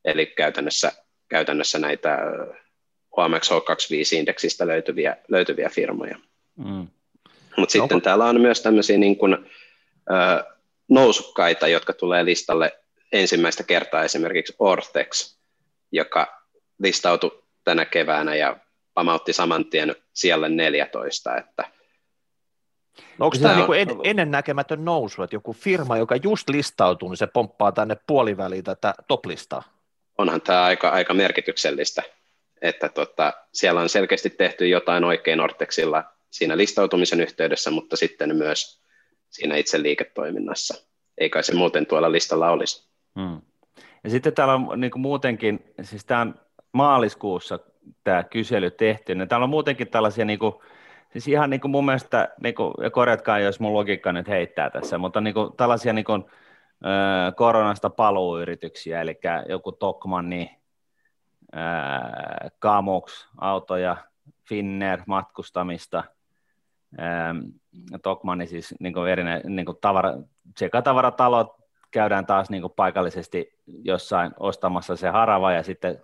Eli 0.05 0.25
käytännössä, 0.25 0.91
käytännössä 1.27 1.79
näitä 1.79 2.17
OMX 3.11 3.49
H25-indeksistä 3.51 4.67
löytyviä, 4.67 5.17
löytyviä 5.27 5.69
firmoja. 5.69 6.17
Mm. 6.57 6.87
Mutta 7.57 7.71
sitten 7.71 7.95
Onko... 7.95 8.03
täällä 8.03 8.25
on 8.25 8.41
myös 8.41 8.61
tämmöisiä 8.61 8.97
niin 8.97 9.17
kuin, 9.17 9.33
ö, 10.11 10.43
nousukkaita, 10.89 11.67
jotka 11.67 11.93
tulee 11.93 12.25
listalle 12.25 12.79
ensimmäistä 13.11 13.63
kertaa 13.63 14.03
esimerkiksi 14.03 14.55
Ortex, 14.59 15.37
joka 15.91 16.43
listautui 16.79 17.43
tänä 17.63 17.85
keväänä 17.85 18.35
ja 18.35 18.57
pamautti 18.93 19.33
saman 19.33 19.65
tien 19.65 19.95
siellä 20.13 20.49
14, 20.49 21.37
että 21.37 21.63
No 23.17 23.25
onko 23.25 23.37
tämä 23.41 23.55
niinku 23.55 23.73
en, 23.73 23.87
ennennäkemätön 24.03 24.85
nousu, 24.85 25.23
että 25.23 25.35
joku 25.35 25.53
firma, 25.53 25.97
joka 25.97 26.15
just 26.15 26.49
listautuu, 26.49 27.09
niin 27.09 27.17
se 27.17 27.27
pomppaa 27.27 27.71
tänne 27.71 27.97
puoliväliin 28.07 28.63
tätä 28.63 28.93
toplistaa? 29.07 29.63
Onhan 30.17 30.41
tämä 30.41 30.63
aika, 30.63 30.89
aika 30.89 31.13
merkityksellistä 31.13 32.03
että 32.61 32.89
tota, 32.89 33.33
siellä 33.53 33.81
on 33.81 33.89
selkeästi 33.89 34.29
tehty 34.29 34.67
jotain 34.67 35.03
oikein 35.03 35.39
Ortexilla 35.39 36.03
siinä 36.29 36.57
listautumisen 36.57 37.21
yhteydessä, 37.21 37.71
mutta 37.71 37.95
sitten 37.95 38.35
myös 38.35 38.81
siinä 39.29 39.55
itse 39.55 39.81
liiketoiminnassa. 39.81 40.85
Eikä 41.17 41.41
se 41.41 41.55
muuten 41.55 41.85
tuolla 41.85 42.11
listalla 42.11 42.51
olisi. 42.51 42.87
Hmm. 43.19 43.41
Ja 44.03 44.09
sitten 44.09 44.33
täällä 44.33 44.53
on 44.53 44.79
niin 44.79 44.91
kuin 44.91 45.01
muutenkin, 45.01 45.59
siis 45.81 46.05
tämä 46.05 46.21
on 46.21 46.35
maaliskuussa 46.71 47.59
tämä 48.03 48.23
kysely 48.23 48.71
tehty, 48.71 49.15
niin 49.15 49.27
täällä 49.27 49.43
on 49.43 49.49
muutenkin 49.49 49.87
tällaisia 49.87 50.25
niin 50.25 50.39
kuin, 50.39 50.53
siis 51.11 51.27
ihan 51.27 51.49
niin 51.49 51.61
kuin 51.61 51.71
mun 51.71 51.85
mielestä, 51.85 52.29
niin 52.43 52.55
kuin, 52.55 52.73
ja 52.83 52.89
korjatkaa 52.89 53.39
jos 53.39 53.59
mun 53.59 53.73
logiikka 53.73 54.11
nyt 54.11 54.27
heittää 54.27 54.69
tässä, 54.69 54.97
mutta 54.97 55.21
niin 55.21 55.33
kuin, 55.33 55.57
tällaisia 55.57 55.93
niin 55.93 56.05
kuin, 56.05 56.25
koronasta 57.35 57.89
paluuyrityksiä, 57.89 59.01
eli 59.01 59.19
joku 59.49 59.71
Tokmanni, 59.71 60.57
Kamux, 62.59 63.29
autoja, 63.37 63.97
Finner, 64.49 65.01
matkustamista, 65.07 66.03
Tokmanni 68.03 68.47
siis 68.47 68.75
niin 68.79 68.93
kuin 68.93 69.11
erine, 69.11 69.41
niin 69.43 69.65
kuin 69.65 69.77
tavara, 69.81 70.13
sekä 70.57 70.81
tavaratalot, 70.81 71.61
käydään 71.91 72.25
taas 72.25 72.49
niin 72.49 72.61
kuin 72.61 72.73
paikallisesti 72.75 73.59
jossain 73.67 74.31
ostamassa 74.39 74.95
se 74.95 75.09
harava 75.09 75.51
ja 75.51 75.63
sitten, 75.63 76.01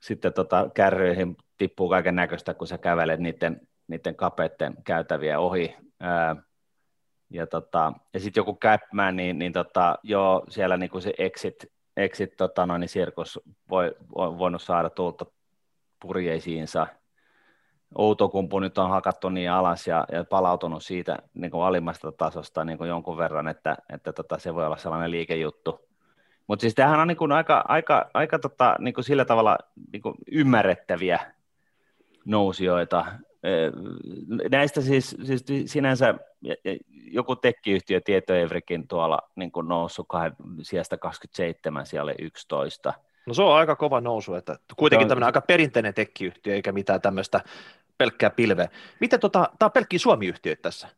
sitten 0.00 0.32
tota, 0.32 0.70
kärryihin 0.74 1.36
tippuu 1.56 1.88
kaiken 1.88 2.16
näköistä, 2.16 2.54
kun 2.54 2.66
sä 2.66 2.78
kävelet 2.78 3.20
niiden, 3.20 3.60
niiden 3.88 4.16
kapeitten 4.16 4.74
käytäviä 4.84 5.38
ohi. 5.38 5.76
Ää, 6.00 6.36
ja, 7.30 7.46
tota, 7.46 7.92
ja 8.14 8.20
sitten 8.20 8.40
joku 8.40 8.56
Capman, 8.56 9.16
niin, 9.16 9.38
niin 9.38 9.52
tota, 9.52 9.98
joo, 10.02 10.44
siellä 10.48 10.76
niin 10.76 10.90
kuin 10.90 11.02
se 11.02 11.14
exit, 11.18 11.72
exit 11.96 12.36
tota, 12.36 12.66
noin, 12.66 12.80
niin 12.80 12.88
sirkus 12.88 13.40
voi, 13.70 13.96
on 14.14 14.38
voinut 14.38 14.62
saada 14.62 14.90
tuulta 14.90 15.26
purjeisiinsa. 16.02 16.86
Outokumpu 17.94 18.58
nyt 18.58 18.78
on 18.78 18.90
hakattu 18.90 19.28
niin 19.28 19.50
alas 19.50 19.86
ja, 19.86 20.04
ja 20.12 20.24
palautunut 20.24 20.84
siitä 20.84 21.16
niin 21.34 21.50
kuin 21.50 21.62
alimmasta 21.62 22.12
tasosta 22.12 22.64
niin 22.64 22.78
kuin 22.78 22.88
jonkun 22.88 23.16
verran, 23.16 23.48
että, 23.48 23.76
että 23.92 24.12
tota, 24.12 24.38
se 24.38 24.54
voi 24.54 24.66
olla 24.66 24.76
sellainen 24.76 25.10
liikejuttu. 25.10 25.88
Mutta 26.46 26.60
siis 26.60 26.74
tämähän 26.74 27.00
on 27.00 27.08
niin 27.08 27.16
kuin 27.18 27.32
aika, 27.32 27.64
aika, 27.68 28.10
aika 28.14 28.38
tota, 28.38 28.76
niin 28.78 28.94
kuin 28.94 29.04
sillä 29.04 29.24
tavalla 29.24 29.58
niin 29.92 30.02
kuin 30.02 30.14
ymmärrettäviä 30.32 31.32
nousijoita. 32.24 33.06
Näistä 34.50 34.80
siis, 34.80 35.16
siis 35.24 35.44
sinänsä 35.66 36.14
joku 37.10 37.36
tekkiyhtiö 37.36 38.00
Tietoevrikin 38.00 38.88
tuolla 38.88 39.18
niin 39.36 39.52
kuin 39.52 39.68
noussut 39.68 40.06
kahden, 40.08 40.36
sijasta 40.62 40.98
27 40.98 41.86
siellä 41.86 42.14
11. 42.18 42.94
No 43.26 43.34
se 43.34 43.42
on 43.42 43.56
aika 43.56 43.76
kova 43.76 44.00
nousu, 44.00 44.34
että 44.34 44.58
kuitenkin 44.76 45.08
tämmöinen 45.08 45.26
aika 45.26 45.40
perinteinen 45.40 45.94
tekkiyhtiö 45.94 46.54
eikä 46.54 46.72
mitään 46.72 47.00
tämmöistä 47.00 47.40
pelkkää 47.98 48.30
pilveä. 48.30 48.68
Miten 49.00 49.20
tota, 49.20 49.48
tämä 49.58 49.66
on 49.66 49.72
pelkkiä 49.72 49.98
Suomi-yhtiöitä 49.98 50.62
tässä? 50.62 50.88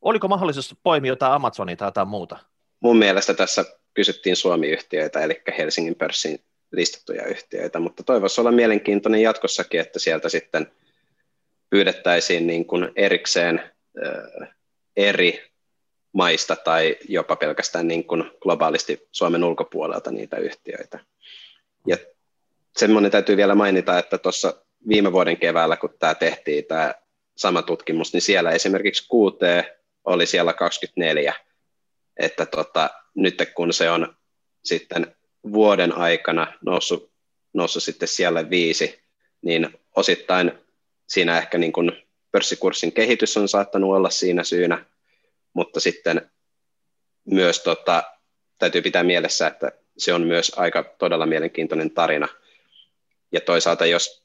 Oliko 0.00 0.28
mahdollisuus 0.28 0.76
poimia 0.82 1.08
jotain 1.08 1.32
Amazonia 1.32 1.76
tai 1.76 1.88
jotain 1.88 2.08
muuta? 2.08 2.38
Mun 2.80 2.98
mielestä 2.98 3.34
tässä 3.34 3.64
kysyttiin 3.94 4.36
Suomi-yhtiöitä, 4.36 5.20
eli 5.20 5.42
Helsingin 5.58 5.94
pörssin 5.94 6.38
listattuja 6.72 7.24
yhtiöitä, 7.24 7.80
mutta 7.80 8.02
toivoisi 8.02 8.40
olla 8.40 8.52
mielenkiintoinen 8.52 9.22
jatkossakin, 9.22 9.80
että 9.80 9.98
sieltä 9.98 10.28
sitten 10.28 10.72
pyydettäisiin 11.70 12.46
niin 12.46 12.64
kuin 12.64 12.88
erikseen 12.96 13.70
eri 14.96 15.50
maista 16.12 16.56
tai 16.56 16.96
jopa 17.08 17.36
pelkästään 17.36 17.88
niin 17.88 18.04
kuin 18.04 18.30
globaalisti 18.40 19.08
Suomen 19.12 19.44
ulkopuolelta 19.44 20.10
niitä 20.10 20.36
yhtiöitä. 20.36 20.98
Ja 21.86 21.96
semmoinen 22.76 23.10
täytyy 23.10 23.36
vielä 23.36 23.54
mainita, 23.54 23.98
että 23.98 24.18
tuossa 24.18 24.54
viime 24.88 25.12
vuoden 25.12 25.36
keväällä, 25.36 25.76
kun 25.76 25.94
tämä 25.98 26.14
tehtiin, 26.14 26.64
tämä 26.64 26.94
sama 27.36 27.62
tutkimus, 27.62 28.12
niin 28.12 28.22
siellä 28.22 28.50
esimerkiksi 28.50 29.08
QT 29.14 29.40
oli 30.04 30.26
siellä 30.26 30.52
24, 30.52 31.34
että 32.16 32.46
tota, 32.46 32.90
nyt 33.14 33.42
kun 33.54 33.72
se 33.72 33.90
on 33.90 34.16
sitten 34.64 35.16
vuoden 35.52 35.92
aikana 35.92 36.52
noussut, 36.64 37.12
noussut 37.52 37.82
sitten 37.82 38.08
siellä 38.08 38.50
viisi, 38.50 39.02
niin 39.42 39.78
osittain 39.96 40.52
siinä 41.08 41.38
ehkä 41.38 41.58
niin 41.58 41.72
kuin 41.72 41.92
pörssikurssin 42.32 42.92
kehitys 42.92 43.36
on 43.36 43.48
saattanut 43.48 43.94
olla 43.94 44.10
siinä 44.10 44.44
syynä, 44.44 44.84
mutta 45.52 45.80
sitten 45.80 46.30
myös 47.24 47.60
tota, 47.60 48.02
täytyy 48.58 48.82
pitää 48.82 49.02
mielessä, 49.02 49.46
että 49.46 49.72
se 49.98 50.14
on 50.14 50.22
myös 50.22 50.52
aika 50.56 50.94
todella 50.98 51.26
mielenkiintoinen 51.26 51.90
tarina. 51.90 52.28
Ja 53.32 53.40
toisaalta 53.40 53.86
jos 53.86 54.24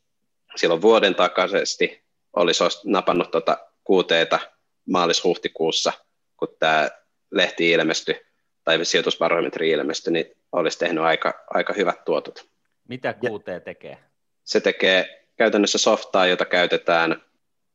silloin 0.55 0.81
vuoden 0.81 1.15
takaisesti 1.15 2.03
olisi 2.33 2.63
napannut 2.85 3.31
tuota 3.31 3.57
kuuteeta 3.83 4.39
maalis-huhtikuussa, 4.85 5.93
kun 6.37 6.55
tämä 6.59 6.89
lehti 7.31 7.71
ilmestyi, 7.71 8.21
tai 8.63 8.85
sijoitusbarometri 8.85 9.69
ilmestyi, 9.69 10.13
niin 10.13 10.25
olisi 10.51 10.79
tehnyt 10.79 11.03
aika, 11.03 11.45
aika 11.49 11.73
hyvät 11.73 12.05
tuotot. 12.05 12.49
Mitä 12.87 13.13
kuutee 13.13 13.59
tekee? 13.59 13.97
Se 14.43 14.59
tekee 14.59 15.22
käytännössä 15.35 15.77
softaa, 15.77 16.25
jota 16.25 16.45
käytetään 16.45 17.21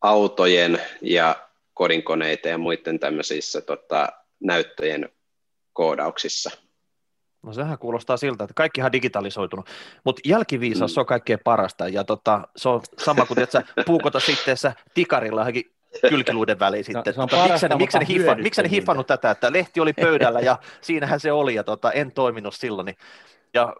autojen 0.01 0.81
ja 1.03 1.49
kodinkoneita 1.75 2.49
ja 2.49 2.59
muiden 2.59 2.99
tämmöisissä 2.99 3.61
tota, 3.61 4.09
näyttöjen 4.41 5.09
koodauksissa. 5.73 6.51
No 7.43 7.53
sehän 7.53 7.79
kuulostaa 7.79 8.17
siltä, 8.17 8.45
että 8.45 8.55
kaikkihan 8.55 8.93
digitalisoitunut, 8.93 9.67
mutta 10.05 10.23
jälkiviisaus 10.25 10.97
mm. 10.97 11.01
on 11.01 11.07
kaikkein 11.07 11.39
parasta 11.45 11.89
ja 11.89 12.05
tota, 12.05 12.49
se 12.57 12.69
on 12.69 12.81
sama 12.99 13.27
kuin 13.27 13.41
että 13.41 13.63
puukota 13.87 14.21
sitten 14.21 14.57
tikarilla 14.95 15.41
johonkin 15.41 15.73
kylkiluiden 16.11 16.59
väliin 16.59 16.81
no, 16.81 16.85
sitten. 16.85 17.15
No, 17.17 17.27
tota, 17.27 17.37
parasta, 17.37 17.77
miksi, 17.77 17.99
ne, 17.99 18.07
hiffa, 18.09 18.35
miksi 18.35 18.63
ne 18.63 18.71
hiffannut 18.71 19.07
tätä, 19.07 19.31
että 19.31 19.53
lehti 19.53 19.81
oli 19.81 19.93
pöydällä 19.93 20.41
ja 20.41 20.59
siinähän 20.81 21.21
se 21.21 21.33
oli 21.33 21.55
ja 21.55 21.65
tota, 21.65 21.93
en 21.93 22.13
toiminut 22.13 22.55
silloin. 22.55 22.85
Niin, 22.85 22.97
ja 23.55 23.77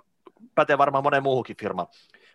pätee 0.55 0.79
varmaan 0.79 1.05
monen 1.05 1.23
muuhunkin 1.23 1.57
firmaan. 1.57 1.89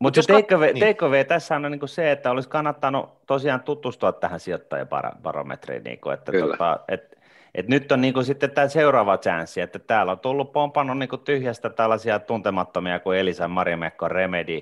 Mutta 0.03 0.19
Mut 0.19 0.27
takeaway, 0.27 0.73
niin. 0.73 0.87
takeaway 0.87 1.23
tässä 1.23 1.55
on 1.55 1.61
niin 1.61 1.87
se, 1.87 2.11
että 2.11 2.31
olisi 2.31 2.49
kannattanut 2.49 3.25
tosiaan 3.27 3.63
tutustua 3.63 4.11
tähän 4.11 4.39
sijoittajabarometriin, 4.39 5.83
niin 5.83 5.99
kuin, 5.99 6.13
että 6.13 6.31
tota, 6.31 6.79
et, 6.87 7.17
et 7.55 7.67
nyt 7.67 7.91
on 7.91 8.01
niin 8.01 8.13
kuin 8.13 8.25
sitten 8.25 8.51
tämä 8.51 8.67
seuraava 8.67 9.17
chanssi, 9.17 9.61
että 9.61 9.79
täällä 9.79 10.11
on 10.11 10.19
tullut 10.19 10.51
pompannut 10.53 10.97
niin 10.97 11.09
kuin 11.09 11.21
tyhjästä 11.21 11.69
tällaisia 11.69 12.19
tuntemattomia 12.19 12.99
kuin 12.99 13.17
Elisa 13.17 13.47
Marimekko, 13.47 14.07
Remedy, 14.07 14.59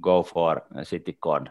Go 0.00 0.22
for 0.22 0.60
Citycon, 0.82 1.50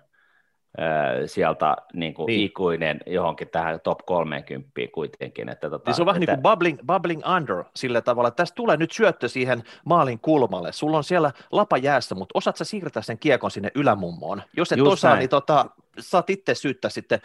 sieltä 1.26 1.76
niin 1.94 2.14
kuin 2.14 2.28
niin. 2.28 2.46
ikuinen 2.46 3.00
johonkin 3.06 3.48
tähän 3.48 3.80
top 3.84 4.00
30 4.06 4.70
kuitenkin. 4.94 5.50
Että, 5.50 5.70
tota, 5.70 5.90
niin 5.90 5.96
se 5.96 6.02
on 6.02 6.06
vähän 6.06 6.24
että... 6.24 6.34
niin 6.34 6.42
kuin 6.44 6.52
bubbling, 6.52 6.80
bubbling 6.86 7.22
under 7.38 7.64
sillä 7.76 8.02
tavalla, 8.02 8.28
että 8.28 8.44
tästä 8.44 8.56
tulee 8.56 8.78
nyt 8.78 8.92
syöttö 8.92 9.28
siihen 9.28 9.64
maalin 9.86 10.20
kulmalle. 10.20 10.72
Sulla 10.72 10.98
on 10.98 11.04
siellä 11.04 11.32
lapa 11.52 11.78
jäässä, 11.78 12.16
mutta 12.16 12.38
osaat 12.38 12.58
sä 12.58 12.66
siirtää 12.66 13.04
sen 13.04 13.20
kiekon 13.20 13.52
sinne 13.52 13.72
ylämummoon? 13.76 14.44
Jos 14.58 14.72
et 14.72 14.78
Just 14.78 14.92
osaa, 14.92 15.12
näin. 15.12 15.20
niin 15.20 15.30
tota, 15.30 15.66
saat 16.00 16.30
itse 16.30 16.56
syyttää 16.56 16.90
sitten 16.90 17.20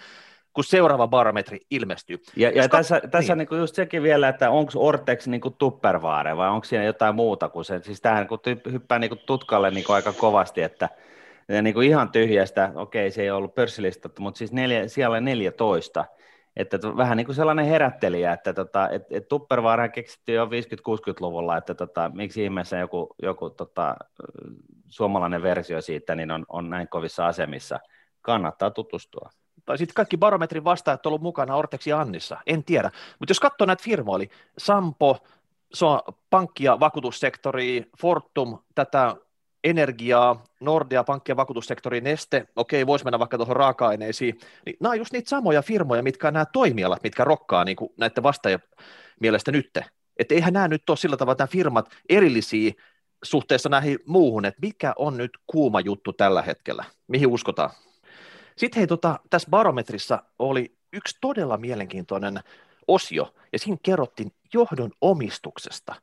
kun 0.53 0.64
seuraava 0.64 1.09
barometri 1.09 1.61
ilmestyy. 1.70 2.22
Ja, 2.36 2.50
ja 2.50 2.68
tässä, 2.68 2.98
niin. 2.98 3.11
tässä 3.11 3.34
niin 3.34 3.48
just 3.59 3.74
sekin 3.74 4.03
vielä, 4.03 4.28
että 4.28 4.50
onko 4.50 4.72
Ortex 4.76 5.26
niin 5.26 5.40
tuppervaare 5.59 6.36
vai 6.36 6.48
onko 6.48 6.64
siinä 6.64 6.84
jotain 6.84 7.14
muuta 7.14 7.48
kuin 7.48 7.64
se, 7.64 7.80
siis 7.82 8.00
tämähän 8.00 8.26
kun 8.26 8.38
hyppää 8.72 8.98
niin 8.98 9.18
tutkalle 9.26 9.70
niin 9.70 9.84
kovasti, 9.84 10.20
kovasti, 10.20 10.62
että 10.62 10.88
ja 11.53 11.62
niin 11.62 11.74
kuin 11.74 11.88
ihan 11.88 12.12
tyhjästä, 12.12 12.72
okei 12.74 13.11
se 13.11 13.22
ei 13.22 13.30
ollut 13.30 13.55
pörssilistattu, 13.55 14.22
mutta 14.22 14.38
siis 14.38 14.53
neljä, 14.53 14.88
siellä 14.88 15.20
14, 15.20 16.05
että 16.57 16.78
vähän 16.96 17.16
niin 17.16 17.24
kuin 17.26 17.36
sellainen 17.36 17.66
herättelijä, 17.66 18.32
että 18.32 18.53
tota, 18.53 18.88
et, 18.88 19.03
et 19.11 19.28
Tupperware 19.28 19.88
keksittiin 19.88 20.36
jo 20.36 20.46
50-60-luvulla, 20.46 21.57
että 21.57 21.74
tota, 21.74 22.11
miksi 22.14 22.44
ihmeessä 22.44 22.78
joku, 22.78 23.14
joku 23.22 23.50
tota, 23.50 23.96
suomalainen 24.88 25.42
versio 25.42 25.80
siitä 25.80 26.14
niin 26.14 26.30
on, 26.30 26.46
on 26.48 26.70
näin 26.70 26.88
kovissa 26.88 27.26
asemissa. 27.26 27.80
Kannattaa 28.22 28.70
tutustua. 28.70 29.30
Tai 29.64 29.78
sitten 29.78 29.94
kaikki 29.94 30.16
barometrin 30.16 30.64
vastaajat 30.64 31.07
ollut 31.07 31.22
mukana 31.22 31.57
Ortex 31.57 31.86
ja 31.86 32.00
Annissa, 32.00 32.36
en 32.46 32.64
tiedä. 32.64 32.90
Mutta 33.18 33.30
jos 33.30 33.40
katsoo 33.40 33.66
näitä 33.66 33.84
firmoja, 33.84 34.16
eli 34.16 34.30
Sampo, 34.59 35.18
se 35.74 35.84
on 35.84 36.00
pankki- 36.30 36.64
ja 36.64 36.80
vakuutussektori, 36.80 37.90
Fortum, 38.00 38.59
tätä 38.74 39.16
energiaa, 39.64 40.44
Nordea, 40.60 41.04
pankki- 41.04 41.32
ja 41.32 41.36
vakuutussektori, 41.36 42.00
Neste, 42.00 42.46
okei, 42.56 42.86
voisi 42.86 43.04
mennä 43.04 43.18
vaikka 43.18 43.36
tuohon 43.36 43.56
raaka-aineisiin, 43.56 44.38
niin 44.66 44.76
nämä 44.80 44.90
on 44.90 44.98
just 44.98 45.12
niitä 45.12 45.28
samoja 45.28 45.62
firmoja, 45.62 46.02
mitkä 46.02 46.28
on 46.28 46.34
nämä 46.34 46.46
toimialat, 46.52 47.02
mitkä 47.02 47.24
rokkaa 47.24 47.64
niin 47.64 47.76
näiden 47.96 48.22
vastaajien 48.22 48.62
mielestä 49.20 49.52
nyt. 49.52 49.78
Että 50.16 50.34
eihän 50.34 50.52
nämä 50.52 50.68
nyt 50.68 50.90
ole 50.90 50.96
sillä 50.96 51.16
tavalla, 51.16 51.32
että 51.32 51.42
nämä 51.42 51.52
firmat 51.52 51.90
erillisiä 52.08 52.72
suhteessa 53.24 53.68
näihin 53.68 53.98
muuhun, 54.06 54.44
että 54.44 54.60
mikä 54.62 54.92
on 54.96 55.16
nyt 55.16 55.30
kuuma 55.46 55.80
juttu 55.80 56.12
tällä 56.12 56.42
hetkellä, 56.42 56.84
mihin 57.08 57.28
uskotaan. 57.28 57.70
Sitten 58.56 58.80
hei, 58.80 58.86
tota, 58.86 59.18
tässä 59.30 59.50
barometrissa 59.50 60.22
oli 60.38 60.76
yksi 60.92 61.18
todella 61.20 61.56
mielenkiintoinen 61.56 62.40
osio, 62.88 63.34
ja 63.52 63.58
siinä 63.58 63.76
kerrottiin 63.82 64.32
johdon 64.54 64.90
omistuksesta. 65.00 65.94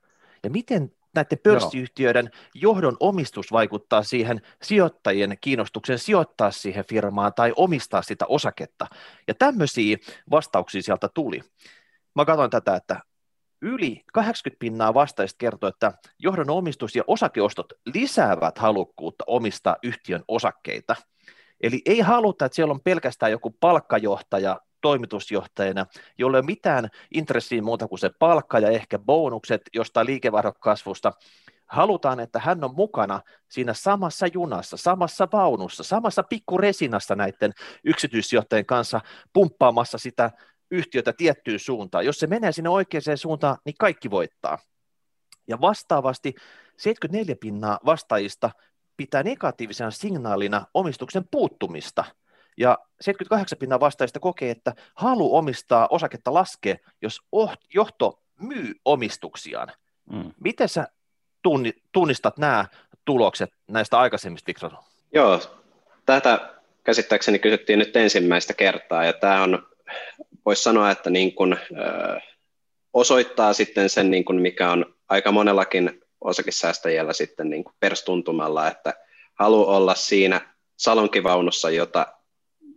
Ja 0.44 0.50
miten 0.50 0.92
näiden 1.16 1.40
pörssiyhtiöiden 1.44 2.32
johdon 2.56 2.98
omistus 3.00 3.52
vaikuttaa 3.52 4.04
siihen 4.04 4.42
sijoittajien 4.62 5.38
kiinnostuksen 5.42 6.00
sijoittaa 6.00 6.52
siihen 6.52 6.86
firmaan 6.90 7.34
tai 7.34 7.54
omistaa 7.56 8.02
sitä 8.02 8.26
osaketta. 8.26 8.88
Ja 9.28 9.34
tämmöisiä 9.34 9.98
vastauksia 10.32 10.82
sieltä 10.82 11.10
tuli. 11.14 11.42
Mä 12.16 12.26
katsoin 12.26 12.50
tätä, 12.50 12.76
että 12.76 13.00
yli 13.62 14.04
80 14.14 14.60
pinnaa 14.60 14.94
vastaista 14.94 15.38
kertoo, 15.38 15.70
että 15.70 15.94
johdon 16.20 16.50
omistus 16.50 16.96
ja 16.96 17.04
osakeostot 17.08 17.74
lisäävät 17.86 18.58
halukkuutta 18.58 19.24
omistaa 19.28 19.76
yhtiön 19.84 20.24
osakkeita. 20.28 20.96
Eli 21.62 21.82
ei 21.86 22.00
haluta, 22.00 22.46
että 22.46 22.56
siellä 22.56 22.72
on 22.72 22.82
pelkästään 22.84 23.32
joku 23.32 23.52
palkkajohtaja 23.60 24.60
toimitusjohtajana, 24.82 25.86
jolla 26.18 26.38
ei 26.38 26.40
ole 26.40 26.46
mitään 26.46 26.90
intressiä 27.14 27.62
muuta 27.62 27.88
kuin 27.88 28.00
se 28.00 28.10
palkka 28.20 28.60
ja 28.60 28.70
ehkä 28.70 29.00
bonukset 29.00 29.62
jostain 29.74 30.08
liikevaihdon 30.08 30.54
kasvusta. 30.60 31.14
Halutaan, 31.66 32.20
että 32.20 32.40
hän 32.40 32.64
on 32.64 32.76
mukana 32.76 33.22
siinä 33.50 33.74
samassa 33.74 34.28
junassa, 34.28 34.78
samassa 34.78 35.28
vaunussa, 35.34 35.84
samassa 35.84 36.24
pikkuresinassa 36.24 37.16
näiden 37.16 37.52
yksityisjohtajien 37.84 38.66
kanssa 38.66 39.02
pumppaamassa 39.34 39.98
sitä 39.98 40.32
yhtiötä 40.72 41.14
tiettyyn 41.14 41.60
suuntaan. 41.60 42.06
Jos 42.06 42.20
se 42.20 42.28
menee 42.28 42.52
sinne 42.52 42.70
oikeaan 42.70 43.18
suuntaan, 43.18 43.58
niin 43.66 43.76
kaikki 43.80 44.10
voittaa. 44.10 44.58
Ja 45.48 45.62
vastaavasti 45.62 46.34
74 46.78 47.36
pinnaa 47.36 47.80
vastaajista 47.86 48.52
pitää 48.98 49.24
negatiivisena 49.24 49.92
signaalina 49.92 50.66
omistuksen 50.74 51.24
puuttumista– 51.32 52.06
ja 52.60 52.78
78 53.02 53.58
pinnaa 53.60 53.80
vastaajista 53.80 54.20
kokee, 54.20 54.52
että 54.52 54.74
halu 54.96 55.36
omistaa 55.36 55.88
osaketta 55.92 56.34
laskee, 56.34 56.80
jos 57.02 57.22
johto 57.74 58.20
myy 58.40 58.74
omistuksiaan. 58.86 59.72
Mm. 60.12 60.32
Miten 60.44 60.70
sä 60.70 60.88
tunnistat 61.92 62.38
nämä 62.38 62.66
tulokset 63.06 63.50
näistä 63.68 64.00
aikaisemmista, 64.00 64.48
Viktor? 64.48 64.72
Joo, 65.14 65.42
tätä 66.06 66.54
käsittääkseni 66.84 67.40
kysyttiin 67.40 67.80
nyt 67.80 67.96
ensimmäistä 67.96 68.54
kertaa, 68.54 69.06
ja 69.06 69.14
tämä 69.14 69.44
on, 69.44 69.68
voisi 70.46 70.64
sanoa, 70.64 70.92
että 70.92 71.10
niin 71.10 71.36
kuin, 71.36 71.54
ö, 71.54 72.20
osoittaa 72.94 73.54
sitten 73.54 73.90
sen, 73.90 74.12
niin 74.12 74.26
kuin 74.26 74.42
mikä 74.42 74.72
on 74.72 74.96
aika 75.10 75.32
monellakin 75.32 76.02
osakesäästäjällä 76.22 77.14
sitten 77.14 77.50
niin 77.50 77.64
kuin 77.64 77.76
perstuntumalla, 77.80 78.68
että 78.68 78.94
halu 79.34 79.70
olla 79.70 79.96
siinä 79.96 80.56
salonkivaunussa, 80.78 81.70
jota 81.70 82.19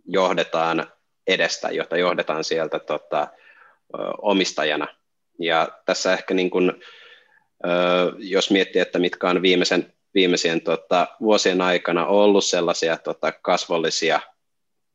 johdetaan 0.05 0.87
edestä, 1.27 1.69
jota 1.69 1.97
johdetaan 1.97 2.43
sieltä 2.43 2.79
tota, 2.79 3.27
omistajana. 4.21 4.87
Ja 5.39 5.69
tässä 5.85 6.13
ehkä 6.13 6.33
niin 6.33 6.49
kuin, 6.49 6.71
jos 8.17 8.51
miettii, 8.51 8.81
että 8.81 8.99
mitkä 8.99 9.29
on 9.29 9.41
viimeisen, 9.41 9.93
viimeisien 10.13 10.61
tota, 10.61 11.07
vuosien 11.21 11.61
aikana 11.61 12.05
ollut 12.05 12.45
sellaisia 12.45 12.97
tota, 12.97 13.31
kasvollisia 13.31 14.19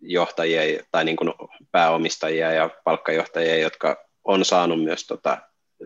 johtajia 0.01 0.85
tai 0.91 1.05
niin 1.05 1.17
kuin 1.17 1.33
pääomistajia 1.73 2.53
ja 2.53 2.71
palkkajohtajia, 2.85 3.59
jotka 3.59 4.09
on 4.25 4.45
saanut 4.45 4.85
myös 4.85 5.07
tota, 5.07 5.39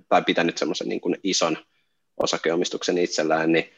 tai 0.08 0.22
pitänyt 0.22 0.58
semmoisen 0.58 0.88
niin 0.88 1.00
kuin 1.00 1.16
ison 1.22 1.58
osakeomistuksen 2.16 2.98
itsellään, 2.98 3.52
niin 3.52 3.72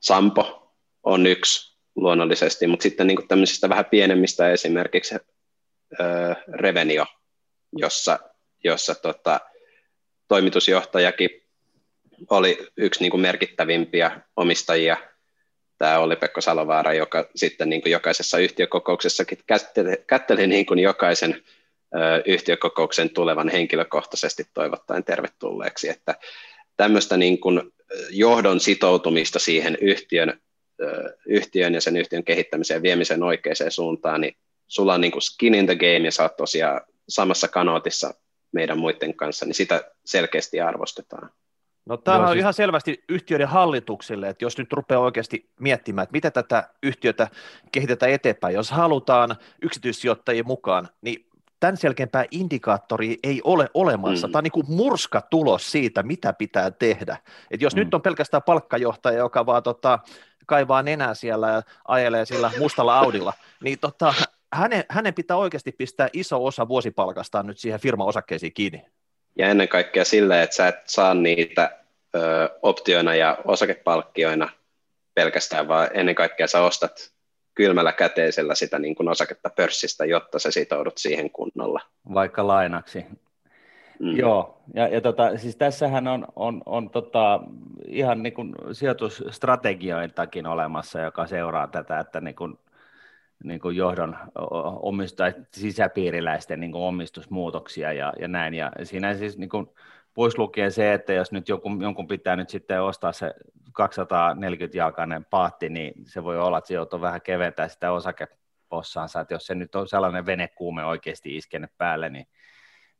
Sampo 0.00 0.72
on 1.02 1.26
yksi 1.26 1.73
luonnollisesti, 1.96 2.66
mutta 2.66 2.82
sitten 2.82 3.06
niin 3.06 3.16
kuin 3.16 3.28
tämmöisistä 3.28 3.68
vähän 3.68 3.84
pienemmistä 3.84 4.50
esimerkiksi 4.50 5.14
äh, 5.14 6.36
Revenio, 6.52 7.06
jossa, 7.72 8.18
jossa 8.64 8.94
tota, 8.94 9.40
toimitusjohtajakin 10.28 11.30
oli 12.30 12.66
yksi 12.76 13.00
niin 13.00 13.10
kuin 13.10 13.20
merkittävimpiä 13.20 14.20
omistajia. 14.36 14.96
Tämä 15.78 15.98
oli 15.98 16.16
Pekko 16.16 16.40
Salovaara, 16.40 16.94
joka 16.94 17.28
sitten 17.36 17.70
niin 17.70 17.82
kuin 17.82 17.92
jokaisessa 17.92 18.38
yhtiökokouksessakin 18.38 19.38
kätteli, 19.46 19.96
kätteli 20.06 20.46
niin 20.46 20.66
kuin 20.66 20.78
jokaisen 20.78 21.42
yhtiökokouksen 22.26 23.10
tulevan 23.10 23.48
henkilökohtaisesti 23.48 24.46
toivottaen 24.54 25.04
tervetulleeksi. 25.04 25.88
Että 25.88 26.14
tämmöistä 26.76 27.16
niin 27.16 27.40
kuin 27.40 27.60
johdon 28.10 28.60
sitoutumista 28.60 29.38
siihen 29.38 29.78
yhtiön, 29.80 30.40
yhtiön 31.26 31.74
ja 31.74 31.80
sen 31.80 31.96
yhtiön 31.96 32.24
kehittämiseen 32.24 32.78
ja 32.78 32.82
viemiseen 32.82 33.22
oikeaan 33.22 33.56
suuntaan, 33.68 34.20
niin 34.20 34.36
sulla 34.68 34.94
on 34.94 35.00
niin 35.00 35.12
kuin 35.12 35.22
skin 35.22 35.54
in 35.54 35.66
the 35.66 35.76
game 35.76 35.98
ja 35.98 36.10
sä 36.10 36.22
oot 36.22 36.36
tosiaan 36.36 36.80
samassa 37.08 37.48
kanootissa 37.48 38.14
meidän 38.52 38.78
muiden 38.78 39.14
kanssa, 39.14 39.46
niin 39.46 39.54
sitä 39.54 39.90
selkeästi 40.04 40.60
arvostetaan. 40.60 41.30
No 41.86 41.96
tämä 41.96 42.18
on 42.18 42.28
siis... 42.28 42.38
ihan 42.38 42.54
selvästi 42.54 43.04
yhtiöiden 43.08 43.48
hallituksille, 43.48 44.28
että 44.28 44.44
jos 44.44 44.58
nyt 44.58 44.72
rupeaa 44.72 45.00
oikeasti 45.00 45.50
miettimään, 45.60 46.02
että 46.02 46.12
miten 46.12 46.32
tätä 46.32 46.68
yhtiötä 46.82 47.28
kehitetään 47.72 48.12
eteenpäin, 48.12 48.54
jos 48.54 48.70
halutaan 48.70 49.36
yksityissijoittajien 49.62 50.46
mukaan, 50.46 50.88
niin 51.00 51.26
tämän 51.60 51.76
selkeämpää 51.76 52.24
indikaattori 52.30 53.18
ei 53.22 53.40
ole 53.44 53.68
olemassa. 53.74 54.26
Mm. 54.26 54.32
Tämä 54.32 54.40
on 54.40 54.44
niin 54.44 54.52
kuin 54.52 54.66
murska 54.68 55.20
tulos 55.20 55.72
siitä, 55.72 56.02
mitä 56.02 56.32
pitää 56.32 56.70
tehdä. 56.70 57.16
Et 57.50 57.62
jos 57.62 57.74
mm. 57.74 57.78
nyt 57.78 57.94
on 57.94 58.02
pelkästään 58.02 58.42
palkkajohtaja, 58.42 59.18
joka 59.18 59.46
vaan 59.46 59.62
tota, 59.62 59.98
kaivaa 60.46 60.82
nenää 60.82 61.14
siellä 61.14 61.48
ja 61.48 61.62
ajelee 61.88 62.24
sillä 62.24 62.50
mustalla 62.58 62.98
Audilla, 62.98 63.32
niin 63.62 63.78
tota, 63.78 64.14
hänen, 64.52 64.84
hänen 64.88 65.14
pitää 65.14 65.36
oikeasti 65.36 65.72
pistää 65.72 66.08
iso 66.12 66.44
osa 66.44 66.68
vuosipalkastaan 66.68 67.46
nyt 67.46 67.58
siihen 67.58 67.80
firman 67.80 68.06
osakkeisiin 68.06 68.54
kiinni. 68.54 68.84
Ja 69.38 69.48
ennen 69.48 69.68
kaikkea 69.68 70.04
sille, 70.04 70.42
että 70.42 70.56
sä 70.56 70.68
et 70.68 70.76
saa 70.86 71.14
niitä 71.14 71.78
ö, 72.14 72.18
optioina 72.62 73.14
ja 73.14 73.38
osakepalkkioina 73.44 74.48
pelkästään, 75.14 75.68
vaan 75.68 75.88
ennen 75.94 76.14
kaikkea 76.14 76.46
sä 76.46 76.60
ostat 76.60 77.12
kylmällä 77.54 77.92
käteisellä 77.92 78.54
sitä 78.54 78.78
niin 78.78 78.94
kuin 78.94 79.08
osaketta 79.08 79.50
pörssistä, 79.50 80.04
jotta 80.04 80.38
sä 80.38 80.50
sitoudut 80.50 80.98
siihen 80.98 81.30
kunnolla. 81.30 81.80
Vaikka 82.14 82.46
lainaksi. 82.46 83.04
Mm. 84.00 84.16
Joo, 84.16 84.60
ja, 84.74 84.88
ja 84.88 85.00
tota, 85.00 85.38
siis 85.38 85.56
tässähän 85.56 86.08
on, 86.08 86.26
on, 86.36 86.62
on 86.66 86.90
tota, 86.90 87.40
ihan 87.88 88.22
niin 88.22 88.32
kuin 88.32 88.54
sijoitusstrategioitakin 88.72 90.46
olemassa, 90.46 91.00
joka 91.00 91.26
seuraa 91.26 91.66
tätä, 91.66 91.98
että 91.98 92.20
niin 92.20 92.36
kuin 92.36 92.58
niin 93.44 93.60
kuin 93.60 93.76
johdon 93.76 94.16
omistaj, 94.82 95.32
sisäpiiriläisten 95.52 96.60
niin 96.60 96.72
kuin 96.72 96.82
omistusmuutoksia 96.82 97.92
ja, 97.92 98.12
ja 98.20 98.28
näin. 98.28 98.54
Ja 98.54 98.72
siinä 98.82 99.14
siis 99.14 99.38
niin 99.38 99.48
kuin, 99.48 99.66
pois 100.14 100.38
lukien 100.38 100.72
se, 100.72 100.94
että 100.94 101.12
jos 101.12 101.32
nyt 101.32 101.48
jonkun, 101.48 101.82
jonkun 101.82 102.08
pitää 102.08 102.36
nyt 102.36 102.48
sitten 102.48 102.82
ostaa 102.82 103.12
se 103.12 103.34
240-jalkainen 103.68 105.24
paatti, 105.30 105.68
niin 105.68 105.92
se 106.06 106.24
voi 106.24 106.38
olla, 106.38 106.58
että 106.58 106.68
se 106.68 106.74
joutuu 106.74 107.00
vähän 107.00 107.22
keventää 107.22 107.68
sitä 107.68 107.92
osakepossaansa, 107.92 109.20
että 109.20 109.34
jos 109.34 109.46
se 109.46 109.54
nyt 109.54 109.74
on 109.74 109.88
sellainen 109.88 110.26
venekuume 110.26 110.84
oikeasti 110.84 111.36
iskenyt 111.36 111.70
päälle, 111.78 112.10
niin, 112.10 112.26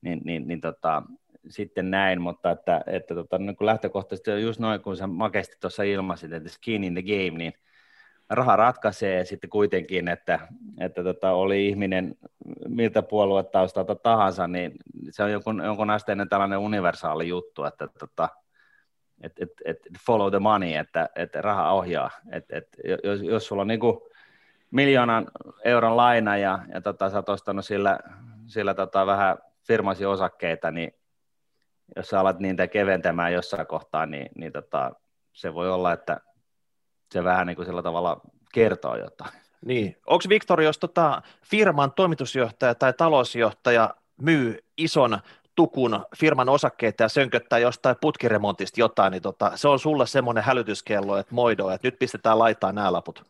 niin, 0.05 0.21
niin, 0.25 0.49
niin 0.49 0.61
tota, 0.61 1.03
sitten 1.49 1.91
näin, 1.91 2.21
mutta 2.21 2.51
että, 2.51 2.85
että 2.87 3.15
tota, 3.15 3.39
niin 3.39 3.57
kuin 3.57 3.67
lähtökohtaisesti 3.67 4.43
just 4.43 4.61
noin, 4.61 4.81
kun 4.81 4.97
sä 4.97 5.07
makeasti 5.07 5.57
tuossa 5.61 5.83
ilmasit, 5.83 6.33
että 6.33 6.49
skin 6.49 6.85
in 6.85 6.95
the 6.95 7.03
game, 7.03 7.39
niin 7.39 7.53
raha 8.31 8.57
ratkaisee 8.57 9.25
sitten 9.25 9.51
kuitenkin, 9.51 10.09
että, 10.09 10.49
että 10.81 11.05
tota, 11.05 11.31
oli 11.31 11.69
ihminen 11.69 12.15
miltä 12.69 13.03
puoluetaustalta 13.03 13.95
tahansa, 13.95 14.49
niin 14.49 14.73
se 15.11 15.23
on 15.23 15.33
jonkun, 15.33 15.63
jonkun 15.65 15.91
asteinen 15.91 16.29
tällainen 16.29 16.59
universaali 16.59 17.29
juttu, 17.29 17.65
että 17.65 17.89
tota, 17.99 18.29
et, 19.23 19.33
et, 19.41 19.51
et 19.65 19.79
follow 20.07 20.31
the 20.31 20.39
money, 20.39 20.75
että, 20.75 21.09
että 21.17 21.43
raha 21.43 21.73
ohjaa. 21.73 22.11
Et, 22.33 22.45
et, 22.51 22.69
jos, 23.05 23.23
jos 23.23 23.47
sulla 23.47 23.63
on 23.63 23.69
niin 23.69 23.81
miljoonan 24.71 25.27
euron 25.65 25.97
laina 25.97 26.37
ja, 26.37 26.59
ja 26.75 26.81
tota, 26.81 27.11
sä 27.11 27.17
oot 27.17 27.29
ostanut 27.29 27.65
sillä, 27.65 27.99
sillä 28.47 28.75
tota, 28.75 29.07
vähän 29.07 29.39
firmasi 29.67 30.07
osakkeita, 30.07 30.71
niin 30.71 30.93
jos 31.97 32.09
sä 32.09 32.21
alat 32.21 32.39
niitä 32.39 32.67
keventämään 32.67 33.33
jossain 33.33 33.67
kohtaa, 33.67 34.07
niin, 34.07 34.29
niin 34.37 34.53
tota, 34.53 34.93
se 35.33 35.55
voi 35.55 35.71
olla, 35.71 35.93
että 35.93 36.21
se 37.13 37.25
vähän 37.25 37.47
niin 37.47 37.57
kuin 37.57 37.67
sillä 37.67 37.83
tavalla 37.83 38.21
kertoo 38.55 38.97
jotain. 38.97 39.31
Niin. 39.65 39.97
Onko 40.07 40.25
Viktor, 40.29 40.61
jos 40.61 40.79
tota 40.79 41.23
firman 41.45 41.93
toimitusjohtaja 41.93 42.75
tai 42.75 42.93
talousjohtaja 42.93 43.95
myy 44.21 44.59
ison 44.77 45.19
tukun 45.55 46.05
firman 46.17 46.49
osakkeita 46.49 47.03
ja 47.03 47.09
sönköttää 47.09 47.59
jostain 47.59 47.97
putkiremontista 48.01 48.81
jotain, 48.81 49.11
niin 49.11 49.23
tota, 49.23 49.53
se 49.55 49.69
on 49.69 49.79
sulle 49.79 50.07
semmoinen 50.07 50.45
hälytyskello, 50.45 51.17
että 51.17 51.35
moido, 51.35 51.71
että 51.71 51.87
nyt 51.87 51.99
pistetään 51.99 52.39
laittaa 52.39 52.73
nämä 52.73 52.93
laput. 52.93 53.25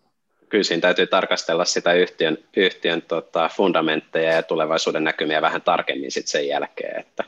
Kyllä 0.48 0.64
siinä 0.64 0.80
täytyy 0.80 1.06
tarkastella 1.06 1.64
sitä 1.64 1.92
yhtiön, 1.92 2.38
yhtiön 2.56 3.02
tota, 3.02 3.48
fundamentteja 3.48 4.32
ja 4.32 4.42
tulevaisuuden 4.42 5.04
näkymiä 5.04 5.42
vähän 5.42 5.62
tarkemmin 5.62 6.12
sit 6.12 6.26
sen 6.26 6.48
jälkeen. 6.48 7.00
Että 7.00 7.24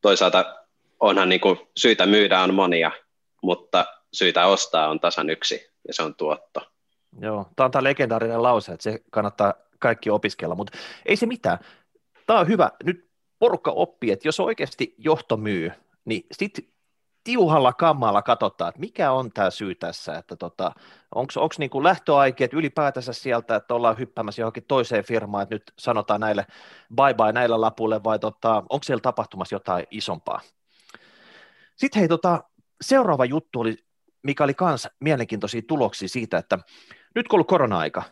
toisaalta 0.00 0.56
onhan 1.00 1.28
niin 1.28 1.40
kuin, 1.40 1.58
syitä 1.76 2.06
myydä 2.06 2.40
on 2.40 2.54
monia, 2.54 2.90
mutta 3.42 3.84
syitä 4.12 4.46
ostaa 4.46 4.88
on 4.88 5.00
tasan 5.00 5.30
yksi, 5.30 5.70
ja 5.88 5.94
se 5.94 6.02
on 6.02 6.14
tuotto. 6.14 6.60
Joo, 7.20 7.46
tämä 7.56 7.64
on 7.64 7.70
tämä 7.70 7.84
legendaarinen 7.84 8.42
lause, 8.42 8.72
että 8.72 8.82
se 8.82 8.98
kannattaa 9.10 9.54
kaikki 9.78 10.10
opiskella, 10.10 10.54
mutta 10.54 10.78
ei 11.06 11.16
se 11.16 11.26
mitään. 11.26 11.58
Tämä 12.26 12.40
on 12.40 12.48
hyvä. 12.48 12.70
Nyt 12.84 13.08
porukka 13.38 13.70
oppii, 13.70 14.10
että 14.10 14.28
jos 14.28 14.40
oikeasti 14.40 14.94
johto 14.98 15.36
myy, 15.36 15.72
niin 16.04 16.26
sitten 16.32 16.64
tiuhalla 17.28 17.72
kammalla 17.72 18.22
katsotaan, 18.22 18.68
että 18.68 18.80
mikä 18.80 19.12
on 19.12 19.30
tämä 19.30 19.50
syy 19.50 19.74
tässä, 19.74 20.18
että 20.18 20.36
tota, 20.36 20.72
onko 21.14 21.48
niinku 21.58 21.82
lähtöaikeet 21.84 22.52
ylipäätänsä 22.52 23.12
sieltä, 23.12 23.56
että 23.56 23.74
ollaan 23.74 23.98
hyppäämässä 23.98 24.42
johonkin 24.42 24.64
toiseen 24.68 25.04
firmaan, 25.04 25.42
että 25.42 25.54
nyt 25.54 25.72
sanotaan 25.78 26.20
näille 26.20 26.46
bye 26.96 27.14
bye 27.14 27.32
näillä 27.32 27.60
lapuille, 27.60 28.04
vai 28.04 28.18
tota, 28.18 28.54
onko 28.56 28.80
siellä 28.82 29.00
tapahtumassa 29.00 29.54
jotain 29.54 29.86
isompaa. 29.90 30.40
Sitten 31.76 32.00
hei, 32.00 32.08
tota, 32.08 32.44
seuraava 32.80 33.24
juttu 33.24 33.60
oli 33.60 33.76
mikä 34.22 34.44
oli 34.44 34.54
myös 34.60 34.88
mielenkiintoisia 35.00 35.62
tuloksia 35.68 36.08
siitä, 36.08 36.38
että 36.38 36.58
nyt 37.14 37.28
kun 37.28 37.36
on 37.36 37.38
ollut 37.38 37.48
korona-aika, 37.48 38.02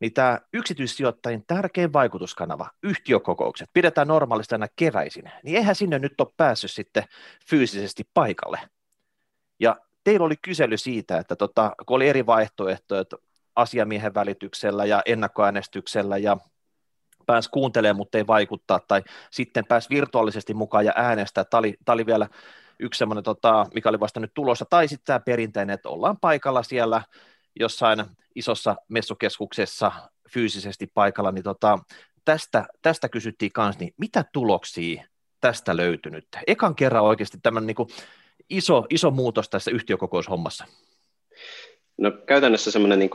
niin 0.00 0.12
tämä 0.12 0.40
yksityissijoittajien 0.52 1.44
tärkein 1.46 1.92
vaikutuskanava, 1.92 2.70
yhtiökokoukset, 2.82 3.70
pidetään 3.72 4.08
normaalisti 4.08 4.54
aina 4.54 4.66
keväisin, 4.76 5.30
niin 5.42 5.56
eihän 5.56 5.74
sinne 5.74 5.98
nyt 5.98 6.20
ole 6.20 6.32
päässyt 6.36 6.70
sitten 6.70 7.04
fyysisesti 7.48 8.08
paikalle. 8.14 8.60
Ja 9.60 9.76
teillä 10.04 10.26
oli 10.26 10.36
kysely 10.42 10.76
siitä, 10.76 11.18
että 11.18 11.36
tota, 11.36 11.72
kun 11.86 11.96
oli 11.96 12.08
eri 12.08 12.26
vaihtoehtoja, 12.26 13.00
että 13.00 13.16
asiamiehen 13.56 14.14
välityksellä 14.14 14.84
ja 14.84 15.02
ennakkoäänestyksellä 15.06 16.18
ja 16.18 16.36
pääsi 17.26 17.50
kuuntelemaan, 17.50 17.96
mutta 17.96 18.18
ei 18.18 18.26
vaikuttaa, 18.26 18.80
tai 18.88 19.02
sitten 19.30 19.66
pääsi 19.66 19.90
virtuaalisesti 19.90 20.54
mukaan 20.54 20.84
ja 20.84 20.92
äänestää. 20.96 21.44
Tämä 21.44 21.58
oli, 21.58 21.76
tämä 21.84 21.94
oli 21.94 22.06
vielä 22.06 22.28
yksi 22.80 22.98
semmoinen, 22.98 23.24
tota, 23.24 23.66
mikä 23.74 23.88
oli 23.88 24.00
vasta 24.00 24.20
nyt 24.20 24.34
tulossa, 24.34 24.64
tai 24.70 24.88
sitten 24.88 25.06
tämä 25.06 25.20
perinteinen, 25.20 25.74
että 25.74 25.88
ollaan 25.88 26.16
paikalla 26.20 26.62
siellä 26.62 27.02
jossain 27.60 28.04
isossa 28.34 28.76
messukeskuksessa 28.88 29.92
fyysisesti 30.30 30.86
paikalla, 30.94 31.32
niin 31.32 31.44
tota, 31.44 31.78
tästä, 32.24 32.66
tästä 32.82 33.08
kysyttiin 33.08 33.52
kanssa, 33.52 33.80
niin 33.80 33.94
mitä 33.96 34.24
tuloksia 34.32 35.04
tästä 35.40 35.76
löytynyt? 35.76 36.26
Ekan 36.46 36.74
kerran 36.74 37.04
oikeasti 37.04 37.38
tämmöinen 37.42 37.66
niin 37.66 37.88
iso, 38.50 38.84
iso 38.90 39.10
muutos 39.10 39.48
tässä 39.48 39.70
yhtiökokoushommassa. 39.70 40.64
No 41.96 42.10
käytännössä 42.10 42.70
semmoinen 42.70 42.98
niin 42.98 43.10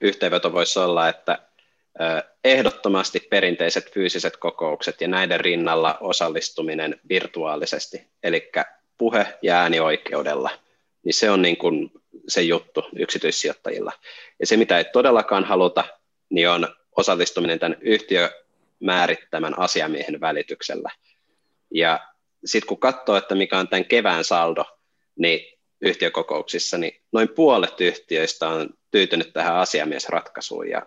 yhteenveto 0.00 0.52
voisi 0.52 0.78
olla, 0.78 1.08
että 1.08 1.38
ehdottomasti 2.44 3.20
perinteiset 3.20 3.94
fyysiset 3.94 4.36
kokoukset 4.36 5.00
ja 5.00 5.08
näiden 5.08 5.40
rinnalla 5.40 5.98
osallistuminen 6.00 7.00
virtuaalisesti, 7.08 8.06
eli 8.22 8.50
puhe- 8.98 9.38
ja 9.42 9.60
äänioikeudella, 9.60 10.50
niin 11.04 11.14
se 11.14 11.30
on 11.30 11.42
niin 11.42 11.56
kuin 11.56 11.90
se 12.28 12.42
juttu 12.42 12.84
yksityissijoittajilla. 12.96 13.92
Ja 14.40 14.46
se, 14.46 14.56
mitä 14.56 14.78
ei 14.78 14.84
todellakaan 14.84 15.44
haluta, 15.44 15.84
niin 16.30 16.48
on 16.48 16.68
osallistuminen 16.96 17.58
tämän 17.58 17.76
yhtiömäärittämän 17.80 19.58
asiamiehen 19.58 20.20
välityksellä. 20.20 20.90
Ja 21.70 22.00
sitten 22.44 22.68
kun 22.68 22.80
katsoo, 22.80 23.16
että 23.16 23.34
mikä 23.34 23.58
on 23.58 23.68
tämän 23.68 23.84
kevään 23.84 24.24
saldo, 24.24 24.64
niin 25.18 25.58
yhtiökokouksissa, 25.80 26.78
niin 26.78 27.00
noin 27.12 27.28
puolet 27.28 27.80
yhtiöistä 27.80 28.48
on 28.48 28.70
tyytynyt 28.90 29.32
tähän 29.32 29.56
asiamiesratkaisuun. 29.56 30.68
Ja 30.68 30.86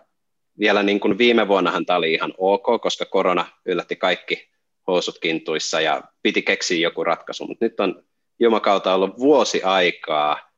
vielä 0.58 0.82
niin 0.82 1.00
kuin 1.00 1.18
viime 1.18 1.48
vuonnahan 1.48 1.86
tämä 1.86 1.96
oli 1.96 2.12
ihan 2.12 2.34
ok, 2.38 2.82
koska 2.82 3.04
korona 3.04 3.46
yllätti 3.66 3.96
kaikki 3.96 4.48
housut 4.86 5.18
kintuissa 5.18 5.80
ja 5.80 6.02
piti 6.22 6.42
keksiä 6.42 6.78
joku 6.78 7.04
ratkaisu, 7.04 7.46
mutta 7.46 7.64
nyt 7.64 7.80
on 7.80 8.04
jumakauta 8.40 8.94
ollut 8.94 9.18
vuosi 9.18 9.62
aikaa 9.62 10.50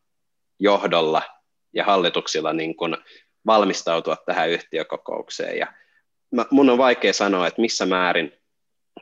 johdolla 0.58 1.22
ja 1.72 1.84
hallituksilla 1.84 2.52
niin 2.52 2.76
kuin 2.76 2.96
valmistautua 3.46 4.16
tähän 4.16 4.50
yhtiökokoukseen. 4.50 5.58
Ja 5.58 5.72
mun 6.50 6.70
on 6.70 6.78
vaikea 6.78 7.12
sanoa, 7.12 7.46
että 7.46 7.60
missä 7.60 7.86
määrin 7.86 8.32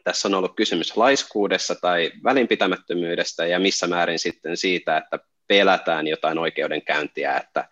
tässä 0.05 0.29
on 0.29 0.35
ollut 0.35 0.57
kysymys 0.57 0.97
laiskuudessa 0.97 1.75
tai 1.75 2.13
välinpitämättömyydestä 2.25 3.47
ja 3.47 3.59
missä 3.59 3.87
määrin 3.87 4.19
sitten 4.19 4.57
siitä, 4.57 4.97
että 4.97 5.19
pelätään 5.47 6.07
jotain 6.07 6.39
oikeudenkäyntiä, 6.39 7.37
että 7.37 7.69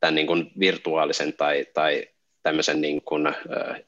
tämän 0.00 0.14
niin 0.14 0.26
kuin 0.26 0.52
virtuaalisen 0.60 1.32
tai, 1.32 1.66
tai 1.74 2.08
tämmöisen 2.42 2.80
niin 2.80 3.02
kuin, 3.02 3.34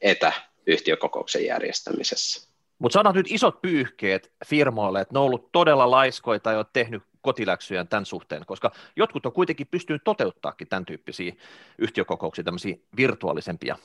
etäyhtiökokouksen 0.01 1.45
järjestämisessä. 1.45 2.52
Mutta 2.83 2.93
sanot 2.93 3.15
nyt 3.15 3.25
isot 3.29 3.61
pyyhkeet 3.61 4.31
firmoille, 4.45 5.01
että 5.01 5.13
ne 5.13 5.19
on 5.19 5.25
ollut 5.25 5.51
todella 5.51 5.91
laiskoja 5.91 6.39
tai 6.39 6.57
on 6.57 6.65
tehnyt 6.73 7.03
kotiläksyjä 7.21 7.85
tämän 7.85 8.05
suhteen, 8.05 8.45
koska 8.45 8.71
jotkut 8.95 9.25
on 9.25 9.31
kuitenkin 9.31 9.67
pystynyt 9.71 10.03
toteuttaakin 10.03 10.67
tämän 10.67 10.85
tyyppisiä 10.85 11.33
yhtiökokouksia, 11.77 12.43
tämmöisiä 12.43 12.75
virtuaalisempia. 12.97 13.75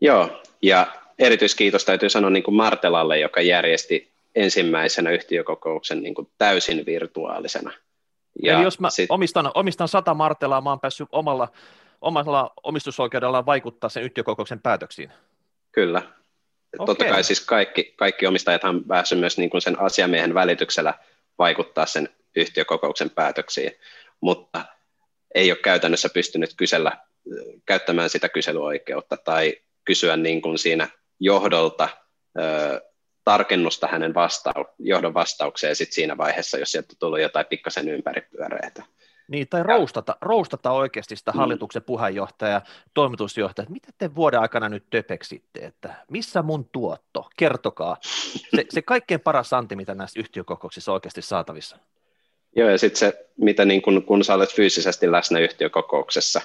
Joo, 0.00 0.42
ja 0.62 0.86
erityiskiitos 1.18 1.84
täytyy 1.84 2.08
sanoa 2.08 2.30
niin 2.30 2.42
kuin 2.42 2.54
Martelalle, 2.54 3.18
joka 3.18 3.40
järjesti 3.40 4.12
ensimmäisenä 4.34 5.10
yhtiökokouksen 5.10 6.02
niin 6.02 6.14
kuin 6.14 6.28
täysin 6.38 6.86
virtuaalisena. 6.86 7.72
Ja 8.42 8.54
Eli 8.54 8.62
jos 8.62 8.80
mä 8.80 8.90
sit... 8.90 9.10
omistan, 9.10 9.50
omistan 9.54 9.88
sata 9.88 10.14
Martelaa, 10.14 10.60
mä 10.60 10.70
oon 10.70 10.80
päässyt 10.80 11.08
omalla, 11.12 11.48
omalla 12.00 12.50
omistusoikeudella 12.62 13.46
vaikuttaa 13.46 13.90
sen 13.90 14.02
yhtiökokouksen 14.02 14.60
päätöksiin. 14.60 15.12
Kyllä. 15.72 16.02
Okay. 16.78 16.86
Totta 16.86 17.04
kai 17.04 17.24
siis 17.24 17.40
kaikki, 17.40 17.94
kaikki 17.96 18.26
omistajat 18.26 18.64
on 18.64 18.84
päässyt 18.84 19.18
myös 19.18 19.38
niin 19.38 19.50
kuin 19.50 19.62
sen 19.62 19.80
asiamiehen 19.80 20.34
välityksellä 20.34 20.94
vaikuttaa 21.38 21.86
sen 21.86 22.08
yhtiökokouksen 22.36 23.10
päätöksiin, 23.10 23.72
mutta 24.20 24.64
ei 25.34 25.50
ole 25.50 25.58
käytännössä 25.58 26.08
pystynyt 26.14 26.54
kysellä, 26.56 26.92
käyttämään 27.66 28.10
sitä 28.10 28.28
kyselyoikeutta 28.28 29.16
tai 29.16 29.56
kysyä 29.84 30.16
niin 30.16 30.42
kuin 30.42 30.58
siinä 30.58 30.88
johdolta 31.20 31.88
ö, 32.38 32.80
tarkennusta 33.24 33.86
hänen 33.86 34.14
vastau- 34.14 34.74
johdon 34.78 35.14
vastaukseen 35.14 35.76
sit 35.76 35.92
siinä 35.92 36.16
vaiheessa, 36.16 36.58
jos 36.58 36.72
sieltä 36.72 36.94
tullut 36.98 37.20
jotain 37.20 37.46
pikkasen 37.46 37.88
ympäripyöreitä. 37.88 38.82
Niin, 39.28 39.48
tai 39.48 39.62
roustata, 39.62 40.16
roustata 40.20 40.70
oikeasti 40.70 41.16
sitä 41.16 41.30
mm. 41.30 41.36
hallituksen 41.38 41.82
puheenjohtaja, 41.82 42.60
toimitusjohtaja, 42.94 43.62
että 43.62 43.72
mitä 43.72 43.88
te 43.98 44.14
vuoden 44.14 44.40
aikana 44.40 44.68
nyt 44.68 44.84
töpeksitte, 44.90 45.60
että 45.60 45.94
missä 46.10 46.42
mun 46.42 46.68
tuotto, 46.72 47.30
kertokaa. 47.36 47.96
Se, 48.56 48.64
se 48.70 48.82
kaikkein 48.82 49.20
paras 49.20 49.52
anti, 49.52 49.76
mitä 49.76 49.94
näissä 49.94 50.20
yhtiökokouksissa 50.20 50.92
on 50.92 50.94
oikeasti 50.94 51.22
saatavissa. 51.22 51.78
Joo, 52.56 52.68
ja 52.68 52.78
sitten 52.78 52.98
se, 52.98 53.26
mitä 53.36 53.64
niin 53.64 53.82
kun, 53.82 54.02
kun 54.02 54.24
sä 54.24 54.34
olet 54.34 54.54
fyysisesti 54.54 55.12
läsnä 55.12 55.38
yhtiökokouksessa, 55.38 56.40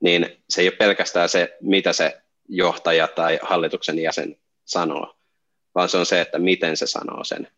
niin 0.00 0.42
se 0.48 0.60
ei 0.60 0.68
ole 0.68 0.76
pelkästään 0.76 1.28
se, 1.28 1.56
mitä 1.60 1.92
se 1.92 2.22
johtaja 2.48 3.08
tai 3.08 3.38
hallituksen 3.42 3.98
jäsen 3.98 4.36
sanoo, 4.64 5.16
vaan 5.74 5.88
se 5.88 5.96
on 5.96 6.06
se, 6.06 6.20
että 6.20 6.38
miten 6.38 6.76
se 6.76 6.86
sanoo 6.86 7.24
sen, 7.24 7.48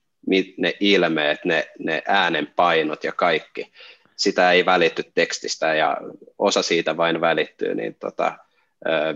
ne 0.57 0.75
ilmeet, 0.81 1.45
ne, 1.45 1.71
ne 1.79 2.03
äänenpainot 2.07 3.05
ja 3.05 3.13
kaikki. 3.13 3.73
Sitä 4.21 4.53
ei 4.53 4.67
välitty 4.67 5.03
tekstistä 5.15 5.75
ja 5.75 5.97
osa 6.39 6.63
siitä 6.63 6.97
vain 6.97 7.21
välittyy 7.21 7.75
niin 7.75 7.95
tota, 7.95 8.39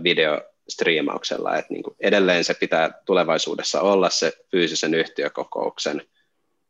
videostriimauksella. 0.03 1.57
Et 1.57 1.69
niin 1.69 1.83
kuin 1.83 1.95
edelleen 1.99 2.43
se 2.43 2.53
pitää 2.53 2.89
tulevaisuudessa 3.05 3.81
olla 3.81 4.09
se 4.09 4.33
fyysisen 4.51 4.93
yhtiökokouksen 4.93 6.01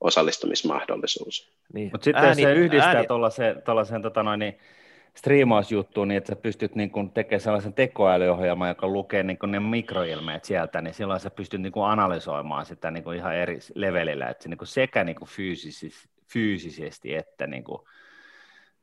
osallistumismahdollisuus. 0.01 1.51
Niin. 1.73 1.89
Mutta 1.91 2.05
sitten 2.05 2.25
ääni, 2.25 2.41
se 2.41 2.53
yhdistää 2.53 3.03
tuollaiseen 3.65 4.01
tota 4.01 4.23
noin, 4.23 4.39
niin 4.39 4.59
striimausjuttuun 5.13 6.07
niin, 6.07 6.17
että 6.17 6.31
sä 6.31 6.35
pystyt 6.35 6.75
niin 6.75 6.91
kun 6.91 7.11
tekemään 7.11 7.41
sellaisen 7.41 7.73
tekoälyohjelman, 7.73 8.69
joka 8.69 8.87
lukee 8.87 9.23
niin 9.23 9.37
kun 9.37 9.51
ne 9.51 9.59
mikroilmeet 9.59 10.45
sieltä, 10.45 10.81
niin 10.81 10.93
silloin 10.93 11.19
sä 11.19 11.29
pystyt 11.29 11.61
niin 11.61 11.71
kun 11.71 11.87
analysoimaan 11.87 12.65
sitä 12.65 12.91
niin 12.91 13.03
kun 13.03 13.15
ihan 13.15 13.35
eri 13.35 13.59
levelillä, 13.75 14.27
että 14.27 14.43
se 14.43 14.49
niin 14.49 14.57
sekä 14.63 15.03
niin 15.03 15.15
fyysisesti, 15.27 16.09
fyysisesti 16.33 17.15
että 17.15 17.47
niin 17.47 17.63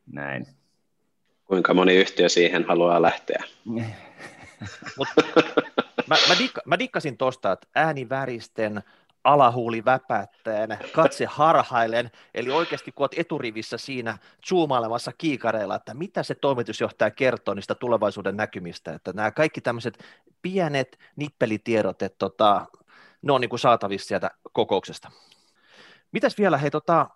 näin. 0.06 0.46
Kuinka 1.44 1.74
moni 1.74 1.94
yhtiö 1.94 2.28
siihen 2.28 2.64
haluaa 2.64 3.02
lähteä? 3.02 3.44
Mut, 4.98 5.08
mä, 6.06 6.16
mä, 6.28 6.38
dikka, 6.38 6.60
mä 6.66 6.78
dikkasin 6.78 7.16
tuosta, 7.16 7.52
että 7.52 7.66
ääniväristen 7.74 8.82
alahuuli 9.24 9.84
väpättäen, 9.84 10.78
katse 10.92 11.24
harhailen, 11.24 12.10
eli 12.34 12.50
oikeasti 12.50 12.92
kun 12.92 13.04
olet 13.04 13.18
eturivissä 13.18 13.78
siinä 13.78 14.18
zoomailemassa 14.48 15.12
kiikareilla, 15.18 15.74
että 15.74 15.94
mitä 15.94 16.22
se 16.22 16.34
toimitusjohtaja 16.34 17.10
kertoo 17.10 17.54
niistä 17.54 17.74
tulevaisuuden 17.74 18.36
näkymistä, 18.36 18.94
että 18.94 19.12
nämä 19.12 19.30
kaikki 19.30 19.60
tämmöiset 19.60 20.04
pienet 20.42 20.98
nippelitiedot, 21.16 22.02
että 22.02 22.18
tota, 22.18 22.66
ne 23.22 23.32
on 23.32 23.40
niin 23.40 23.48
kuin 23.48 23.60
saatavissa 23.60 24.08
sieltä 24.08 24.30
kokouksesta. 24.52 25.10
Mitäs 26.12 26.38
vielä, 26.38 26.58
hei 26.58 26.70
tota, 26.70 27.06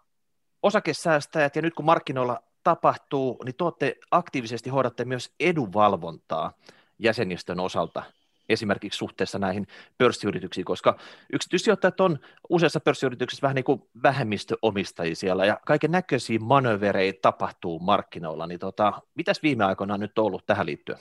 osakesäästäjät, 0.62 1.56
ja 1.56 1.62
nyt 1.62 1.74
kun 1.74 1.84
markkinoilla 1.84 2.42
tapahtuu, 2.66 3.42
niin 3.44 3.54
tuotte 3.54 3.96
aktiivisesti 4.10 4.70
hoidatte 4.70 5.04
myös 5.04 5.30
edunvalvontaa 5.40 6.52
jäsenistön 6.98 7.60
osalta 7.60 8.02
esimerkiksi 8.48 8.96
suhteessa 8.96 9.38
näihin 9.38 9.66
pörssiyrityksiin, 9.98 10.64
koska 10.64 10.98
yksityissijoittajat 11.32 12.00
on 12.00 12.18
useissa 12.48 12.80
pörssiyrityksissä 12.80 13.42
vähän 13.42 13.54
niin 13.54 13.64
kuin 13.64 13.82
vähemmistöomistajia 14.02 15.16
siellä, 15.16 15.46
ja 15.46 15.60
kaiken 15.66 15.90
näköisiä 15.90 16.38
manövereitä 16.38 17.18
tapahtuu 17.22 17.78
markkinoilla, 17.78 18.46
niin 18.46 18.60
tota, 18.60 18.92
mitäs 19.14 19.42
viime 19.42 19.64
aikoina 19.64 19.94
on 19.94 20.00
nyt 20.00 20.18
ollut 20.18 20.46
tähän 20.46 20.66
liittyen? 20.66 20.98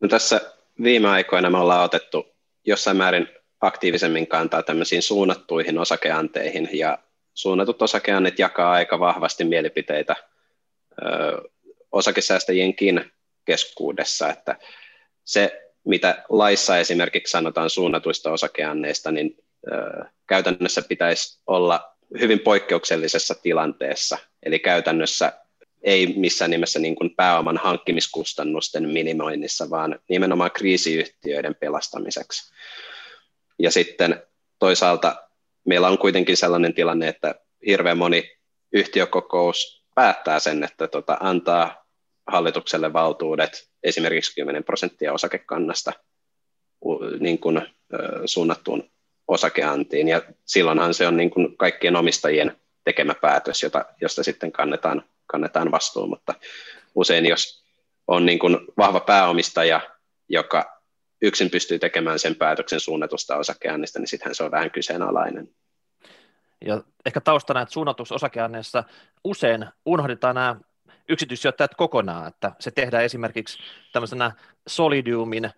No 0.00 0.08
tässä 0.08 0.40
viime 0.82 1.08
aikoina 1.08 1.50
me 1.50 1.58
ollaan 1.58 1.84
otettu 1.84 2.26
jossain 2.66 2.96
määrin 2.96 3.28
aktiivisemmin 3.60 4.26
kantaa 4.26 4.62
tämmöisiin 4.62 5.02
suunnattuihin 5.02 5.78
osakeanteihin, 5.78 6.68
ja 6.72 6.98
suunnatut 7.34 7.82
osakeannit 7.82 8.38
jakaa 8.38 8.72
aika 8.72 9.00
vahvasti 9.00 9.44
mielipiteitä 9.44 10.16
osakesäästäjienkin 11.92 13.12
keskuudessa, 13.44 14.30
että 14.30 14.56
se 15.24 15.70
mitä 15.84 16.24
laissa 16.28 16.78
esimerkiksi 16.78 17.30
sanotaan 17.30 17.70
suunnatuista 17.70 18.32
osakeanneista, 18.32 19.10
niin 19.10 19.36
käytännössä 20.26 20.82
pitäisi 20.82 21.40
olla 21.46 21.96
hyvin 22.20 22.40
poikkeuksellisessa 22.40 23.34
tilanteessa, 23.34 24.18
eli 24.42 24.58
käytännössä 24.58 25.32
ei 25.82 26.06
missään 26.06 26.50
nimessä 26.50 26.78
niin 26.78 26.96
kuin 26.96 27.14
pääoman 27.16 27.56
hankkimiskustannusten 27.56 28.88
minimoinnissa, 28.88 29.70
vaan 29.70 30.00
nimenomaan 30.08 30.50
kriisiyhtiöiden 30.50 31.54
pelastamiseksi. 31.54 32.54
Ja 33.58 33.70
sitten 33.70 34.22
toisaalta 34.58 35.28
meillä 35.64 35.88
on 35.88 35.98
kuitenkin 35.98 36.36
sellainen 36.36 36.74
tilanne, 36.74 37.08
että 37.08 37.34
hirveän 37.66 37.98
moni 37.98 38.36
yhtiökokous 38.72 39.77
päättää 39.98 40.38
sen, 40.38 40.64
että 40.64 40.88
tota, 40.88 41.16
antaa 41.20 41.84
hallitukselle 42.26 42.92
valtuudet 42.92 43.68
esimerkiksi 43.82 44.34
10 44.34 44.64
prosenttia 44.64 45.12
osakekannasta 45.12 45.92
niin 47.20 47.38
kuin, 47.38 47.62
suunnattuun 48.24 48.90
osakeantiin, 49.28 50.08
ja 50.08 50.22
silloinhan 50.44 50.94
se 50.94 51.06
on 51.06 51.16
niin 51.16 51.30
kuin 51.30 51.56
kaikkien 51.56 51.96
omistajien 51.96 52.56
tekemä 52.84 53.14
päätös, 53.14 53.62
jota, 53.62 53.84
josta 54.00 54.22
sitten 54.22 54.52
kannetaan, 54.52 55.04
kannetaan 55.26 55.70
vastuu, 55.70 56.06
mutta 56.06 56.34
usein 56.94 57.26
jos 57.26 57.64
on 58.06 58.26
niin 58.26 58.38
kuin 58.38 58.58
vahva 58.76 59.00
pääomistaja, 59.00 59.80
joka 60.28 60.82
yksin 61.22 61.50
pystyy 61.50 61.78
tekemään 61.78 62.18
sen 62.18 62.36
päätöksen 62.36 62.80
suunnatusta 62.80 63.36
osakeannista, 63.36 63.98
niin 63.98 64.08
sittenhän 64.08 64.34
se 64.34 64.44
on 64.44 64.50
vähän 64.50 64.70
kyseenalainen. 64.70 65.48
Ja 66.64 66.82
ehkä 67.06 67.20
taustana, 67.20 67.60
että 67.60 67.72
suunnatussa 67.72 68.14
osakeanneessa 68.14 68.84
usein 69.24 69.66
unohdetaan 69.86 70.34
nämä 70.34 70.56
yksityissijoittajat 71.08 71.74
kokonaan, 71.74 72.28
että 72.28 72.52
se 72.58 72.70
tehdään 72.70 73.04
esimerkiksi 73.04 73.58
tämmöisenä 73.92 74.32
Solidiumin 74.68 75.50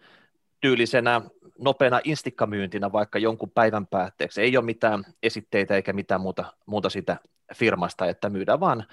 tyylisenä 0.61 1.21
nopeana 1.59 2.01
instikkamyyntinä 2.05 2.93
vaikka 2.93 3.19
jonkun 3.19 3.51
päivän 3.51 3.87
päätteeksi. 3.87 4.43
Ei 4.43 4.57
ole 4.57 4.65
mitään 4.65 5.05
esitteitä 5.23 5.75
eikä 5.75 5.93
mitään 5.93 6.21
muuta, 6.21 6.45
muuta 6.67 6.91
sitä 6.91 7.17
firmasta, 7.55 8.07
että 8.07 8.31
myydään 8.31 8.61
vaan 8.61 8.85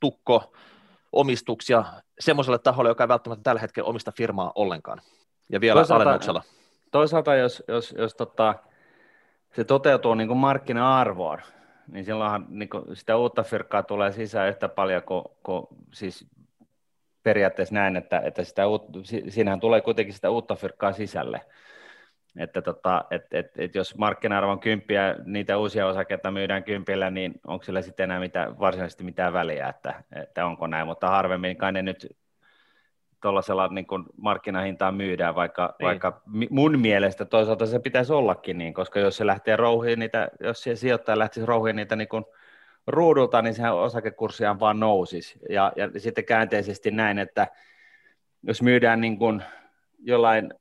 tukko 0.00 0.52
omistuksia 1.12 1.84
semmoiselle 2.20 2.58
taholle, 2.58 2.90
joka 2.90 3.04
ei 3.04 3.08
välttämättä 3.08 3.42
tällä 3.42 3.60
hetkellä 3.60 3.88
omista 3.88 4.12
firmaa 4.12 4.52
ollenkaan. 4.54 5.00
Ja 5.48 5.60
vielä 5.60 5.78
toisaalta, 5.80 6.02
alennuksella. 6.02 6.42
Toisaalta, 6.90 7.34
jos, 7.34 7.62
jos, 7.68 7.94
jos 7.98 8.14
tota, 8.14 8.54
se 9.54 9.64
toteutuu 9.64 10.14
niin 10.14 10.28
kuin 10.28 10.38
markkina-arvoon, 10.38 11.38
niin 11.92 12.04
silloinhan 12.04 12.46
niin 12.48 12.68
kuin 12.68 12.96
sitä 12.96 13.16
uutta 13.16 13.42
firkkaa 13.42 13.82
tulee 13.82 14.12
sisään 14.12 14.48
yhtä 14.48 14.68
paljon 14.68 15.02
kuin, 15.02 15.24
kuin 15.42 15.66
siis 15.94 16.30
periaatteessa 17.22 17.74
näin, 17.74 17.96
että, 17.96 18.20
että 18.20 18.44
sitä 18.44 18.66
uut, 18.66 18.86
siinähän 19.28 19.60
tulee 19.60 19.80
kuitenkin 19.80 20.14
sitä 20.14 20.30
uutta 20.30 20.54
firkkaa 20.54 20.92
sisälle. 20.92 21.40
Että 22.38 22.62
tota, 22.62 23.04
et, 23.10 23.26
et, 23.32 23.46
et 23.58 23.74
jos 23.74 23.98
markkina-arvo 23.98 24.50
on 24.50 24.60
kymppiä, 24.60 25.16
niitä 25.24 25.58
uusia 25.58 25.86
osakkeita 25.86 26.30
myydään 26.30 26.64
kympillä, 26.64 27.10
niin 27.10 27.34
onko 27.46 27.64
sillä 27.64 27.82
sitten 27.82 28.04
enää 28.04 28.20
mitään, 28.20 28.58
varsinaisesti 28.58 29.04
mitään 29.04 29.32
väliä, 29.32 29.68
että, 29.68 30.02
että 30.12 30.46
onko 30.46 30.66
näin, 30.66 30.86
mutta 30.86 31.08
harvemmin 31.08 31.56
kai 31.56 31.72
ne 31.72 31.82
nyt 31.82 32.16
tuollaisella 33.20 33.68
niin 33.68 33.86
markkinahintaan 34.16 34.94
myydään, 34.94 35.34
vaikka, 35.34 35.74
niin. 35.78 35.86
vaikka 35.86 36.22
mun 36.50 36.78
mielestä 36.78 37.24
toisaalta 37.24 37.66
se 37.66 37.78
pitäisi 37.78 38.12
ollakin 38.12 38.58
niin, 38.58 38.74
koska 38.74 39.00
jos 39.00 39.16
se 39.16 39.26
lähtee 39.26 39.56
rouhiin 39.56 39.98
niitä, 39.98 40.28
jos 40.40 40.62
se 40.62 40.76
sijoittaja 40.76 41.18
lähtisi 41.18 41.46
rouhiin 41.46 41.76
niitä 41.76 41.96
niin 41.96 42.08
kuin 42.08 42.24
ruudulta, 42.86 43.42
niin 43.42 43.54
sehän 43.54 43.74
osakekurssiaan 43.74 44.60
vaan 44.60 44.80
nousisi. 44.80 45.38
Ja, 45.50 45.72
ja 45.76 46.00
sitten 46.00 46.24
käänteisesti 46.24 46.90
näin, 46.90 47.18
että 47.18 47.46
jos 48.42 48.62
myydään 48.62 49.00
niin 49.00 49.18
kuin 49.18 49.42
jollain 49.98 50.54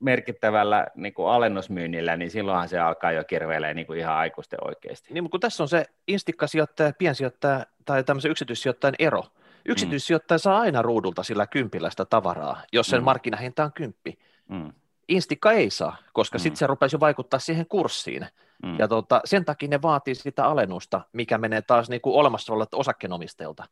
merkittävällä 0.00 0.86
niin 0.94 1.14
kuin 1.14 1.28
alennusmyynnillä, 1.28 2.16
niin 2.16 2.30
silloinhan 2.30 2.68
se 2.68 2.78
alkaa 2.78 3.12
jo 3.12 3.24
kirveilee 3.24 3.74
niin 3.74 3.86
kuin 3.86 3.98
ihan 3.98 4.14
aikuisten 4.14 4.58
oikeasti. 4.66 5.14
Niin, 5.14 5.24
mutta 5.24 5.34
kun 5.34 5.40
tässä 5.40 5.62
on 5.62 5.68
se 5.68 5.86
instikkasijoittaja, 6.08 6.92
piensijoittaja 6.98 7.66
tai 7.84 8.04
tämmöisen 8.04 8.30
yksityissijoittajan 8.30 8.94
ero. 8.98 9.22
Yksityissijoittaja 9.64 10.36
mm. 10.36 10.40
saa 10.40 10.60
aina 10.60 10.82
ruudulta 10.82 11.22
sillä 11.22 11.46
kympillä 11.46 11.90
sitä 11.90 12.04
tavaraa, 12.04 12.62
jos 12.72 12.86
sen 12.86 13.00
mm. 13.00 13.04
markkinahinta 13.04 13.64
on 13.64 13.72
kymppi. 13.72 14.18
Mm. 14.48 14.72
Instikka 15.08 15.52
ei 15.52 15.70
saa, 15.70 15.96
koska 16.12 16.38
mm. 16.38 16.42
sitten 16.42 16.56
se 16.56 16.66
rupeisi 16.66 16.96
jo 16.96 17.00
vaikuttaa 17.00 17.40
siihen 17.40 17.66
kurssiin. 17.66 18.26
Mm. 18.62 18.78
Ja 18.78 18.88
tota, 18.88 19.20
sen 19.24 19.44
takia 19.44 19.68
ne 19.68 19.82
vaatii 19.82 20.14
sitä 20.14 20.44
alennusta, 20.44 21.00
mikä 21.12 21.38
menee 21.38 21.62
taas 21.62 21.88
niin 21.88 22.00
kuin 22.00 22.16
olemassa 22.16 22.52
olevalta 22.52 22.76
osakkeenomistajilta. 22.76 23.64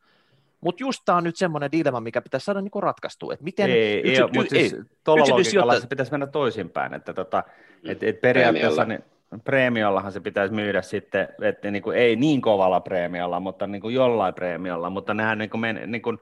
Mutta 0.61 0.83
just 0.83 1.03
tämä 1.05 1.19
on 1.19 1.25
nyt 1.25 1.37
semmoinen 1.37 1.73
dilemma, 1.73 2.01
mikä 2.01 2.23
pitäisi 2.23 2.45
saada 2.45 2.61
niinku 2.61 2.81
ratkaistua. 2.81 3.33
Että 3.33 3.45
miten 3.45 3.71
ei, 3.71 4.03
yksity- 4.03 4.23
ei, 4.23 4.31
mutta 4.35 4.55
siis 4.55 4.77
tuolla 5.05 5.25
logiikalla 5.29 5.81
se 5.81 5.87
pitäisi 5.87 6.13
mennä 6.13 6.27
toisinpäin. 6.27 6.95
Että 6.95 7.15
tota, 7.15 7.45
et, 7.89 8.03
et 8.03 8.21
periaatteessa 8.21 8.85
niin, 8.85 9.05
preemiollahan 9.45 10.13
se 10.13 10.21
pitäisi 10.21 10.55
myydä 10.55 10.83
sitten, 10.83 11.29
että 11.43 11.71
niin 11.71 11.83
kuin, 11.83 11.99
ei 11.99 12.17
niin 12.17 12.41
kovalla 12.41 12.81
preemiolla, 12.81 13.41
mutta 13.41 13.67
niin 13.67 13.83
kuin 13.83 13.95
jollain 13.95 14.35
preemiolla, 14.35 14.91
mutta 14.91 15.15
nehän 15.15 15.39
niin 15.39 15.51
kuin, 15.51 15.61
men, 15.61 15.83
niin 15.87 16.03
kuin 16.03 16.19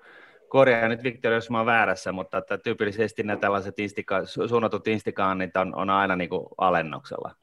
korjaa 0.49 0.89
nyt 0.89 1.03
Victor, 1.03 1.33
jos 1.33 1.51
mä 1.51 1.59
oon 1.59 1.67
väärässä, 1.67 2.13
mutta 2.13 2.39
että 2.39 2.59
tyypillisesti 2.59 3.23
ne 3.23 3.37
tällaiset 3.37 3.79
instika, 3.79 4.25
suunnatut 4.25 4.89
instakaannit 4.89 5.57
on, 5.57 5.75
on 5.75 5.91
aina 5.91 6.17
niin 6.17 6.31
kuin 6.31 6.47
alennuksella. 6.59 7.35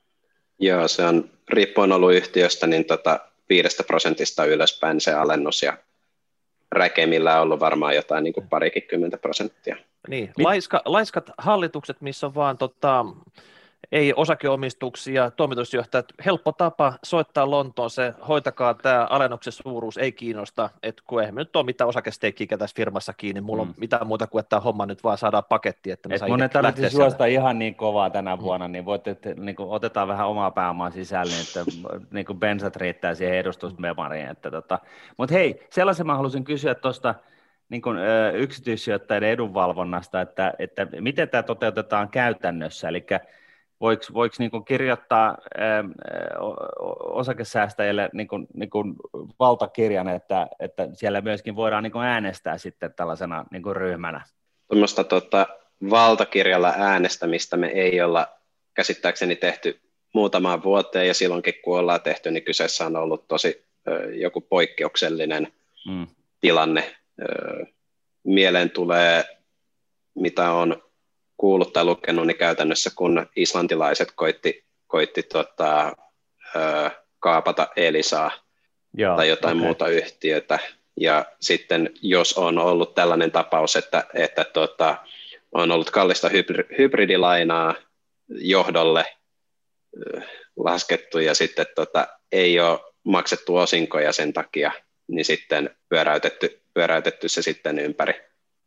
Joo, 0.60 0.88
se 0.88 1.06
on 1.06 1.30
riippuen 1.50 1.92
ollut 1.92 2.14
yhtiöstä, 2.14 2.68
niin 2.68 2.86
tota, 2.86 3.20
viidestä 3.50 3.84
prosentista 3.84 4.46
ylöspäin 4.46 5.02
se 5.02 5.14
alennus 5.14 5.64
ja 5.64 5.78
räkemillä 6.72 7.36
on 7.36 7.42
ollut 7.42 7.60
varmaan 7.60 7.96
jotain 7.96 8.24
niin 8.24 8.34
kuin 8.34 8.50
parikin 8.50 8.84
kymmentä 8.84 9.18
prosenttia. 9.18 9.78
Niin, 10.08 10.32
laiska, 10.38 10.82
laiskat 10.86 11.32
hallitukset, 11.38 12.02
missä 12.02 12.28
on 12.28 12.36
vaan 12.36 12.58
tota, 12.58 13.06
ei 13.92 14.14
osakeomistuksia, 14.16 15.32
toimitusjohtajat, 15.32 16.06
helppo 16.26 16.52
tapa 16.52 16.94
soittaa 17.04 17.50
Lontoon 17.52 17.90
se, 17.90 18.14
hoitakaa 18.28 18.74
tämä 18.74 19.08
alennuksen 19.10 19.54
suuruus, 19.54 19.98
ei 19.98 20.12
kiinnosta, 20.12 20.70
että 20.84 21.04
kun 21.08 21.22
eihän 21.22 21.36
nyt 21.36 21.56
ole 21.56 21.66
mitään 21.66 21.88
osakesteikkiä 21.88 22.58
tässä 22.58 22.76
firmassa 22.76 23.14
kiinni, 23.14 23.42
mulla 23.42 23.64
mm. 23.64 23.70
on 23.70 23.76
mitään 23.78 24.08
muuta 24.08 24.28
kuin, 24.28 24.40
että 24.40 24.50
tämä 24.50 24.60
homma 24.60 24.86
nyt 24.86 25.04
vaan 25.04 25.18
saadaan 25.18 25.44
paketti. 25.50 25.92
Että 25.92 26.10
Et 26.12 26.22
mun 26.28 26.42
ei 26.42 26.50
tarvitse 26.50 26.90
suosta 26.90 27.26
ihan 27.26 27.60
niin 27.60 27.76
kovaa 27.76 28.10
tänä 28.10 28.36
mm. 28.36 28.42
vuonna, 28.42 28.68
niin 28.68 28.86
voitte, 28.86 29.12
että 29.12 29.34
niin 29.34 29.56
kuin, 29.56 29.70
otetaan 29.70 30.08
vähän 30.08 30.28
omaa 30.28 30.52
pääomaa 30.52 30.92
sisälle, 30.92 31.32
niin 31.32 31.42
että 31.42 31.66
niin 32.16 32.26
kuin 32.26 32.40
bensat 32.40 32.76
riittää 32.76 33.16
siihen 33.16 33.36
edustusmemariin. 33.36 34.28
Että, 34.28 34.52
tota. 34.52 34.80
Mutta 35.18 35.36
hei, 35.36 35.68
sellaisen 35.70 36.08
mä 36.08 36.16
haluaisin 36.16 36.44
kysyä 36.44 36.76
tuosta, 36.76 37.16
niin 37.70 37.82
kuin, 37.82 37.98
ö, 37.98 38.32
yksityissijoittajien 38.32 39.24
edunvalvonnasta, 39.24 40.22
että, 40.22 40.54
että 40.60 40.88
miten 41.00 41.30
tämä 41.30 41.44
toteutetaan 41.44 42.10
käytännössä, 42.10 42.90
eli 42.90 43.06
voiko, 43.82 44.04
voiko 44.14 44.36
niin 44.40 44.66
kirjoittaa 44.68 45.38
ähm, 45.62 45.92
osakesäästäjille 47.00 48.10
niin 48.14 48.28
kuin, 48.28 48.48
niin 48.54 48.70
kuin 48.70 48.96
valtakirjan, 49.40 50.08
että, 50.08 50.48
että 50.60 50.88
siellä 50.94 51.22
myöskin 51.22 51.56
voidaan 51.56 51.84
niin 51.84 51.98
äänestää 51.98 52.58
sitten 52.58 52.94
tällaisena 52.94 53.46
niin 53.52 53.64
kuin 53.64 53.76
ryhmänä? 53.76 54.22
Tuommoista 54.68 55.04
tota, 55.04 55.48
valtakirjalla 55.90 56.74
äänestämistä 56.78 57.58
me 57.58 57.68
ei 57.68 58.02
olla 58.02 58.28
käsittääkseni 58.74 59.36
tehty 59.36 59.80
muutamaan 60.14 60.64
vuoteen, 60.64 61.08
ja 61.08 61.14
silloinkin 61.14 61.54
kun 61.64 61.80
ollaan 61.80 62.02
tehty, 62.02 62.32
niin 62.32 62.44
kyseessä 62.44 62.86
on 62.86 62.96
ollut 62.96 63.28
tosi 63.28 63.66
ö, 63.88 64.16
joku 64.16 64.42
poikkeuksellinen 64.42 65.54
mm. 65.90 66.08
tilanne. 66.42 66.96
Ö, 67.22 67.66
mieleen 68.24 68.70
tulee, 68.70 69.24
mitä 70.16 70.52
on 70.52 70.84
kuullut 71.38 71.74
tai 71.74 71.86
lukenut, 71.86 72.28
niin 72.28 72.38
käytännössä 72.38 72.92
kun 72.96 73.28
islantilaiset 73.36 74.12
koitti, 74.16 74.66
koitti 74.88 75.24
tota, 75.24 75.96
ö, 76.56 76.92
kaapata 77.20 77.68
Elisaa 77.76 78.32
Joo, 78.94 79.16
tai 79.16 79.30
jotain 79.30 79.58
okay. 79.58 79.66
muuta 79.66 79.88
yhtiötä, 79.88 80.60
ja 81.00 81.26
sitten 81.40 81.90
jos 82.02 82.38
on 82.38 82.58
ollut 82.58 82.96
tällainen 82.96 83.32
tapaus, 83.32 83.76
että, 83.76 84.04
että 84.14 84.44
tota, 84.44 84.98
on 85.52 85.72
ollut 85.72 85.92
kallista 85.92 86.30
hybridilainaa 86.78 87.76
johdolle 88.30 89.06
laskettu 90.56 91.20
ja 91.20 91.36
sitten 91.36 91.66
tota, 91.76 92.08
ei 92.32 92.60
ole 92.60 92.80
maksettu 93.04 93.56
osinkoja 93.56 94.12
sen 94.12 94.34
takia, 94.34 94.72
niin 95.08 95.26
sitten 95.26 95.76
pyöräytetty, 95.90 96.62
pyöräytetty 96.74 97.30
se 97.30 97.42
sitten 97.42 97.80
ympäri. 97.80 98.14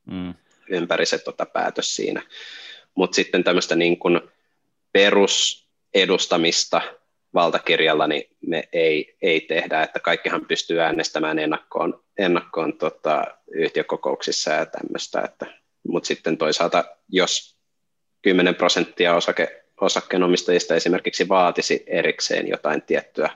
Mm 0.07 0.35
ympäri 0.71 1.07
se 1.07 1.19
tota, 1.19 1.47
päätös 1.47 1.97
siinä. 1.97 2.23
Mutta 2.95 3.15
sitten 3.15 3.45
tämmöistä 3.45 3.77
niin 3.77 3.99
kuin 3.99 4.21
perusedustamista 4.93 6.83
valtakirjalla 7.35 8.07
niin 8.07 8.37
me 8.47 8.69
ei, 8.73 9.17
ei 9.23 9.41
tehdä, 9.41 9.83
että 9.83 10.01
kaikkihan 10.01 10.47
pystyy 10.47 10.81
äänestämään 10.81 11.39
ennakkoon, 11.39 12.05
ennakkoon 12.19 12.79
tota, 12.79 13.25
yhtiökokouksissa 13.51 14.51
ja 14.51 14.67
tämmöistä, 14.67 15.29
mutta 15.89 16.07
sitten 16.07 16.39
toisaalta 16.39 16.85
jos 17.09 17.57
10 18.23 18.55
prosenttia 18.55 19.15
osake, 19.15 19.65
osakkeenomistajista 19.81 20.75
esimerkiksi 20.75 21.29
vaatisi 21.29 21.85
erikseen 21.87 22.49
jotain 22.49 22.83
tiettyä 22.83 23.31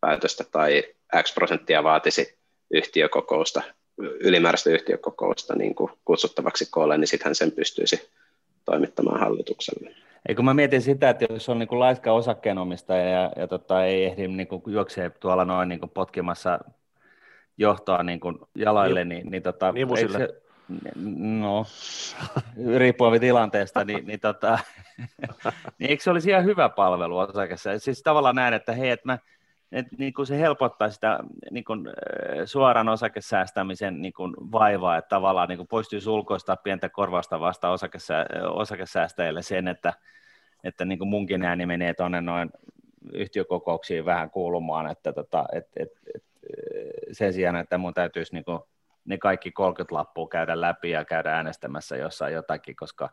päätöstä 0.00 0.44
tai 0.44 0.84
X 1.22 1.34
prosenttia 1.34 1.82
vaatisi 1.82 2.38
yhtiökokousta 2.70 3.62
ylimääräistä 3.98 4.70
yhtiökokousta 4.70 5.54
niin 5.54 5.74
kuin 5.74 5.90
kutsuttavaksi 6.04 6.68
koolle, 6.70 6.98
niin 6.98 7.08
sittenhän 7.08 7.34
sen 7.34 7.52
pystyisi 7.52 8.10
toimittamaan 8.64 9.20
hallitukselle. 9.20 9.94
Eikö 10.28 10.42
mä 10.42 10.54
mietin 10.54 10.82
sitä, 10.82 11.10
että 11.10 11.26
jos 11.30 11.48
on 11.48 11.58
niin 11.58 11.68
kuin 11.68 11.80
laiska 11.80 12.12
osakkeenomistaja 12.12 13.08
ja, 13.08 13.32
ja 13.36 13.48
tota, 13.48 13.84
ei 13.84 14.04
ehdi 14.04 14.28
niin 14.28 14.48
kuin 14.48 14.62
juoksee 14.66 15.10
tuolla 15.10 15.44
noin 15.44 15.68
niin 15.68 15.80
kuin 15.80 15.90
potkimassa 15.90 16.58
johtoa 17.58 18.02
niin 18.02 18.20
kuin 18.20 18.38
jalaille, 18.54 19.04
niin, 19.04 19.30
niin, 19.30 19.42
tota, 19.42 19.74
se, 20.16 20.28
no, 21.40 21.66
riippuen 22.76 23.20
tilanteesta, 23.20 23.84
niin, 23.84 24.06
niin, 24.06 24.20
tota, 24.20 24.58
niin 25.78 25.90
eikö 25.90 26.02
se 26.02 26.10
olisi 26.10 26.30
ihan 26.30 26.44
hyvä 26.44 26.68
palvelu 26.68 27.18
osakessa? 27.18 27.78
Siis 27.78 28.02
tavallaan 28.02 28.36
näin, 28.36 28.54
että 28.54 28.72
hei, 28.72 28.90
että 28.90 29.06
mä, 29.06 29.18
että 29.72 29.96
niin 29.98 30.12
kuin 30.12 30.26
se 30.26 30.38
helpottaa 30.38 30.90
sitä 30.90 31.18
niin 31.50 31.64
kuin, 31.64 31.88
suoran 32.44 32.88
osakesäästämisen 32.88 34.02
niin 34.02 34.12
kuin 34.12 34.34
vaivaa, 34.52 34.96
että 34.96 35.08
tavallaan 35.08 35.48
niin 35.48 35.56
kuin 35.56 35.68
poistuisi 35.68 36.10
ulkoista 36.10 36.56
pientä 36.56 36.88
korvausta 36.88 37.40
vasta 37.40 37.70
osakesä, 37.70 38.26
osakesäästäjille 38.50 39.42
sen, 39.42 39.68
että, 39.68 39.92
että 40.64 40.84
niin 40.84 40.98
kuin 40.98 41.08
munkin 41.08 41.44
ääni 41.44 41.66
menee 41.66 41.94
tuonne 41.94 42.20
noin 42.20 42.50
yhtiökokouksiin 43.12 44.04
vähän 44.04 44.30
kuulumaan, 44.30 44.90
että 44.90 45.12
tota, 45.12 45.44
et, 45.52 45.68
et, 45.76 45.88
et, 46.14 46.24
sen 47.12 47.32
sijaan, 47.32 47.56
että 47.56 47.78
mun 47.78 47.94
täytyisi 47.94 48.34
niin 48.34 48.44
kuin, 48.44 48.60
ne 49.04 49.18
kaikki 49.18 49.50
30 49.50 49.94
lappua 49.94 50.28
käydä 50.28 50.60
läpi 50.60 50.90
ja 50.90 51.04
käydä 51.04 51.36
äänestämässä 51.36 51.96
jossain 51.96 52.34
jotakin, 52.34 52.76
koska 52.76 53.08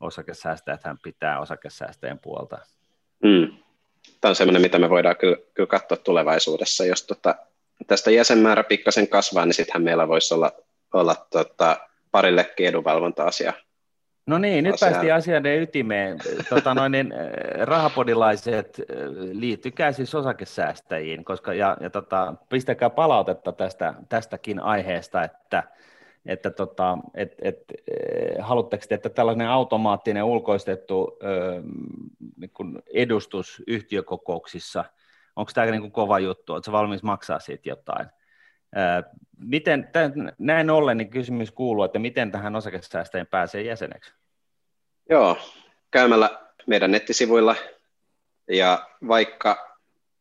osakesäästäjäthän 0.00 0.98
pitää 1.02 1.40
osakesäästäjien 1.40 2.18
puolta. 2.18 2.58
Mm 3.22 3.63
tämä 4.24 4.30
on 4.30 4.36
sellainen, 4.36 4.62
mitä 4.62 4.78
me 4.78 4.90
voidaan 4.90 5.16
kyllä, 5.16 5.36
kyllä 5.54 5.66
katsoa 5.66 5.96
tulevaisuudessa. 5.96 6.84
Jos 6.84 7.02
tota, 7.02 7.34
tästä 7.86 8.10
jäsenmäärä 8.10 8.64
pikkasen 8.64 9.08
kasvaa, 9.08 9.44
niin 9.44 9.54
sittenhän 9.54 9.82
meillä 9.82 10.08
voisi 10.08 10.34
olla, 10.34 10.52
olla 10.92 11.16
tota, 11.30 11.76
parillekin 12.10 12.66
edunvalvonta-asia. 12.66 13.52
No 14.26 14.38
niin, 14.38 14.64
nyt 14.64 14.74
päästiin 14.80 15.14
asioiden 15.14 15.62
ytimeen. 15.62 16.18
Tota, 16.48 16.74
noin, 16.74 16.92
niin, 16.92 17.12
eh, 17.12 17.66
rahapodilaiset 17.66 18.78
eh, 18.78 18.84
liittykää 19.32 19.92
siis 19.92 20.14
osakesäästäjiin, 20.14 21.24
koska, 21.24 21.54
ja, 21.54 21.76
ja 21.80 21.90
tota, 21.90 22.34
pistäkää 22.48 22.90
palautetta 22.90 23.52
tästä, 23.52 23.94
tästäkin 24.08 24.60
aiheesta, 24.60 25.24
että, 25.24 25.62
että 26.26 26.50
tota, 26.50 26.98
et, 27.14 27.34
et, 27.42 27.64
eh, 27.70 28.36
haluatteko 28.38 28.84
te, 28.88 28.94
että 28.94 29.08
tällainen 29.08 29.48
automaattinen 29.48 30.24
ulkoistettu 30.24 31.18
niin 32.36 32.82
edustus 32.94 33.62
yhtiökokouksissa, 33.66 34.84
onko 35.36 35.52
tämä 35.54 35.66
niin 35.66 35.80
kuin 35.80 35.92
kova 35.92 36.18
juttu, 36.18 36.52
oletko 36.52 36.72
valmis 36.72 37.02
maksaa 37.02 37.38
siitä 37.38 37.68
jotain? 37.68 38.06
Miten, 39.38 39.88
näin 40.38 40.70
ollen 40.70 40.96
niin 40.96 41.10
kysymys 41.10 41.50
kuuluu, 41.50 41.84
että 41.84 41.98
miten 41.98 42.32
tähän 42.32 42.56
osakesäästäjien 42.56 43.26
pääsee 43.26 43.62
jäseneksi? 43.62 44.14
Joo, 45.10 45.36
käymällä 45.90 46.30
meidän 46.66 46.90
nettisivuilla 46.90 47.56
ja 48.48 48.88
vaikka 49.08 49.73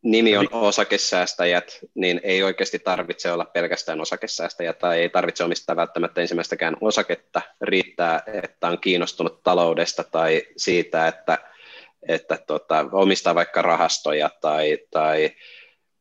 nimi 0.04 0.38
on 0.38 0.47
osakesäästäjät, 0.51 1.80
niin 1.95 2.22
ei 2.24 2.43
oikeasti 2.43 2.80
tarvitse 2.80 3.32
olla 3.32 3.45
pelkästään 3.45 4.01
osakesäästäjä 4.01 4.74
tai 4.74 4.99
ei 4.99 5.10
tarvitse 5.10 5.43
omistaa 5.43 5.76
välttämättä 5.76 6.22
ensimmäistäkään 6.22 6.78
osaketta. 6.82 7.41
Riittää, 7.62 8.24
että 8.43 8.68
on 8.68 8.80
kiinnostunut 8.80 9.43
taloudesta 9.43 10.04
tai 10.04 10.43
siitä, 10.58 11.08
että, 11.08 11.38
että 12.08 12.38
tota, 12.47 12.86
omistaa 12.91 13.36
vaikka 13.36 13.62
rahastoja 13.62 14.30
tai, 14.41 14.78
tai 14.91 15.32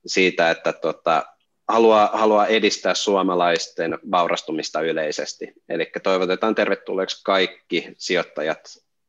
siitä, 0.06 0.50
että 0.50 0.72
tota, 0.72 1.24
haluaa, 1.68 2.10
haluaa 2.12 2.46
edistää 2.46 2.94
suomalaisten 2.94 3.98
vaurastumista 4.10 4.80
yleisesti. 4.80 5.52
Eli 5.68 5.90
toivotetaan 6.02 6.54
tervetulleeksi 6.54 7.20
kaikki 7.24 7.88
sijoittajat 7.98 8.60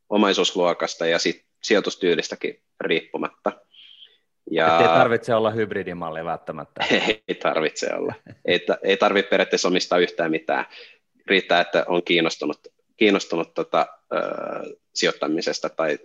omaisuusluokasta 0.08 1.06
ja 1.06 1.18
sit 1.18 1.44
sijoitustyylistäkin 1.62 2.62
riippumatta. 2.80 3.52
Ja... 4.50 4.78
ei 4.80 4.88
tarvitse 4.88 5.34
olla 5.34 5.50
hybridimalli 5.50 6.24
välttämättä. 6.24 6.84
Ei 7.28 7.34
tarvitse 7.42 7.94
olla. 7.94 8.14
Ei, 8.44 8.66
ei 8.82 8.96
tarvitse 8.96 9.30
periaatteessa 9.30 9.68
omistaa 9.68 9.98
yhtään 9.98 10.30
mitään. 10.30 10.64
Riittää, 11.26 11.60
että 11.60 11.84
on 11.88 12.02
kiinnostunut, 12.02 12.58
kiinnostunut 12.96 13.54
tota, 13.54 13.86
ö, 14.12 14.18
sijoittamisesta 14.94 15.68
tai 15.68 15.98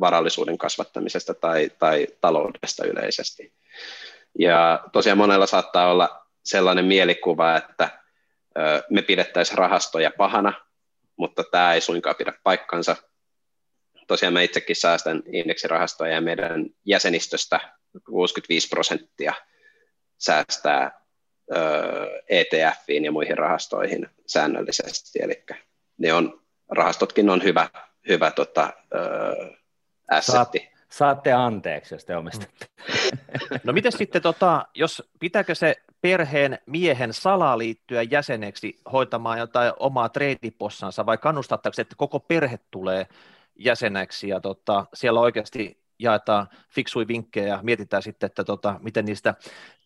varallisuuden 0.00 0.58
kasvattamisesta 0.58 1.34
tai, 1.34 1.70
tai 1.78 2.06
taloudesta 2.20 2.86
yleisesti. 2.86 3.52
Ja 4.38 4.84
tosiaan 4.92 5.18
monella 5.18 5.46
saattaa 5.46 5.90
olla 5.90 6.26
sellainen 6.44 6.84
mielikuva, 6.84 7.56
että 7.56 8.00
me 8.90 9.02
pidettäisiin 9.02 9.58
rahastoja 9.58 10.10
pahana, 10.18 10.52
mutta 11.16 11.44
tämä 11.50 11.74
ei 11.74 11.80
suinkaan 11.80 12.16
pidä 12.16 12.32
paikkansa. 12.42 12.96
Tosiaan 14.10 14.32
mä 14.32 14.42
itsekin 14.42 14.76
säästän 14.76 15.22
indeksirahastoja 15.32 16.14
ja 16.14 16.20
meidän 16.20 16.66
jäsenistöstä 16.84 17.60
65 18.06 18.68
prosenttia 18.68 19.34
säästää 20.18 21.00
ETFiin 22.28 23.04
ja 23.04 23.12
muihin 23.12 23.38
rahastoihin 23.38 24.08
säännöllisesti, 24.26 25.18
eli 25.22 25.44
ne 25.98 26.12
on, 26.12 26.42
rahastotkin 26.68 27.30
on 27.30 27.42
hyvä, 27.42 27.68
hyvä 28.08 28.30
tota, 28.30 28.72
assetti 30.10 30.70
saatte 30.88 31.32
anteeksi, 31.32 31.94
jos 31.94 32.04
te 32.04 32.16
omistatte. 32.16 32.66
No 33.64 33.72
miten 33.72 33.92
sitten, 33.92 34.22
tota, 34.22 34.66
jos 34.74 35.02
pitääkö 35.20 35.54
se 35.54 35.76
perheen 36.00 36.58
miehen 36.66 37.12
salaa 37.12 37.58
liittyä 37.58 38.02
jäseneksi 38.02 38.80
hoitamaan 38.92 39.38
jotain 39.38 39.72
omaa 39.78 40.08
treidipossansa 40.08 41.06
vai 41.06 41.18
kannustatteko, 41.18 41.74
että 41.78 41.94
koko 41.96 42.20
perhe 42.20 42.58
tulee 42.70 43.06
jäseneksi 43.60 44.28
ja 44.28 44.40
tota, 44.40 44.86
siellä 44.94 45.20
oikeasti 45.20 45.80
jaetaan 45.98 46.48
fiksui 46.68 47.08
vinkkejä 47.08 47.48
ja 47.48 47.60
mietitään 47.62 48.02
sitten, 48.02 48.26
että 48.26 48.44
tota, 48.44 48.80
miten 48.82 49.04
niistä 49.04 49.34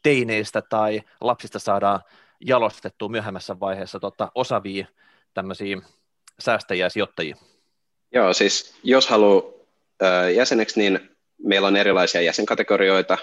teineistä 0.02 0.62
tai 0.62 1.02
lapsista 1.20 1.58
saadaan 1.58 2.00
jalostettua 2.40 3.08
myöhemmässä 3.08 3.60
vaiheessa 3.60 4.00
tota, 4.00 4.32
osavia 4.34 4.86
tämmöisiä 5.34 5.76
säästäjiä 6.38 6.86
ja 6.86 6.90
sijoittajia. 6.90 7.36
Joo, 8.12 8.32
siis 8.32 8.78
jos 8.82 9.08
haluaa 9.08 9.42
jäseneksi, 10.34 10.80
niin 10.80 11.16
meillä 11.38 11.68
on 11.68 11.76
erilaisia 11.76 12.20
jäsenkategorioita. 12.20 13.18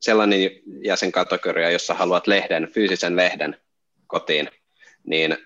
Sellainen 0.00 0.40
jäsenkategoria, 0.84 1.70
jossa 1.70 1.94
haluat 1.94 2.26
lehden, 2.26 2.68
fyysisen 2.72 3.16
lehden 3.16 3.60
kotiin, 4.06 4.50
niin 5.04 5.36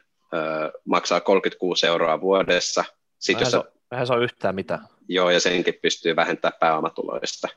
maksaa 0.85 1.21
36 1.21 1.87
euroa 1.87 2.21
vuodessa. 2.21 2.85
Sitten 3.19 3.47
jos 3.53 3.76
vähän 3.91 4.07
on 4.11 4.23
yhtään 4.23 4.55
mitä. 4.55 4.79
Joo, 5.09 5.31
ja 5.31 5.41
senkin 5.41 5.79
pystyy 5.83 6.17
vähentämään 6.17 6.59
pääomatuloista 6.61 7.49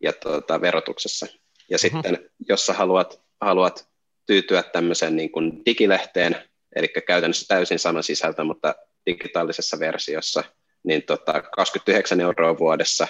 ja 0.00 0.12
tuota, 0.12 0.60
verotuksessa. 0.60 1.26
Ja 1.70 1.76
mm-hmm. 1.76 1.78
sitten, 1.78 2.30
jos 2.48 2.66
sä 2.66 2.72
haluat, 2.72 3.22
haluat 3.40 3.88
tyytyä 4.26 4.62
tämmöiseen 4.62 5.16
niin 5.16 5.32
kuin 5.32 5.62
digilehteen, 5.66 6.36
eli 6.76 6.88
käytännössä 6.88 7.46
täysin 7.48 7.78
sama 7.78 8.02
sisältö, 8.02 8.44
mutta 8.44 8.74
digitaalisessa 9.06 9.78
versiossa– 9.78 10.44
niin 10.84 11.02
tota, 11.02 11.42
29 11.42 12.20
euroa 12.20 12.58
vuodessa 12.58 13.08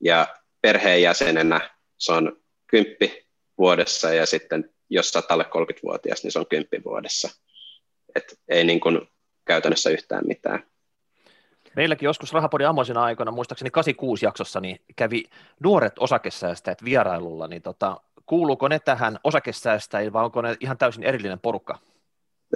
ja 0.00 0.36
perheenjäsenenä 0.60 1.70
se 1.98 2.12
on 2.12 2.42
kymppi 2.66 3.26
vuodessa 3.58 4.14
ja 4.14 4.26
sitten 4.26 4.70
jos 4.90 5.10
sä 5.10 5.22
alle 5.28 5.44
30-vuotias, 5.44 6.22
niin 6.22 6.32
se 6.32 6.38
on 6.38 6.46
kymppi 6.46 6.84
vuodessa. 6.84 7.30
Et 8.14 8.40
ei 8.48 8.64
niin 8.64 8.80
kuin 8.80 9.00
käytännössä 9.44 9.90
yhtään 9.90 10.26
mitään. 10.26 10.66
Meilläkin 11.76 12.06
joskus 12.06 12.32
Rahapodin 12.32 12.68
ammoisina 12.68 13.02
aikoina, 13.02 13.32
muistaakseni 13.32 13.70
86 13.70 14.26
jaksossa, 14.26 14.60
niin 14.60 14.80
kävi 14.96 15.24
nuoret 15.60 15.92
osakesäästäjät 15.98 16.84
vierailulla, 16.84 17.48
niin 17.48 17.62
tota, 17.62 18.00
kuuluuko 18.26 18.68
ne 18.68 18.78
tähän 18.78 19.18
osakesäästäjiin 19.24 20.12
vai 20.12 20.24
onko 20.24 20.42
ne 20.42 20.56
ihan 20.60 20.78
täysin 20.78 21.04
erillinen 21.04 21.40
porukka? 21.40 21.78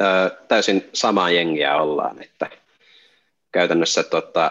Öö, 0.00 0.30
täysin 0.48 0.88
samaa 0.92 1.30
jengiä 1.30 1.76
ollaan, 1.76 2.22
että 2.22 2.50
käytännössä 3.52 4.02
tota, 4.02 4.50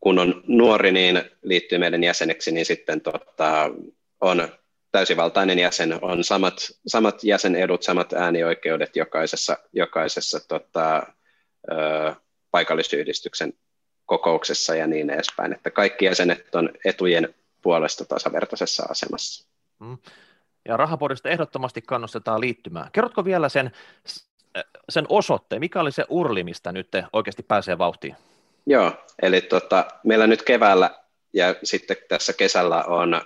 kun 0.00 0.18
on 0.18 0.42
nuori, 0.46 0.92
niin 0.92 1.22
liittyy 1.42 1.78
meidän 1.78 2.04
jäseneksi, 2.04 2.52
niin 2.52 2.66
sitten 2.66 3.00
tota, 3.00 3.70
on 4.20 4.48
täysivaltainen 4.92 5.58
jäsen, 5.58 5.98
on 6.02 6.24
samat, 6.24 6.54
samat 6.86 7.24
jäsenedut, 7.24 7.82
samat 7.82 8.12
äänioikeudet 8.12 8.96
jokaisessa, 8.96 9.56
jokaisessa 9.72 10.48
tota, 10.48 11.06
ö, 11.70 12.14
paikallisyhdistyksen 12.54 13.52
kokouksessa 14.06 14.74
ja 14.74 14.86
niin 14.86 15.10
edespäin, 15.10 15.52
että 15.52 15.70
kaikki 15.70 16.04
jäsenet 16.04 16.54
on 16.54 16.70
etujen 16.84 17.34
puolesta 17.62 18.04
tasavertaisessa 18.04 18.86
asemassa. 18.90 19.48
Mm. 19.80 19.98
Ja 20.68 20.76
rahapodista 20.76 21.28
ehdottomasti 21.28 21.82
kannustetaan 21.82 22.40
liittymään. 22.40 22.90
Kerrotko 22.92 23.24
vielä 23.24 23.48
sen 23.48 23.70
sen 24.88 25.06
osoitteen, 25.08 25.60
mikä 25.60 25.80
oli 25.80 25.92
se 25.92 26.04
urli, 26.08 26.44
mistä 26.44 26.72
nyt 26.72 26.88
oikeasti 27.12 27.42
pääsee 27.42 27.78
vauhtiin? 27.78 28.16
Joo, 28.66 28.92
eli 29.22 29.40
tota, 29.40 29.86
meillä 30.04 30.26
nyt 30.26 30.42
keväällä 30.42 30.90
ja 31.32 31.54
sitten 31.64 31.96
tässä 32.08 32.32
kesällä 32.32 32.84
on 32.84 33.14
ö, 33.14 33.20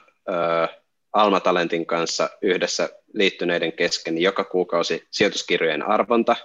Alma 1.12 1.40
Talentin 1.40 1.86
kanssa 1.86 2.30
yhdessä 2.42 2.88
liittyneiden 3.14 3.72
kesken 3.72 4.18
joka 4.18 4.44
kuukausi 4.44 5.06
sijoituskirjojen 5.10 5.82
arvonta, 5.82 6.36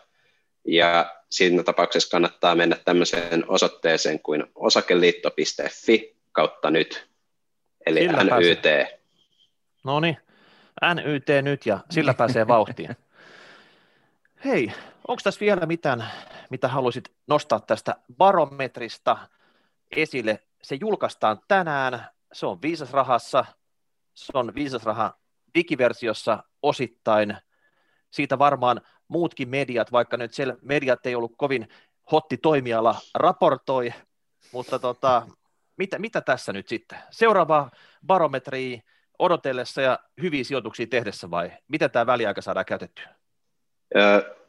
ja 0.68 1.16
siinä 1.30 1.64
tapauksessa 1.64 2.10
kannattaa 2.10 2.56
mennä 2.56 2.76
tämmöiseen 2.86 3.50
osoitteeseen 3.50 4.20
kuin 4.20 4.44
osakeliitto.fi 4.56 6.16
kautta 6.32 6.72
nyt, 6.72 7.10
eli 7.86 8.00
sillä 8.00 8.24
NYT. 8.24 8.62
Pääsee. 8.62 9.00
No 9.84 10.00
niin, 10.00 10.18
NYT 10.96 11.28
nyt 11.42 11.66
ja 11.66 11.80
sillä 11.90 12.14
pääsee 12.24 12.48
vauhtiin. 12.48 12.98
Hei, 14.46 14.72
onko 15.08 15.22
tässä 15.24 15.40
vielä 15.40 15.66
mitään, 15.66 16.12
mitä 16.50 16.68
haluaisit 16.68 17.12
nostaa 17.28 17.60
tästä 17.60 17.96
barometrista 18.18 19.18
esille? 19.92 20.40
Se 20.62 20.76
julkaistaan 20.76 21.42
tänään, 21.48 22.08
se 22.34 22.46
on 22.46 22.62
viisasrahassa, 22.62 23.46
se 24.14 24.32
on 24.34 24.56
viisasraha 24.56 25.18
digiversiossa 25.56 26.44
osittain. 26.62 27.38
Siitä 28.12 28.40
varmaan 28.40 28.82
muutkin 29.14 29.50
mediat, 29.50 29.92
vaikka 29.92 30.18
nyt 30.18 30.34
siellä 30.34 30.56
mediat 30.62 31.06
ei 31.06 31.16
ollut 31.16 31.34
kovin 31.38 31.68
hotti 32.12 32.38
toimiala, 32.38 32.96
raportoi, 33.16 33.94
mutta 34.52 34.80
tota, 34.80 35.28
mitä, 35.78 36.00
mitä 36.00 36.22
tässä 36.22 36.54
nyt 36.54 36.68
sitten? 36.68 36.98
Seuraava 37.12 37.70
barometri 38.08 38.82
odotellessa 39.20 39.82
ja 39.82 40.00
hyviä 40.22 40.44
sijoituksia 40.44 40.88
tehdessä 40.88 41.32
vai 41.32 41.52
miten 41.68 41.92
tämä 41.92 42.06
väliaika 42.06 42.42
saadaan 42.42 42.66
käytettyä? 42.66 43.08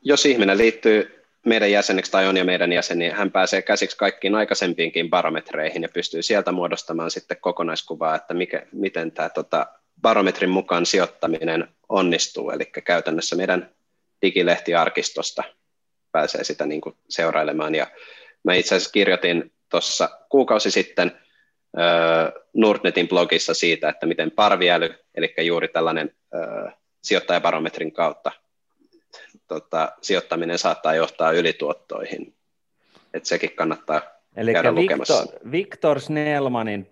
Jos 0.02 0.26
ihminen 0.26 0.58
liittyy 0.58 1.24
meidän 1.46 1.70
jäseneksi 1.70 2.12
tai 2.12 2.26
on 2.26 2.36
jo 2.36 2.44
meidän 2.44 2.72
jäsen, 2.72 2.98
niin 2.98 3.14
hän 3.14 3.30
pääsee 3.30 3.62
käsiksi 3.62 3.96
kaikkiin 3.96 4.34
aikaisempiinkin 4.34 5.10
barometreihin 5.10 5.82
ja 5.82 5.88
pystyy 5.88 6.22
sieltä 6.22 6.52
muodostamaan 6.52 7.10
sitten 7.10 7.36
kokonaiskuvaa, 7.40 8.14
että 8.14 8.34
mikä, 8.34 8.66
miten 8.72 9.12
tämä 9.12 9.28
tota, 9.28 9.66
barometrin 10.02 10.50
mukaan 10.50 10.86
sijoittaminen 10.86 11.68
onnistuu. 11.88 12.50
Eli 12.50 12.64
käytännössä 12.64 13.36
meidän 13.36 13.73
digilehtiarkistosta 14.24 15.44
pääsee 16.12 16.44
sitä 16.44 16.66
niin 16.66 16.80
kuin 16.80 16.96
seurailemaan. 17.08 17.74
Ja 17.74 17.86
mä 18.44 18.54
itse 18.54 18.74
asiassa 18.74 18.92
kirjoitin 18.92 19.52
tuossa 19.68 20.08
kuukausi 20.28 20.70
sitten 20.70 21.12
Nordnetin 22.54 23.08
blogissa 23.08 23.54
siitä, 23.54 23.88
että 23.88 24.06
miten 24.06 24.30
parviäly, 24.30 24.94
eli 25.14 25.34
juuri 25.38 25.68
tällainen 25.68 26.16
sijoittajabarometrin 27.02 27.92
kautta 27.92 28.32
tota, 29.48 29.92
sijoittaminen 30.02 30.58
saattaa 30.58 30.94
johtaa 30.94 31.32
ylituottoihin. 31.32 32.34
Että 33.14 33.28
sekin 33.28 33.56
kannattaa 33.56 34.02
Eli 34.36 34.52
käydä 34.52 34.68
Victor, 34.68 34.82
lukemassa. 34.82 35.26
Victor 35.50 36.00
Snellmanin 36.00 36.88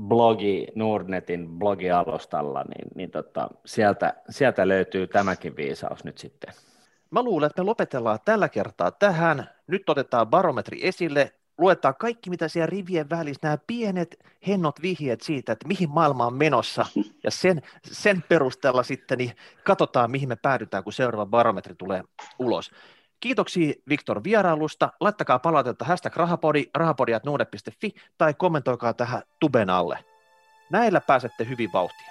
blogi 0.00 0.66
Nordnetin 0.74 1.48
blogialustalla, 1.48 2.62
niin, 2.62 2.88
niin 2.94 3.10
tota, 3.10 3.48
sieltä, 3.66 4.14
sieltä 4.30 4.68
löytyy 4.68 5.06
tämäkin 5.06 5.56
viisaus 5.56 6.04
nyt 6.04 6.18
sitten. 6.18 6.54
Mä 7.10 7.22
luulen, 7.22 7.46
että 7.46 7.62
me 7.62 7.66
lopetellaan 7.66 8.18
tällä 8.24 8.48
kertaa 8.48 8.90
tähän. 8.90 9.50
Nyt 9.66 9.88
otetaan 9.88 10.26
barometri 10.26 10.86
esille 10.86 11.32
luetaan 11.58 11.94
kaikki, 11.98 12.30
mitä 12.30 12.48
siellä 12.48 12.66
rivien 12.66 13.10
välissä, 13.10 13.40
nämä 13.42 13.58
pienet 13.66 14.24
hennot 14.46 14.82
vihjeet 14.82 15.20
siitä, 15.20 15.52
että 15.52 15.68
mihin 15.68 15.90
maailma 15.90 16.26
on 16.26 16.34
menossa, 16.34 16.86
ja 17.24 17.30
sen, 17.30 17.62
sen 17.84 18.24
perusteella 18.28 18.82
sitten 18.82 19.18
niin 19.18 19.32
katsotaan, 19.64 20.10
mihin 20.10 20.28
me 20.28 20.36
päädytään, 20.36 20.84
kun 20.84 20.92
seuraava 20.92 21.26
barometri 21.26 21.74
tulee 21.74 22.02
ulos. 22.38 22.70
Kiitoksia 23.20 23.74
Viktor 23.88 24.24
vierailusta. 24.24 24.92
Laittakaa 25.00 25.38
palautetta 25.38 25.84
hashtag 25.84 26.16
rahapodi, 26.16 26.64
rahapodi.nuude.fi 26.74 27.94
tai 28.18 28.34
kommentoikaa 28.34 28.94
tähän 28.94 29.22
tuben 29.40 29.70
alle. 29.70 30.04
Näillä 30.70 31.00
pääsette 31.00 31.48
hyvin 31.48 31.70
vauhtiin. 31.72 32.10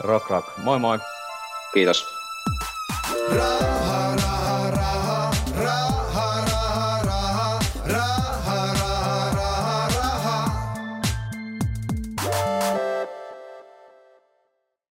Rock 0.00 0.30
rock. 0.30 0.48
Moi 0.64 0.78
moi. 0.78 0.98
Kiitos. 1.74 2.06
Raha. 3.36 4.05